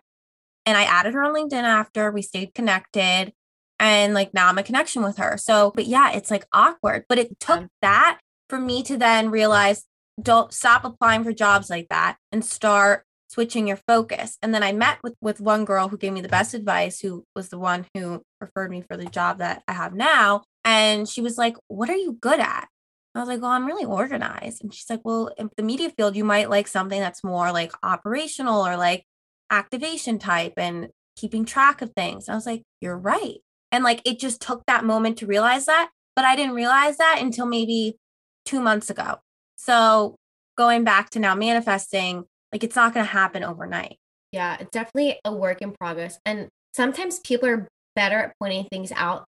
And 0.66 0.78
I 0.78 0.84
added 0.84 1.14
her 1.14 1.24
on 1.24 1.34
LinkedIn 1.34 1.64
after 1.64 2.12
we 2.12 2.22
stayed 2.22 2.54
connected 2.54 3.34
and 3.80 4.14
like 4.14 4.34
now 4.34 4.48
I'm 4.48 4.58
a 4.58 4.64
connection 4.64 5.04
with 5.04 5.18
her. 5.18 5.38
So, 5.38 5.72
but 5.76 5.86
yeah, 5.86 6.12
it's 6.14 6.32
like 6.32 6.46
awkward. 6.54 7.06
But 7.10 7.20
it 7.20 7.40
took 7.40 7.60
um 7.60 7.70
that 7.82 8.20
for 8.50 8.60
me 8.60 8.84
to 8.84 8.98
then 8.98 9.32
realize 9.32 9.86
don't 10.22 10.54
stop 10.54 10.86
applying 10.86 11.24
for 11.24 11.34
jobs 11.34 11.70
like 11.70 11.88
that 11.90 12.18
and 12.32 12.44
start 12.44 13.04
switching 13.28 13.68
your 13.68 13.80
focus. 13.88 14.38
And 14.42 14.54
then 14.54 14.64
I 14.64 14.72
met 14.72 15.00
with 15.04 15.16
with 15.22 15.42
one 15.42 15.66
girl 15.66 15.90
who 15.90 15.98
gave 15.98 16.14
me 16.14 16.22
the 16.22 16.30
best 16.30 16.54
advice, 16.54 17.00
who 17.00 17.26
was 17.36 17.50
the 17.50 17.60
one 17.60 17.86
who 17.94 18.22
referred 18.40 18.72
me 18.72 18.82
for 18.82 18.98
the 18.98 19.06
job 19.06 19.40
that 19.40 19.64
I 19.68 19.74
have 19.74 19.94
now. 19.94 20.44
And 20.64 21.08
she 21.08 21.22
was 21.22 21.38
like, 21.38 21.56
"What 21.68 21.90
are 21.90 21.96
you 21.96 22.14
good 22.14 22.40
at?" 22.40 22.68
I 23.14 23.20
was 23.20 23.28
like, 23.30 23.42
"Well, 23.42 23.52
I'm 23.52 23.66
really 23.66 23.86
organized." 23.86 24.64
And 24.64 24.74
she's 24.74 24.90
like, 24.90 25.02
"Well, 25.04 25.32
in 25.38 25.50
the 25.58 25.64
media 25.64 25.90
field, 25.90 26.16
you 26.16 26.24
might 26.26 26.50
like 26.50 26.68
something 26.68 27.00
that's 27.00 27.24
more 27.24 27.52
like 27.52 27.74
operational 27.84 28.66
or 28.66 28.78
like 28.78 29.06
activation 29.52 30.20
type 30.20 30.54
and 30.58 30.90
keeping 31.18 31.46
track 31.46 31.82
of 31.82 31.92
things." 31.94 32.30
I 32.30 32.36
was 32.36 32.46
like, 32.46 32.64
"You're 32.82 32.98
right." 32.98 33.40
And 33.72 33.84
like 33.84 34.02
it 34.06 34.20
just 34.20 34.42
took 34.42 34.64
that 34.68 34.86
moment 34.86 35.18
to 35.18 35.26
realize 35.26 35.66
that. 35.66 35.90
But 36.16 36.26
I 36.26 36.36
didn't 36.36 36.56
realize 36.56 36.98
that 36.98 37.20
until 37.22 37.46
maybe 37.46 37.98
two 38.46 38.62
months 38.62 38.90
ago. 38.90 39.18
So 39.58 40.16
going 40.58 40.84
back 40.84 41.10
to 41.12 41.20
now 41.20 41.36
manifesting, 41.36 42.26
like 42.52 42.64
it's 42.64 42.76
not 42.76 42.94
going 42.94 43.06
to 43.06 43.12
happen 43.12 43.44
overnight. 43.44 43.98
Yeah, 44.32 44.58
it's 44.60 44.72
definitely 44.72 45.20
a 45.26 45.34
work 45.34 45.62
in 45.62 45.74
progress. 45.74 46.20
And 46.26 46.48
sometimes 46.74 47.20
people 47.20 47.50
are 47.50 47.68
better 47.96 48.20
at 48.20 48.34
pointing 48.40 48.66
things 48.72 48.92
out 48.96 49.26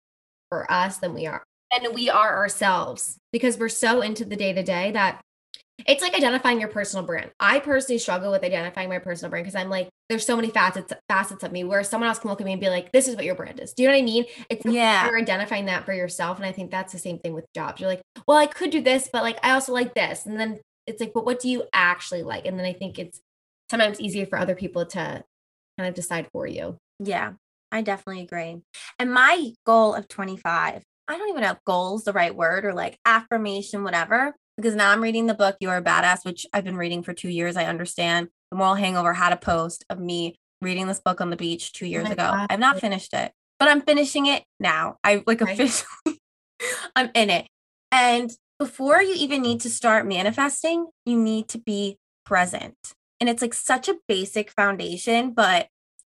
for 0.50 0.70
us 0.72 0.98
than 0.98 1.14
we 1.14 1.28
are. 1.28 1.44
And 1.72 1.94
we 1.94 2.10
are 2.10 2.38
ourselves 2.38 3.18
because 3.34 3.58
we're 3.58 3.70
so 3.70 4.02
into 4.02 4.24
the 4.24 4.36
day 4.36 4.54
to 4.54 4.64
day 4.64 4.92
that 4.92 5.22
it's 5.86 6.02
like 6.02 6.16
identifying 6.16 6.60
your 6.60 6.70
personal 6.70 7.06
brand. 7.06 7.32
I 7.40 7.60
personally 7.60 8.00
struggle 8.00 8.32
with 8.32 8.44
identifying 8.44 8.90
my 8.90 9.00
personal 9.00 9.30
brand 9.30 9.46
because 9.46 9.56
I'm 9.56 9.70
like, 9.70 9.90
there's 10.10 10.26
so 10.26 10.36
many 10.36 10.50
facets 10.50 10.92
facets 11.08 11.44
of 11.44 11.52
me 11.52 11.64
where 11.64 11.84
someone 11.84 12.08
else 12.08 12.20
can 12.20 12.30
look 12.30 12.42
at 12.42 12.46
me 12.46 12.54
and 12.54 12.62
be 12.62 12.70
like, 12.70 12.92
this 12.92 13.08
is 13.08 13.16
what 13.16 13.26
your 13.26 13.36
brand 13.36 13.60
is. 13.60 13.74
Do 13.74 13.84
you 13.84 13.90
know 13.90 13.94
what 13.96 14.00
I 14.02 14.06
mean? 14.06 14.26
It's 14.50 14.66
Yeah. 14.66 15.06
you're 15.06 15.20
identifying 15.20 15.66
that 15.66 15.86
for 15.86 15.94
yourself. 15.94 16.38
And 16.38 16.46
I 16.46 16.52
think 16.52 16.72
that's 16.72 16.94
the 16.94 17.00
same 17.00 17.20
thing 17.20 17.34
with 17.34 17.46
jobs. 17.54 17.80
You're 17.80 17.90
like, 17.90 18.02
well, 18.28 18.38
I 18.38 18.48
could 18.48 18.72
do 18.72 18.82
this, 18.82 19.10
but 19.12 19.24
like 19.24 19.38
I 19.44 19.52
also 19.52 19.72
like 19.74 19.94
this. 19.94 20.26
And 20.26 20.40
then 20.40 20.60
it's 20.88 21.00
like, 21.00 21.14
but 21.14 21.26
what 21.26 21.40
do 21.40 21.50
you 21.50 21.64
actually 21.74 22.24
like? 22.24 22.46
And 22.46 22.58
then 22.58 22.66
I 22.66 22.74
think 22.74 22.98
it's 22.98 23.20
sometimes 23.70 24.00
easier 24.00 24.26
for 24.26 24.40
other 24.40 24.56
people 24.56 24.86
to 24.86 25.24
kind 25.78 25.90
of 25.90 25.94
decide 25.94 26.28
for 26.32 26.48
you. 26.48 26.78
Yeah, 27.00 27.34
I 27.72 27.82
definitely 27.82 28.24
agree. 28.24 28.62
And 28.98 29.14
my 29.14 29.52
goal 29.66 29.94
of 29.94 30.08
25, 30.08 30.82
I 31.10 31.18
don't 31.18 31.30
even 31.30 31.42
know 31.42 31.52
if 31.52 31.64
goals 31.66 32.04
the 32.04 32.14
right 32.14 32.36
word 32.36 32.66
or 32.66 32.74
like 32.74 32.98
affirmation, 33.06 33.84
whatever, 33.84 34.34
because 34.58 34.76
now 34.76 34.92
I'm 34.92 35.02
reading 35.02 35.28
the 35.28 35.34
book 35.34 35.56
You're 35.60 35.78
a 35.78 35.82
Badass, 35.82 36.26
which 36.26 36.46
I've 36.52 36.64
been 36.64 36.78
reading 36.78 37.04
for 37.04 37.14
two 37.14 37.30
years. 37.30 37.56
I 37.56 37.66
understand 37.66 38.30
the 38.52 38.58
moral 38.58 38.76
hangover 38.76 39.14
had 39.14 39.32
a 39.32 39.38
post 39.38 39.86
of 39.90 40.00
me 40.00 40.36
reading 40.62 40.88
this 40.88 41.00
book 41.00 41.22
on 41.22 41.30
the 41.30 41.36
beach 41.36 41.74
two 41.74 41.86
oh 41.86 41.90
years 41.90 42.06
my 42.06 42.12
ago. 42.12 42.24
God. 42.24 42.48
I've 42.50 42.60
not 42.60 42.80
finished 42.80 43.14
it, 43.14 43.32
but 43.60 43.70
I'm 43.70 43.82
finishing 43.82 44.26
it 44.26 44.44
now. 44.60 44.98
I 45.04 45.24
like 45.28 45.42
officially, 45.42 46.20
I'm 46.96 47.12
in 47.14 47.30
it. 47.30 47.48
And 47.92 48.32
before 48.60 49.02
you 49.02 49.14
even 49.16 49.42
need 49.44 49.62
to 49.62 49.70
start 49.70 50.08
manifesting, 50.08 50.88
you 51.06 51.18
need 51.18 51.48
to 51.50 51.60
be 51.60 51.98
present. 52.26 52.76
And 53.20 53.30
it's 53.30 53.42
like 53.42 53.54
such 53.54 53.88
a 53.88 53.98
basic 54.08 54.52
foundation, 54.52 55.32
but 55.32 55.68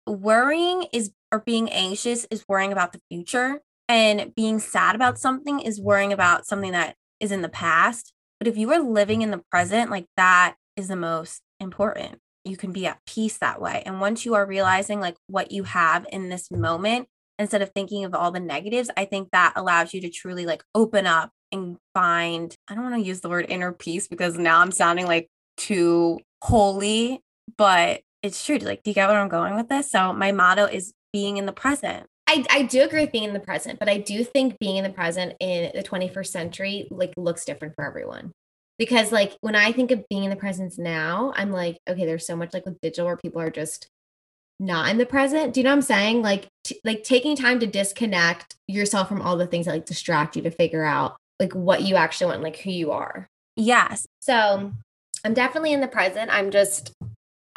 worrying 0.07 0.87
is 0.92 1.12
or 1.31 1.40
being 1.40 1.70
anxious 1.70 2.26
is 2.31 2.44
worrying 2.48 2.72
about 2.72 2.92
the 2.92 3.00
future 3.09 3.61
and 3.88 4.35
being 4.35 4.59
sad 4.59 4.94
about 4.94 5.18
something 5.18 5.61
is 5.61 5.81
worrying 5.81 6.12
about 6.12 6.46
something 6.46 6.72
that 6.72 6.96
is 7.20 7.33
in 7.33 7.42
the 7.42 7.48
past 7.48 8.12
but 8.42 8.48
if 8.48 8.59
you 8.59 8.72
are 8.72 8.81
living 8.81 9.20
mm. 9.20 9.24
in 9.24 9.31
the 9.31 9.42
present 9.50 9.90
like 9.90 10.07
that 10.16 10.55
is 10.76 10.88
the 10.88 10.96
most 10.96 11.42
important 11.61 12.18
you 12.44 12.57
can 12.57 12.72
be 12.72 12.87
at 12.87 12.98
peace 13.07 13.38
that 13.38 13.61
way 13.61 13.83
and 13.87 14.00
once 14.00 14.24
you 14.24 14.35
are 14.35 14.46
realizing 14.46 15.00
like 15.00 15.16
what 15.26 15.52
you 15.52 15.64
have 15.64 16.07
in 16.11 16.28
this 16.28 16.50
moment 16.50 17.07
instead 17.38 17.62
of 17.62 17.70
thinking 17.70 18.05
of 18.05 18.14
all 18.14 18.31
the 18.31 18.40
negatives 18.40 18.90
i 18.96 19.05
think 19.05 19.28
that 19.31 19.52
allows 19.55 19.94
you 19.94 20.00
to 20.00 20.11
truly 20.11 20.44
like 20.44 20.64
open 20.74 21.07
up 21.07 21.31
and 21.52 21.76
find 21.94 22.57
i 22.68 22.74
don't 22.74 22.85
want 22.85 22.96
to 22.96 23.07
use 23.09 23.20
the 23.20 23.28
word 23.28 23.46
inner 23.48 23.72
peace 23.72 24.09
because 24.09 24.37
now 24.38 24.61
i'm 24.61 24.72
sounding 24.72 25.07
like 25.07 25.28
too 25.57 26.18
holy 26.40 27.20
but 27.57 28.02
it's 28.22 28.44
true. 28.44 28.59
Like, 28.59 28.83
do 28.83 28.90
you 28.90 28.94
get 28.94 29.09
where 29.09 29.18
I'm 29.18 29.28
going 29.28 29.57
with 29.57 29.68
this? 29.68 29.90
So 29.90 30.12
my 30.12 30.33
motto 30.33 30.66
is 30.66 30.94
being 31.12 31.37
in 31.37 31.46
the 31.46 31.52
present. 31.52 32.07
I, 32.32 32.44
I 32.50 32.62
do 32.62 32.82
agree 32.82 33.02
with 33.02 33.12
being 33.12 33.24
in 33.24 33.34
the 33.34 33.40
present, 33.40 33.78
but 33.78 33.90
I 33.90 33.98
do 33.98 34.24
think 34.24 34.58
being 34.58 34.76
in 34.76 34.84
the 34.84 34.90
present 34.90 35.34
in 35.38 35.70
the 35.74 35.82
21st 35.82 36.26
century 36.26 36.88
like 36.90 37.12
looks 37.18 37.44
different 37.44 37.74
for 37.74 37.84
everyone. 37.84 38.32
Because 38.78 39.12
like 39.12 39.36
when 39.42 39.54
I 39.54 39.70
think 39.72 39.90
of 39.90 40.08
being 40.08 40.24
in 40.24 40.30
the 40.30 40.36
present 40.36 40.78
now, 40.78 41.34
I'm 41.36 41.52
like, 41.52 41.78
okay, 41.86 42.06
there's 42.06 42.26
so 42.26 42.34
much 42.34 42.54
like 42.54 42.64
with 42.64 42.80
digital 42.80 43.04
where 43.04 43.18
people 43.18 43.42
are 43.42 43.50
just 43.50 43.86
not 44.58 44.88
in 44.88 44.96
the 44.96 45.04
present. 45.04 45.52
Do 45.52 45.60
you 45.60 45.64
know 45.64 45.70
what 45.70 45.76
I'm 45.76 45.82
saying? 45.82 46.22
Like 46.22 46.48
t- 46.64 46.80
like 46.84 47.04
taking 47.04 47.36
time 47.36 47.60
to 47.60 47.66
disconnect 47.66 48.56
yourself 48.66 49.08
from 49.08 49.20
all 49.20 49.36
the 49.36 49.46
things 49.46 49.66
that 49.66 49.72
like 49.72 49.84
distract 49.84 50.34
you 50.34 50.42
to 50.42 50.50
figure 50.50 50.84
out 50.84 51.16
like 51.38 51.54
what 51.54 51.82
you 51.82 51.96
actually 51.96 52.28
want, 52.28 52.42
like 52.42 52.56
who 52.56 52.70
you 52.70 52.92
are. 52.92 53.28
Yes. 53.56 54.06
So 54.22 54.72
I'm 55.22 55.34
definitely 55.34 55.74
in 55.74 55.80
the 55.80 55.88
present. 55.88 56.32
I'm 56.32 56.50
just, 56.50 56.92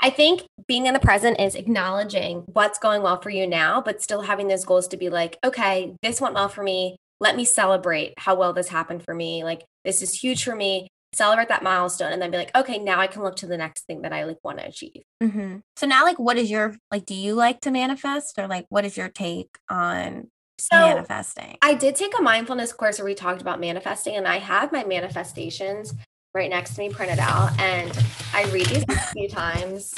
I 0.05 0.11
think 0.11 0.43
being 0.67 0.85
in 0.85 0.93
the 0.93 0.99
present 0.99 1.39
is 1.39 1.55
acknowledging 1.55 2.43
what's 2.53 2.77
going 2.77 3.01
well 3.01 3.19
for 3.19 3.31
you 3.31 3.47
now, 3.47 3.81
but 3.81 4.03
still 4.03 4.21
having 4.21 4.47
those 4.47 4.63
goals 4.63 4.87
to 4.89 4.97
be 4.97 5.09
like, 5.09 5.39
okay, 5.43 5.95
this 6.03 6.21
went 6.21 6.35
well 6.35 6.47
for 6.47 6.61
me. 6.61 6.97
Let 7.19 7.35
me 7.35 7.43
celebrate 7.43 8.13
how 8.15 8.35
well 8.35 8.53
this 8.53 8.67
happened 8.67 9.03
for 9.03 9.15
me. 9.15 9.43
Like, 9.43 9.63
this 9.83 10.03
is 10.03 10.13
huge 10.13 10.43
for 10.43 10.55
me. 10.55 10.89
Celebrate 11.13 11.47
that 11.47 11.63
milestone 11.63 12.13
and 12.13 12.21
then 12.21 12.29
be 12.29 12.37
like, 12.37 12.55
okay, 12.55 12.77
now 12.77 12.99
I 12.99 13.07
can 13.07 13.23
look 13.23 13.37
to 13.37 13.47
the 13.47 13.57
next 13.57 13.87
thing 13.87 14.03
that 14.03 14.13
I 14.13 14.25
like 14.25 14.37
want 14.43 14.59
to 14.59 14.67
achieve. 14.67 15.01
hmm 15.19 15.55
So 15.75 15.87
now, 15.87 16.03
like, 16.03 16.19
what 16.19 16.37
is 16.37 16.51
your 16.51 16.75
like? 16.91 17.07
Do 17.07 17.15
you 17.15 17.33
like 17.33 17.61
to 17.61 17.71
manifest, 17.71 18.37
or 18.37 18.47
like, 18.47 18.67
what 18.69 18.85
is 18.85 18.95
your 18.97 19.09
take 19.09 19.57
on 19.71 20.27
So 20.59 20.77
manifesting? 20.77 21.57
I 21.63 21.73
did 21.73 21.95
take 21.95 22.13
a 22.15 22.21
mindfulness 22.21 22.73
course 22.73 22.99
where 22.99 23.05
we 23.05 23.15
talked 23.15 23.41
about 23.41 23.59
manifesting, 23.59 24.15
and 24.15 24.27
I 24.27 24.37
have 24.37 24.71
my 24.71 24.83
manifestations 24.83 25.95
right 26.35 26.49
next 26.49 26.75
to 26.75 26.81
me 26.81 26.89
printed 26.89 27.17
out, 27.17 27.57
and 27.59 27.97
I 28.33 28.43
read 28.51 28.65
these 28.67 28.83
a 28.89 28.97
few 29.13 29.29
times 29.29 29.93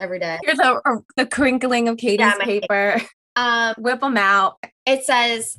every 0.00 0.18
day. 0.18 0.38
Here's 0.42 0.58
a- 0.58 0.80
the 1.16 1.26
crinkling 1.26 1.88
of 1.88 1.98
Katie's 1.98 2.20
Yeah, 2.20 2.38
paper. 2.44 3.00
Um, 3.36 3.74
Whip 3.78 4.00
them 4.00 4.16
out. 4.16 4.56
it 4.86 5.04
says, 5.04 5.58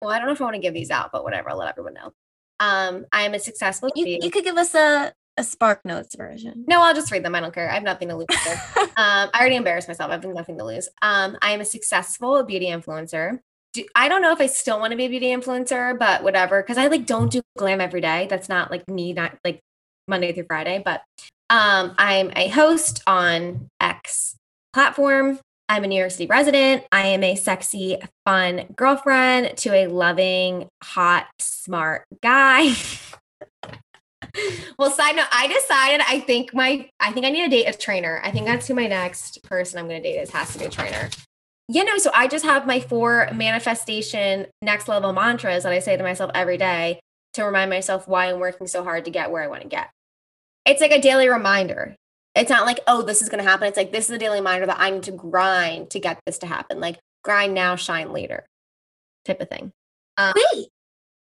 well, 0.00 0.10
I 0.10 0.18
don't 0.18 0.26
know 0.26 0.32
if 0.32 0.40
I 0.40 0.44
want 0.44 0.54
to 0.56 0.60
give 0.60 0.74
these 0.74 0.90
out, 0.90 1.10
but 1.12 1.22
whatever, 1.22 1.50
I'll 1.50 1.58
let 1.58 1.68
everyone 1.68 1.94
know. 1.94 2.12
Um, 2.58 3.06
I 3.12 3.22
am 3.22 3.34
a 3.34 3.38
successful 3.38 3.90
You, 3.94 4.18
you 4.22 4.30
could 4.30 4.44
give 4.44 4.56
us 4.56 4.74
a 4.74 5.12
a 5.36 5.44
Spark 5.44 5.84
Notes 5.84 6.16
version. 6.16 6.64
No, 6.66 6.82
I'll 6.82 6.92
just 6.94 7.10
read 7.12 7.24
them. 7.24 7.34
I 7.34 7.40
don't 7.40 7.54
care. 7.54 7.70
I 7.70 7.74
have 7.74 7.82
nothing 7.84 8.08
to 8.08 8.16
lose. 8.16 8.26
um, 8.76 8.90
I 8.96 9.30
already 9.38 9.56
embarrassed 9.56 9.88
myself. 9.88 10.10
I 10.10 10.14
have 10.14 10.24
nothing 10.24 10.58
to 10.58 10.64
lose. 10.64 10.88
Um, 11.00 11.38
I 11.40 11.52
am 11.52 11.60
a 11.60 11.64
successful 11.64 12.42
beauty 12.42 12.66
influencer. 12.66 13.38
Do, 13.72 13.84
I 13.94 14.08
don't 14.08 14.22
know 14.22 14.32
if 14.32 14.40
I 14.40 14.46
still 14.46 14.80
want 14.80 14.90
to 14.90 14.96
be 14.96 15.04
a 15.04 15.08
beauty 15.08 15.26
influencer, 15.26 15.98
but 15.98 16.22
whatever. 16.22 16.62
Because 16.62 16.78
I 16.78 16.88
like 16.88 17.06
don't 17.06 17.30
do 17.30 17.40
glam 17.56 17.80
every 17.80 18.00
day. 18.00 18.26
That's 18.28 18.48
not 18.48 18.70
like 18.70 18.88
me, 18.88 19.12
not 19.12 19.38
like 19.44 19.60
Monday 20.08 20.32
through 20.32 20.46
Friday. 20.48 20.82
But 20.84 21.02
um, 21.50 21.94
I'm 21.98 22.32
a 22.36 22.48
host 22.48 23.02
on 23.06 23.68
X 23.80 24.36
platform. 24.72 25.38
I'm 25.68 25.84
a 25.84 25.86
New 25.86 25.98
York 25.98 26.10
City 26.10 26.26
resident. 26.26 26.84
I 26.90 27.06
am 27.08 27.22
a 27.22 27.36
sexy, 27.36 27.96
fun 28.24 28.66
girlfriend 28.74 29.56
to 29.58 29.72
a 29.72 29.86
loving, 29.86 30.68
hot, 30.82 31.28
smart 31.38 32.06
guy. 32.20 32.74
well, 34.78 34.90
side 34.90 35.14
note, 35.14 35.26
I 35.30 35.46
decided 35.46 36.00
I 36.08 36.20
think 36.20 36.52
my 36.52 36.88
I 36.98 37.12
think 37.12 37.24
I 37.24 37.30
need 37.30 37.44
to 37.44 37.48
date 37.48 37.66
a 37.66 37.76
trainer. 37.76 38.20
I 38.24 38.32
think 38.32 38.46
that's 38.46 38.66
who 38.66 38.74
my 38.74 38.88
next 38.88 39.42
person 39.44 39.78
I'm 39.78 39.86
gonna 39.86 40.02
date 40.02 40.18
is 40.18 40.30
has 40.30 40.52
to 40.54 40.58
be 40.58 40.64
a 40.64 40.70
trainer. 40.70 41.08
You 41.72 41.84
know, 41.84 41.98
so 41.98 42.10
I 42.12 42.26
just 42.26 42.44
have 42.44 42.66
my 42.66 42.80
four 42.80 43.28
manifestation 43.32 44.46
next 44.60 44.88
level 44.88 45.12
mantras 45.12 45.62
that 45.62 45.72
I 45.72 45.78
say 45.78 45.96
to 45.96 46.02
myself 46.02 46.32
every 46.34 46.56
day 46.56 46.98
to 47.34 47.44
remind 47.44 47.70
myself 47.70 48.08
why 48.08 48.26
I'm 48.26 48.40
working 48.40 48.66
so 48.66 48.82
hard 48.82 49.04
to 49.04 49.12
get 49.12 49.30
where 49.30 49.40
I 49.40 49.46
want 49.46 49.62
to 49.62 49.68
get. 49.68 49.88
It's 50.66 50.80
like 50.80 50.90
a 50.90 51.00
daily 51.00 51.28
reminder. 51.28 51.94
It's 52.34 52.50
not 52.50 52.66
like, 52.66 52.80
oh, 52.88 53.02
this 53.02 53.22
is 53.22 53.28
going 53.28 53.42
to 53.42 53.48
happen. 53.48 53.68
It's 53.68 53.76
like, 53.76 53.92
this 53.92 54.06
is 54.06 54.10
a 54.10 54.18
daily 54.18 54.38
reminder 54.38 54.66
that 54.66 54.80
I 54.80 54.90
need 54.90 55.04
to 55.04 55.12
grind 55.12 55.90
to 55.90 56.00
get 56.00 56.18
this 56.26 56.38
to 56.38 56.46
happen. 56.46 56.80
Like, 56.80 56.98
grind 57.22 57.54
now, 57.54 57.76
shine 57.76 58.12
later 58.12 58.46
type 59.24 59.40
of 59.40 59.48
thing. 59.48 59.70
Um, 60.16 60.34
Wait, 60.34 60.70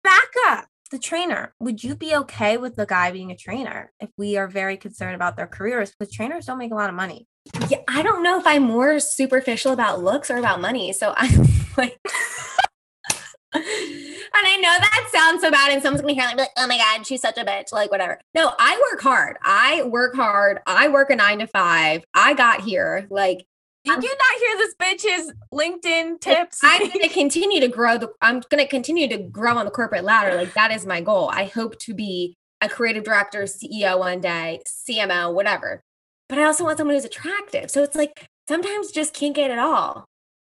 back 0.01 0.29
up. 0.47 0.67
The 0.91 0.99
trainer. 0.99 1.53
Would 1.59 1.83
you 1.83 1.93
be 1.93 2.15
okay 2.15 2.55
with 2.55 2.77
the 2.77 2.85
guy 2.85 3.11
being 3.11 3.31
a 3.31 3.35
trainer 3.35 3.91
if 3.99 4.09
we 4.17 4.37
are 4.37 4.47
very 4.47 4.77
concerned 4.77 5.15
about 5.15 5.35
their 5.35 5.47
careers? 5.47 5.91
Because 5.91 6.13
trainers 6.13 6.45
don't 6.45 6.57
make 6.57 6.71
a 6.71 6.75
lot 6.75 6.89
of 6.89 6.95
money. 6.95 7.25
Yeah, 7.69 7.79
I 7.87 8.01
don't 8.01 8.23
know 8.23 8.39
if 8.39 8.47
I'm 8.47 8.63
more 8.63 8.99
superficial 8.99 9.73
about 9.73 10.03
looks 10.03 10.29
or 10.29 10.37
about 10.37 10.61
money. 10.61 10.93
So 10.93 11.13
I'm 11.15 11.41
like, 11.77 11.97
and 13.53 13.63
I 13.63 14.57
know 14.57 14.75
that 14.77 15.09
sounds 15.11 15.41
so 15.41 15.51
bad, 15.51 15.71
and 15.71 15.81
someone's 15.81 16.01
gonna 16.01 16.13
hear 16.13 16.23
like, 16.23 16.35
be 16.35 16.41
like, 16.41 16.51
oh 16.57 16.67
my 16.67 16.77
god, 16.77 17.05
she's 17.05 17.21
such 17.21 17.37
a 17.37 17.45
bitch, 17.45 17.71
like 17.71 17.91
whatever. 17.91 18.19
No, 18.35 18.53
I 18.59 18.81
work 18.91 19.01
hard. 19.01 19.37
I 19.43 19.83
work 19.83 20.15
hard. 20.15 20.59
I 20.67 20.87
work 20.89 21.09
a 21.09 21.15
nine 21.15 21.39
to 21.39 21.47
five. 21.47 22.03
I 22.13 22.33
got 22.33 22.61
here. 22.61 23.07
Like 23.09 23.45
Did 23.85 24.03
you 24.03 24.09
not 24.09 24.39
hear 24.39 24.57
this 24.57 24.75
bitch's 24.75 25.33
LinkedIn 25.53 26.19
tips? 26.19 26.59
I'm 26.63 26.87
gonna 26.89 27.09
continue 27.09 27.59
to 27.61 27.67
grow. 27.67 27.97
The 27.97 28.09
I'm 28.21 28.41
gonna 28.49 28.67
continue 28.67 29.07
to 29.09 29.17
grow 29.17 29.57
on 29.57 29.65
the 29.65 29.71
corporate 29.71 30.03
ladder. 30.03 30.35
Like 30.35 30.53
that 30.53 30.71
is 30.71 30.85
my 30.85 31.01
goal. 31.01 31.29
I 31.29 31.45
hope 31.45 31.79
to 31.79 31.93
be 31.93 32.35
a 32.61 32.69
creative 32.69 33.03
director, 33.03 33.43
CEO 33.43 33.99
one 33.99 34.19
day, 34.19 34.61
CMO, 34.67 35.33
whatever. 35.33 35.83
But 36.29 36.39
I 36.39 36.43
also 36.43 36.63
want 36.63 36.77
someone 36.77 36.95
who's 36.95 37.05
attractive. 37.05 37.71
So 37.71 37.83
it's 37.83 37.95
like 37.95 38.27
sometimes 38.47 38.91
just 38.91 39.13
can't 39.13 39.35
get 39.35 39.51
it 39.51 39.59
all. 39.59 40.05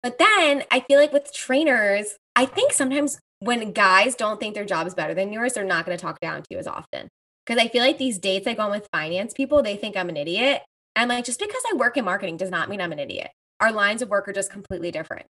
But 0.03 0.19
then 0.19 0.65
I 0.71 0.81
feel 0.81 0.99
like 0.99 1.13
with 1.13 1.33
trainers, 1.33 2.17
I 2.37 2.47
think 2.47 2.73
sometimes 2.73 3.19
when 3.41 3.73
guys 3.73 4.15
don't 4.15 4.41
think 4.41 4.55
their 4.55 4.65
job 4.65 4.87
is 4.87 4.95
better 4.95 5.15
than 5.15 5.33
yours, 5.33 5.55
they're 5.55 5.65
not 5.65 5.85
going 5.85 5.97
to 5.97 6.01
talk 6.01 6.21
down 6.21 6.43
to 6.43 6.47
you 6.51 6.59
as 6.59 6.67
often. 6.67 7.09
Because 7.45 7.63
I 7.63 7.69
feel 7.69 7.83
like 7.83 7.99
these 7.99 8.19
dates 8.19 8.47
I 8.47 8.55
go 8.55 8.65
on 8.65 8.71
with 8.71 8.89
finance 8.93 9.33
people, 9.33 9.63
they 9.63 9.77
think 9.77 9.97
I'm 9.97 10.09
an 10.09 10.17
idiot. 10.17 10.63
And 10.95 11.09
like, 11.09 11.25
just 11.25 11.41
because 11.41 11.63
I 11.73 11.77
work 11.77 11.97
in 11.97 12.05
marketing 12.05 12.37
does 12.37 12.51
not 12.51 12.69
mean 12.69 12.81
I'm 12.81 12.93
an 12.93 12.99
idiot. 12.99 13.31
Our 13.61 13.73
lines 13.73 14.03
of 14.03 14.09
work 14.09 14.29
are 14.29 14.33
just 14.33 14.51
completely 14.51 14.91
different. 14.91 15.27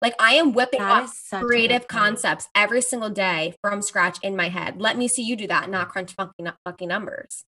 Like, 0.00 0.14
I 0.20 0.34
am 0.34 0.52
whipping 0.52 0.80
That 0.80 1.02
up 1.02 1.04
is 1.04 1.16
such 1.16 1.38
a 1.38 1.40
good 1.42 1.48
creative 1.48 1.88
concepts 1.88 2.48
every 2.54 2.82
single 2.82 3.10
day 3.10 3.54
from 3.62 3.82
scratch 3.82 4.18
in 4.22 4.36
my 4.36 4.48
head. 4.48 4.80
Let 4.80 4.98
me 4.98 5.06
see 5.08 5.22
you 5.22 5.36
do 5.36 5.46
that, 5.46 5.70
not 5.70 5.88
crunch 5.88 6.12
fucking, 6.14 6.48
fucking 6.64 6.88
numbers. 6.88 7.44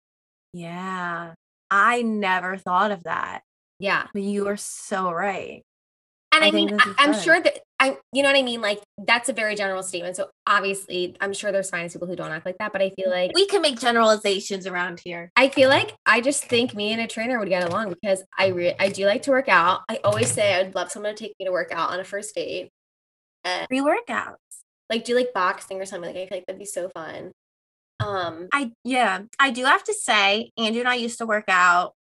Yeah. 0.54 1.34
I 1.72 2.02
never 2.02 2.58
thought 2.58 2.92
of 2.92 3.04
that. 3.04 3.42
Yeah. 3.80 4.08
But 4.14 4.24
you 4.24 4.48
are 4.48 4.58
so 4.58 5.12
right. 5.12 5.64
And 6.32 6.44
I 6.44 6.50
I, 6.50 6.52
mean, 6.52 6.78
I'm 7.00 7.14
good. 7.14 7.22
sure 7.24 7.42
that 7.42 7.60
I, 7.80 7.98
you 8.14 8.22
know 8.22 8.30
what 8.30 8.36
I 8.38 8.44
mean? 8.44 8.62
Like, 8.62 8.82
that's 9.04 9.30
a 9.30 9.34
very 9.34 9.56
general 9.56 9.82
statement. 9.82 10.16
So 10.16 10.30
obviously, 10.46 11.16
I'm 11.22 11.34
sure 11.34 11.52
there's 11.52 11.72
finance 11.72 11.94
people 11.94 12.08
who 12.08 12.16
don't 12.16 12.32
act 12.32 12.46
like 12.46 12.58
that, 12.60 12.72
but 12.72 12.84
I 12.84 12.92
feel 12.92 13.10
like 13.10 13.32
We 13.34 13.48
can 13.48 13.62
make 13.64 13.80
generalizations 13.80 14.68
around 14.68 15.00
here. 15.04 15.32
I 15.36 15.50
feel 15.50 15.70
like 15.70 15.96
I 16.06 16.22
just 16.22 16.46
think 16.46 16.76
me 16.76 16.92
and 16.92 17.02
a 17.02 17.08
trainer 17.08 17.40
would 17.40 17.50
get 17.50 17.68
along 17.68 17.90
because 17.90 18.24
I 18.38 18.48
re- 18.48 18.76
I 18.80 18.90
do 18.90 19.06
like 19.06 19.24
to 19.24 19.32
work 19.32 19.50
out. 19.50 19.82
I 19.90 20.00
always 20.04 20.32
say 20.32 20.54
I'd 20.54 20.76
love 20.76 20.92
someone 20.92 21.16
to 21.16 21.24
take 21.24 21.34
me 21.40 21.46
to 21.46 21.52
work 21.52 21.72
out 21.72 21.90
on 21.90 22.00
a 22.00 22.04
first 22.04 22.36
date. 22.36 22.70
Uh, 23.44 23.66
Free 23.68 23.80
workouts. 23.80 24.36
like 24.90 25.06
do 25.06 25.14
you 25.14 25.18
like 25.18 25.34
boxing 25.34 25.82
or 25.82 25.86
something. 25.86 26.14
Like 26.14 26.24
I 26.24 26.28
feel 26.28 26.38
like 26.38 26.46
that'd 26.46 26.60
be 26.60 26.66
so 26.66 26.90
fun. 26.90 27.32
Um, 28.00 28.48
I 28.54 28.72
yeah, 28.84 29.22
I 29.40 29.52
do 29.52 29.66
have 29.66 29.84
to 29.86 29.94
say, 29.94 30.52
Andrew 30.58 30.80
and 30.82 30.90
I 30.90 30.96
used 30.96 31.18
to 31.20 31.26
work 31.26 31.46
out. 31.48 31.94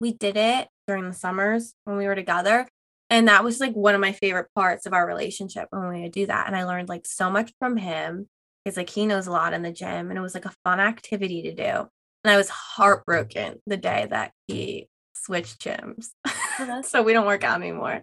We 0.00 0.12
did 0.12 0.36
it 0.36 0.68
during 0.86 1.08
the 1.08 1.14
summers 1.14 1.74
when 1.84 1.96
we 1.96 2.06
were 2.06 2.14
together. 2.14 2.68
And 3.10 3.28
that 3.28 3.44
was 3.44 3.60
like 3.60 3.74
one 3.74 3.94
of 3.94 4.00
my 4.00 4.12
favorite 4.12 4.48
parts 4.54 4.86
of 4.86 4.92
our 4.92 5.06
relationship 5.06 5.68
when 5.70 5.88
we 5.88 6.02
would 6.02 6.12
do 6.12 6.26
that. 6.26 6.46
And 6.46 6.56
I 6.56 6.64
learned 6.64 6.88
like 6.88 7.06
so 7.06 7.28
much 7.28 7.52
from 7.58 7.76
him 7.76 8.28
because 8.64 8.76
like 8.76 8.90
he 8.90 9.06
knows 9.06 9.26
a 9.26 9.32
lot 9.32 9.52
in 9.52 9.62
the 9.62 9.72
gym 9.72 10.08
and 10.08 10.18
it 10.18 10.22
was 10.22 10.34
like 10.34 10.46
a 10.46 10.54
fun 10.64 10.80
activity 10.80 11.42
to 11.42 11.54
do. 11.54 11.88
And 12.24 12.30
I 12.30 12.36
was 12.36 12.48
heartbroken 12.48 13.60
the 13.66 13.76
day 13.76 14.06
that 14.08 14.32
he 14.46 14.88
switched 15.14 15.60
gyms. 15.60 16.10
Oh, 16.58 16.82
so 16.84 17.02
we 17.02 17.12
don't 17.12 17.26
work 17.26 17.44
out 17.44 17.60
anymore. 17.60 18.02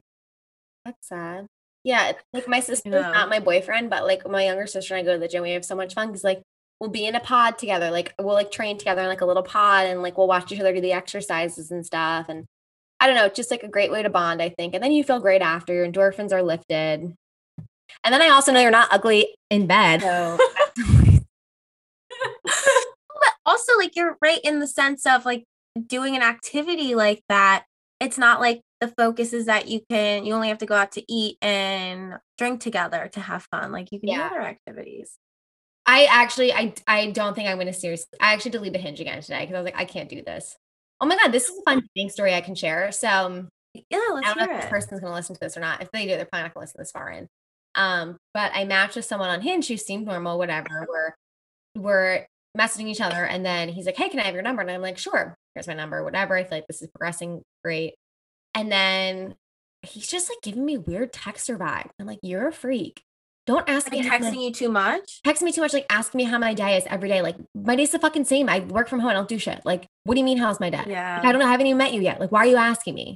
That's 0.86 1.08
sad. 1.08 1.48
Yeah, 1.84 2.12
like 2.34 2.48
my 2.48 2.60
sister's 2.60 2.92
know. 2.92 3.12
not 3.12 3.30
my 3.30 3.40
boyfriend, 3.40 3.90
but 3.90 4.06
like 4.06 4.30
my 4.30 4.46
younger 4.46 4.68
sister 4.68 4.96
and 4.96 5.02
I 5.02 5.10
go 5.10 5.14
to 5.14 5.20
the 5.20 5.28
gym. 5.28 5.44
We 5.44 5.52
have 5.52 5.66
so 5.66 5.76
much 5.76 5.94
fun 5.94 6.08
because 6.08 6.24
like 6.24 6.42
we'll 6.80 6.90
be 6.90 7.06
in 7.06 7.16
a 7.16 7.20
pod 7.20 7.58
together. 7.58 7.92
Like 7.92 8.14
we'll 8.20 8.34
like 8.36 8.52
train 8.52 8.78
together 8.78 9.02
in 9.02 9.08
like 9.08 9.22
a 9.22 9.26
little 9.26 9.44
pod 9.44 9.86
and 9.88 10.02
like 10.02 10.18
we'll 10.18 10.28
watch 10.28 10.52
each 10.52 10.60
other 10.60 10.74
do 10.74 10.82
the 10.82 10.94
exercises 10.94 11.72
and 11.72 11.86
stuff. 11.86 12.28
And 12.30 12.46
I 13.00 13.08
don't 13.08 13.16
know, 13.16 13.30
just 13.30 13.52
like 13.52 13.64
a 13.64 13.68
great 13.68 13.92
way 13.92 14.04
to 14.04 14.10
bond, 14.10 14.42
I 14.42 14.50
think. 14.50 14.74
And 14.74 14.84
then 14.84 14.92
you 14.92 15.04
feel 15.04 15.20
great 15.20 15.42
after 15.42 15.74
your 15.74 15.88
endorphins 15.88 16.32
are 16.32 16.42
lifted. 16.44 17.16
And 18.04 18.14
then 18.14 18.22
I 18.22 18.30
also 18.30 18.52
know 18.52 18.60
you're 18.62 18.72
not 18.72 18.90
ugly 18.92 19.36
in 19.50 19.68
bed. 19.68 20.02
So 20.02 20.38
but 22.46 23.34
also 23.46 23.78
like 23.78 23.96
you're 23.96 24.18
right 24.22 24.40
in 24.44 24.60
the 24.60 24.68
sense 24.68 25.06
of 25.06 25.26
like 25.26 25.44
doing 25.88 26.16
an 26.16 26.22
activity 26.22 26.96
like 26.96 27.22
that 27.30 27.66
it's 28.00 28.18
not 28.18 28.40
like 28.40 28.62
the 28.82 28.88
focus 28.88 29.34
is 29.34 29.46
that 29.46 29.68
you 29.68 29.82
can 29.90 30.26
you 30.26 30.34
only 30.34 30.48
have 30.50 30.58
to 30.58 30.66
go 30.66 30.76
out 30.76 30.92
to 30.94 31.04
eat 31.12 31.38
and 31.42 32.16
drink 32.38 32.60
together 32.62 33.10
to 33.14 33.20
have 33.20 33.46
fun 33.52 33.72
like 33.72 33.92
you 33.92 34.00
can 34.00 34.10
Yeah. 34.10 34.30
do 34.30 34.36
other 34.36 34.42
activities 34.46 35.18
I 35.90 36.06
actually 36.12 36.54
I 36.54 36.72
I 36.86 37.10
don't 37.10 37.34
think 37.34 37.50
I'm 37.50 37.58
gonna 37.58 37.74
seriously 37.74 38.06
I 38.22 38.34
actually 38.34 38.52
deleted 38.52 38.80
Hinge 38.80 39.00
again 39.00 39.22
today 39.24 39.40
because 39.40 39.56
I 39.56 39.58
was 39.58 39.66
like, 39.66 39.80
I 39.80 39.86
can't 39.86 40.08
do 40.08 40.22
this. 40.22 40.56
Oh 41.02 41.08
my 41.08 41.18
god, 41.18 41.32
this 41.32 41.50
is 41.50 41.58
a 41.58 41.62
fun 41.64 41.82
dating 41.96 42.12
story 42.12 42.36
I 42.36 42.42
can 42.42 42.54
share. 42.54 42.92
So 42.92 43.08
um, 43.08 43.50
yeah 43.74 43.98
I 43.98 44.12
let's 44.14 44.28
don't 44.28 44.38
know 44.38 44.54
if 44.54 44.62
this 44.62 44.66
it 44.66 44.70
person's 44.70 45.00
gonna 45.02 45.16
listen 45.16 45.34
to 45.34 45.40
this 45.40 45.58
or 45.58 45.62
not. 45.62 45.82
If 45.82 45.90
they 45.92 46.04
do, 46.06 46.10
they're 46.10 46.26
probably 46.26 46.44
not 46.44 46.54
gonna 46.54 46.66
listen 46.66 46.76
this 46.78 46.92
far 46.92 47.10
in. 47.10 47.28
Um, 47.74 48.18
but 48.36 48.52
I 48.54 48.66
matched 48.66 48.98
with 48.98 49.06
someone 49.06 49.30
on 49.30 49.42
Hinge 49.42 49.68
who 49.68 49.78
seemed 49.78 50.06
normal, 50.06 50.38
whatever. 50.38 50.86
We're 50.88 51.14
we're 51.76 52.28
messaging 52.56 52.88
each 52.88 53.02
other, 53.02 53.26
and 53.26 53.44
then 53.44 53.70
he's 53.70 53.88
like, 53.88 53.98
"Hey, 53.98 54.10
can 54.10 54.20
I 54.20 54.24
have 54.24 54.36
your 54.36 54.44
number?" 54.44 54.62
And 54.62 54.70
I'm 54.70 54.84
like, 54.84 55.00
"Sure, 55.00 55.36
here's 55.56 55.68
my 55.68 55.74
number, 55.74 56.04
whatever." 56.04 56.36
I 56.36 56.44
feel 56.44 56.60
like 56.60 56.68
this 56.68 56.84
is 56.84 56.90
progressing 56.90 57.42
great. 57.64 57.96
And 58.54 58.72
then 58.72 59.36
he's 59.82 60.08
just 60.08 60.30
like 60.30 60.40
giving 60.44 60.66
me 60.66 60.78
weird 60.78 61.14
texter 61.14 61.58
vibe. 61.58 61.90
I'm 62.00 62.06
like, 62.06 62.20
"You're 62.22 62.50
a 62.50 62.54
freak. 62.54 63.02
Don't 63.50 63.68
ask 63.68 63.92
like 63.92 64.04
me 64.04 64.08
my- 64.08 64.20
texting 64.20 64.44
you 64.46 64.52
too 64.62 64.70
much 64.70 65.22
text 65.24 65.42
me 65.42 65.52
too 65.52 65.62
much, 65.62 65.74
like 65.74 65.88
ask 65.90 66.14
me 66.14 66.24
how 66.32 66.38
my 66.38 66.54
day 66.54 66.78
is 66.78 66.84
every 66.88 67.10
day. 67.10 67.22
Like 67.28 67.36
my 67.56 67.76
day's 67.76 67.92
the 67.92 68.00
fucking 68.06 68.26
same. 68.26 68.48
I 68.48 68.60
work 68.60 68.88
from 68.88 69.00
home. 69.00 69.10
I 69.10 69.14
don't 69.14 69.28
do 69.28 69.40
shit. 69.40 69.62
Like, 69.66 69.88
what 70.04 70.14
do 70.16 70.20
you 70.20 70.26
mean? 70.30 70.38
How's 70.38 70.60
my 70.60 70.70
day? 70.70 70.84
yeah 70.88 71.16
Like, 71.18 71.26
I 71.26 71.32
don't 71.32 71.40
know. 71.42 71.48
I 71.48 71.52
haven't 71.52 71.68
even 71.68 71.78
met 71.84 71.94
you 71.94 72.02
yet. 72.02 72.20
Like, 72.20 72.32
why 72.32 72.42
are 72.42 72.52
you 72.54 72.58
asking 72.58 72.94
me? 72.94 73.08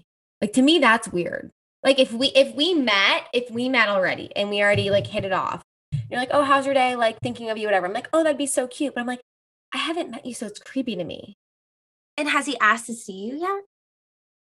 Like 0.42 0.54
to 0.54 0.62
me, 0.64 0.80
that's 0.80 1.08
weird. 1.08 1.52
Like 1.84 2.00
if 2.00 2.12
we 2.12 2.28
if 2.30 2.56
we 2.56 2.74
met, 2.74 3.28
if 3.34 3.52
we 3.52 3.70
met 3.70 3.90
already 3.90 4.36
and 4.36 4.50
we 4.50 4.62
already 4.62 4.90
like 4.90 5.08
hit 5.08 5.24
it 5.26 5.34
off, 5.34 5.62
you're 6.10 6.20
like, 6.20 6.30
oh, 6.32 6.44
how's 6.44 6.66
your 6.66 6.74
day? 6.74 6.96
Like 6.96 7.18
thinking 7.22 7.50
of 7.52 7.58
you, 7.58 7.68
whatever. 7.68 7.86
I'm 7.86 7.94
like, 7.94 8.10
oh, 8.14 8.24
that'd 8.24 8.38
be 8.38 8.48
so 8.48 8.68
cute. 8.68 8.96
But 8.96 9.02
I'm 9.02 9.08
like, 9.08 9.22
I 9.74 9.78
haven't 9.78 10.12
met 10.12 10.26
you, 10.26 10.34
so 10.34 10.46
it's 10.48 10.60
creepy 10.60 10.96
to 10.96 11.04
me. 11.04 11.38
and 12.18 12.30
has 12.30 12.46
he 12.46 12.58
asked 12.60 12.88
to 12.88 12.94
see 12.94 13.20
you 13.26 13.38
yet 13.40 13.64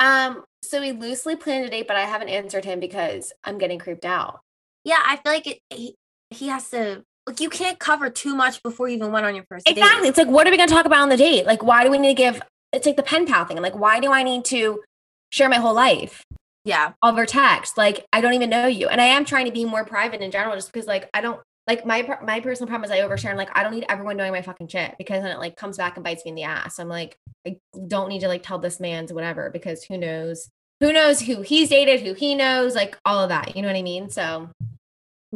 Um, 0.00 0.44
so 0.62 0.80
we 0.80 0.92
loosely 0.92 1.36
planned 1.36 1.64
a 1.66 1.70
date, 1.70 1.86
but 1.88 1.96
I 1.96 2.02
haven't 2.02 2.28
answered 2.28 2.64
him 2.64 2.80
because 2.80 3.32
I'm 3.44 3.58
getting 3.58 3.78
creeped 3.78 4.04
out. 4.04 4.40
Yeah 4.86 5.02
i 5.06 5.16
feel 5.16 5.32
like 5.32 5.46
it, 5.46 5.58
he, 5.68 5.94
he 6.30 6.48
has 6.48 6.70
to 6.70 7.02
like 7.26 7.40
you 7.40 7.50
can't 7.50 7.78
cover 7.78 8.08
too 8.08 8.34
much 8.34 8.62
before 8.62 8.88
you 8.88 8.96
even 8.96 9.12
went 9.12 9.26
on 9.26 9.34
your 9.34 9.44
first 9.48 9.68
Exactly. 9.68 10.02
date 10.02 10.08
It's 10.08 10.18
like, 10.18 10.28
what 10.28 10.46
are 10.46 10.50
we 10.50 10.56
going 10.56 10.68
to 10.68 10.74
talk 10.74 10.86
about 10.86 11.00
on 11.00 11.08
the 11.08 11.16
date? 11.16 11.44
Like, 11.44 11.62
why 11.62 11.84
do 11.84 11.90
we 11.90 11.98
need 11.98 12.08
to 12.08 12.14
give? 12.14 12.40
It's 12.72 12.86
like 12.86 12.96
the 12.96 13.02
pen 13.02 13.26
pal 13.26 13.44
thing. 13.44 13.60
Like, 13.60 13.76
why 13.76 14.00
do 14.00 14.12
I 14.12 14.22
need 14.22 14.44
to 14.46 14.82
share 15.30 15.48
my 15.48 15.56
whole 15.56 15.74
life 15.74 16.22
yeah 16.64 16.92
over 17.02 17.26
text? 17.26 17.76
Like, 17.76 18.06
I 18.12 18.20
don't 18.20 18.34
even 18.34 18.50
know 18.50 18.66
you, 18.66 18.88
and 18.88 19.00
I 19.00 19.06
am 19.06 19.24
trying 19.24 19.46
to 19.46 19.52
be 19.52 19.64
more 19.64 19.84
private 19.84 20.20
in 20.20 20.30
general, 20.30 20.54
just 20.54 20.72
because 20.72 20.86
like 20.86 21.10
I 21.14 21.20
don't 21.20 21.40
like 21.66 21.84
my 21.84 22.18
my 22.22 22.38
personal 22.40 22.68
problem 22.68 22.84
is 22.84 22.90
I 22.92 23.00
overshare. 23.00 23.30
And 23.30 23.38
like, 23.38 23.56
I 23.56 23.62
don't 23.64 23.74
need 23.74 23.86
everyone 23.88 24.16
knowing 24.16 24.32
my 24.32 24.42
fucking 24.42 24.68
shit 24.68 24.94
because 24.98 25.22
then 25.22 25.32
it 25.32 25.38
like 25.38 25.56
comes 25.56 25.76
back 25.78 25.96
and 25.96 26.04
bites 26.04 26.24
me 26.24 26.30
in 26.30 26.34
the 26.36 26.44
ass. 26.44 26.78
I'm 26.78 26.88
like, 26.88 27.16
I 27.46 27.58
don't 27.88 28.08
need 28.08 28.20
to 28.20 28.28
like 28.28 28.44
tell 28.44 28.58
this 28.58 28.78
man's 28.78 29.12
whatever 29.12 29.50
because 29.50 29.82
who 29.82 29.98
knows. 29.98 30.48
Who 30.80 30.92
knows 30.92 31.22
who 31.22 31.40
he's 31.40 31.70
dated, 31.70 32.02
who 32.02 32.12
he 32.12 32.34
knows, 32.34 32.74
like 32.74 32.98
all 33.06 33.22
of 33.22 33.30
that. 33.30 33.56
You 33.56 33.62
know 33.62 33.68
what 33.68 33.78
I 33.78 33.82
mean? 33.82 34.10
So 34.10 34.50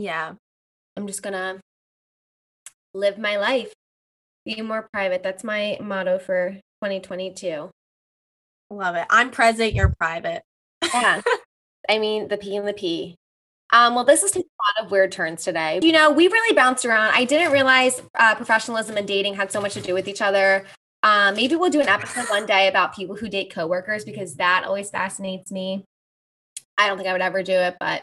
yeah 0.00 0.34
I'm 0.96 1.06
just 1.06 1.22
gonna 1.22 1.60
live 2.94 3.18
my 3.18 3.36
life, 3.36 3.72
be 4.44 4.60
more 4.62 4.88
private. 4.92 5.22
That's 5.22 5.44
my 5.44 5.78
motto 5.80 6.18
for 6.18 6.52
2022. 6.82 7.70
love 8.70 8.94
it 8.96 9.06
i'm 9.10 9.30
present 9.30 9.74
you're 9.74 9.92
private 9.98 10.42
Yeah. 10.92 11.20
I 11.88 11.98
mean, 11.98 12.28
the 12.28 12.36
P 12.36 12.56
and 12.56 12.68
the 12.68 12.72
P. 12.72 13.16
Um, 13.72 13.94
well, 13.94 14.04
this 14.04 14.22
has 14.22 14.32
taken 14.32 14.48
a 14.48 14.80
lot 14.80 14.86
of 14.86 14.90
weird 14.92 15.12
turns 15.12 15.44
today. 15.44 15.80
You 15.82 15.92
know, 15.92 16.10
we 16.10 16.28
really 16.28 16.54
bounced 16.54 16.84
around. 16.84 17.12
I 17.14 17.24
didn't 17.24 17.52
realize 17.52 18.00
uh, 18.18 18.34
professionalism 18.34 18.96
and 18.96 19.06
dating 19.06 19.34
had 19.34 19.50
so 19.52 19.60
much 19.60 19.74
to 19.74 19.80
do 19.80 19.94
with 19.94 20.08
each 20.08 20.22
other. 20.22 20.66
Um, 21.02 21.34
maybe 21.34 21.56
we'll 21.56 21.70
do 21.70 21.80
an 21.80 21.88
episode 21.88 22.28
one 22.28 22.46
day 22.46 22.68
about 22.68 22.94
people 22.94 23.16
who 23.16 23.28
date 23.28 23.52
coworkers 23.52 24.04
because 24.04 24.36
that 24.36 24.64
always 24.64 24.90
fascinates 24.90 25.50
me. 25.50 25.84
I 26.76 26.88
don't 26.88 26.96
think 26.96 27.08
I 27.08 27.12
would 27.12 27.22
ever 27.22 27.42
do 27.42 27.52
it, 27.52 27.76
but 27.80 28.02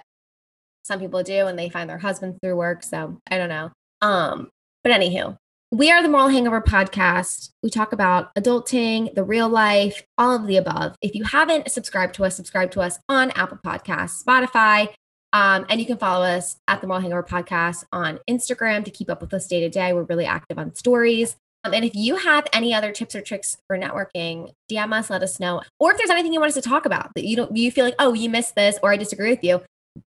some 0.87 0.99
people 0.99 1.21
do 1.21 1.47
and 1.47 1.59
they 1.59 1.69
find 1.69 1.89
their 1.89 1.97
husbands 1.97 2.39
through 2.41 2.55
work. 2.55 2.81
So 2.81 3.19
I 3.29 3.37
don't 3.37 3.49
know. 3.49 3.71
Um, 4.01 4.49
but 4.83 4.93
anywho, 4.93 5.37
we 5.71 5.91
are 5.91 6.01
the 6.01 6.07
Moral 6.07 6.29
Hangover 6.29 6.61
podcast. 6.61 7.49
We 7.61 7.69
talk 7.69 7.91
about 7.91 8.33
adulting, 8.35 9.13
the 9.13 9.23
real 9.23 9.49
life, 9.49 10.01
all 10.17 10.35
of 10.35 10.47
the 10.47 10.55
above. 10.57 10.95
If 11.01 11.13
you 11.13 11.25
haven't 11.25 11.69
subscribed 11.69 12.15
to 12.15 12.23
us, 12.23 12.35
subscribe 12.37 12.71
to 12.71 12.81
us 12.81 12.99
on 13.09 13.31
Apple 13.31 13.59
Podcasts, 13.63 14.23
Spotify, 14.23 14.93
um, 15.33 15.65
and 15.69 15.81
you 15.81 15.85
can 15.85 15.97
follow 15.97 16.25
us 16.25 16.55
at 16.69 16.79
the 16.79 16.87
Moral 16.87 17.01
Hangover 17.01 17.23
podcast 17.23 17.83
on 17.91 18.19
Instagram 18.29 18.85
to 18.85 18.91
keep 18.91 19.09
up 19.09 19.19
with 19.19 19.33
us 19.33 19.45
day 19.45 19.59
to 19.59 19.69
day. 19.69 19.91
We're 19.91 20.03
really 20.03 20.25
active 20.25 20.57
on 20.57 20.73
stories. 20.73 21.35
Um, 21.65 21.73
and 21.73 21.83
if 21.83 21.95
you 21.95 22.15
have 22.15 22.47
any 22.53 22.73
other 22.73 22.93
tips 22.93 23.13
or 23.13 23.21
tricks 23.21 23.57
for 23.67 23.77
networking, 23.77 24.53
DM 24.71 24.93
us, 24.93 25.09
let 25.09 25.21
us 25.21 25.37
know. 25.37 25.61
Or 25.79 25.91
if 25.91 25.97
there's 25.97 26.09
anything 26.09 26.31
you 26.31 26.39
want 26.39 26.49
us 26.49 26.63
to 26.63 26.69
talk 26.69 26.85
about 26.85 27.11
that 27.15 27.25
you 27.25 27.35
don't, 27.35 27.55
you 27.57 27.71
feel 27.71 27.83
like, 27.83 27.95
oh, 27.99 28.13
you 28.13 28.29
missed 28.29 28.55
this, 28.55 28.79
or 28.81 28.93
I 28.93 28.97
disagree 28.97 29.31
with 29.31 29.43
you. 29.43 29.61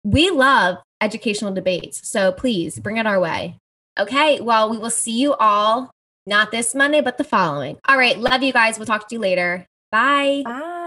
We 0.04 0.30
love 0.30 0.78
educational 1.02 1.54
debates, 1.54 2.08
so 2.08 2.32
please 2.32 2.80
bring 2.80 2.98
it 2.98 3.08
our 3.08 3.20
way. 3.20 3.58
Okay, 4.00 4.40
well, 4.40 4.70
we 4.70 4.78
will 4.78 4.90
see 4.90 5.20
you 5.20 5.34
all 5.34 5.92
not 6.26 6.52
this 6.52 6.76
Monday, 6.76 7.02
but 7.02 7.18
the 7.18 7.24
following. 7.24 7.78
All 7.88 7.98
right, 7.98 8.18
love 8.18 8.44
you 8.44 8.54
guys. 8.54 8.78
We'll 8.78 8.86
talk 8.86 9.08
to 9.10 9.16
you 9.16 9.20
later. 9.20 9.66
Bye. 9.92 10.44
bye 10.46 10.79